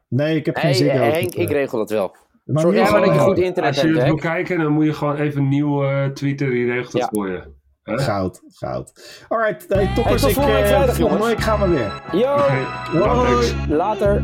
Nee, 0.07 0.35
ik 0.35 0.45
heb 0.45 0.55
geen 0.55 0.65
Hey, 0.65 0.73
Ziggo. 0.73 0.97
Henk, 0.97 1.33
ik 1.35 1.49
regel 1.49 1.77
dat 1.77 1.89
wel. 1.89 2.15
maar 2.45 2.67
maar 2.67 3.01
dat 3.01 3.13
je 3.13 3.19
goed 3.19 3.37
internet 3.37 3.71
Als 3.71 3.81
je 3.81 3.87
hebt, 3.87 3.97
het 3.99 4.05
wil 4.07 4.15
Henk. 4.17 4.19
kijken, 4.21 4.59
dan 4.59 4.71
moet 4.71 4.85
je 4.85 4.93
gewoon 4.93 5.15
even 5.15 5.41
een 5.41 5.47
nieuw 5.47 5.83
Twitter, 6.13 6.49
die 6.49 6.65
regelt 6.65 6.91
dat 6.91 7.01
Ja. 7.01 7.07
voor 7.11 7.29
je. 7.29 7.41
Hè? 7.83 7.97
Goud, 7.97 8.41
goud. 8.47 9.23
Alright, 9.27 9.65
hey, 9.69 9.91
toppers. 9.95 10.21
tot 10.21 10.29
ik, 10.29 10.35
volgende 10.35 10.61
week 10.61 10.89
volgende 10.95 11.25
week 11.25 11.39
gaan 11.39 11.59
we 11.59 11.67
weer. 11.75 12.03
Yo, 12.21 12.37
Hoi. 12.99 13.47
later. 13.69 14.23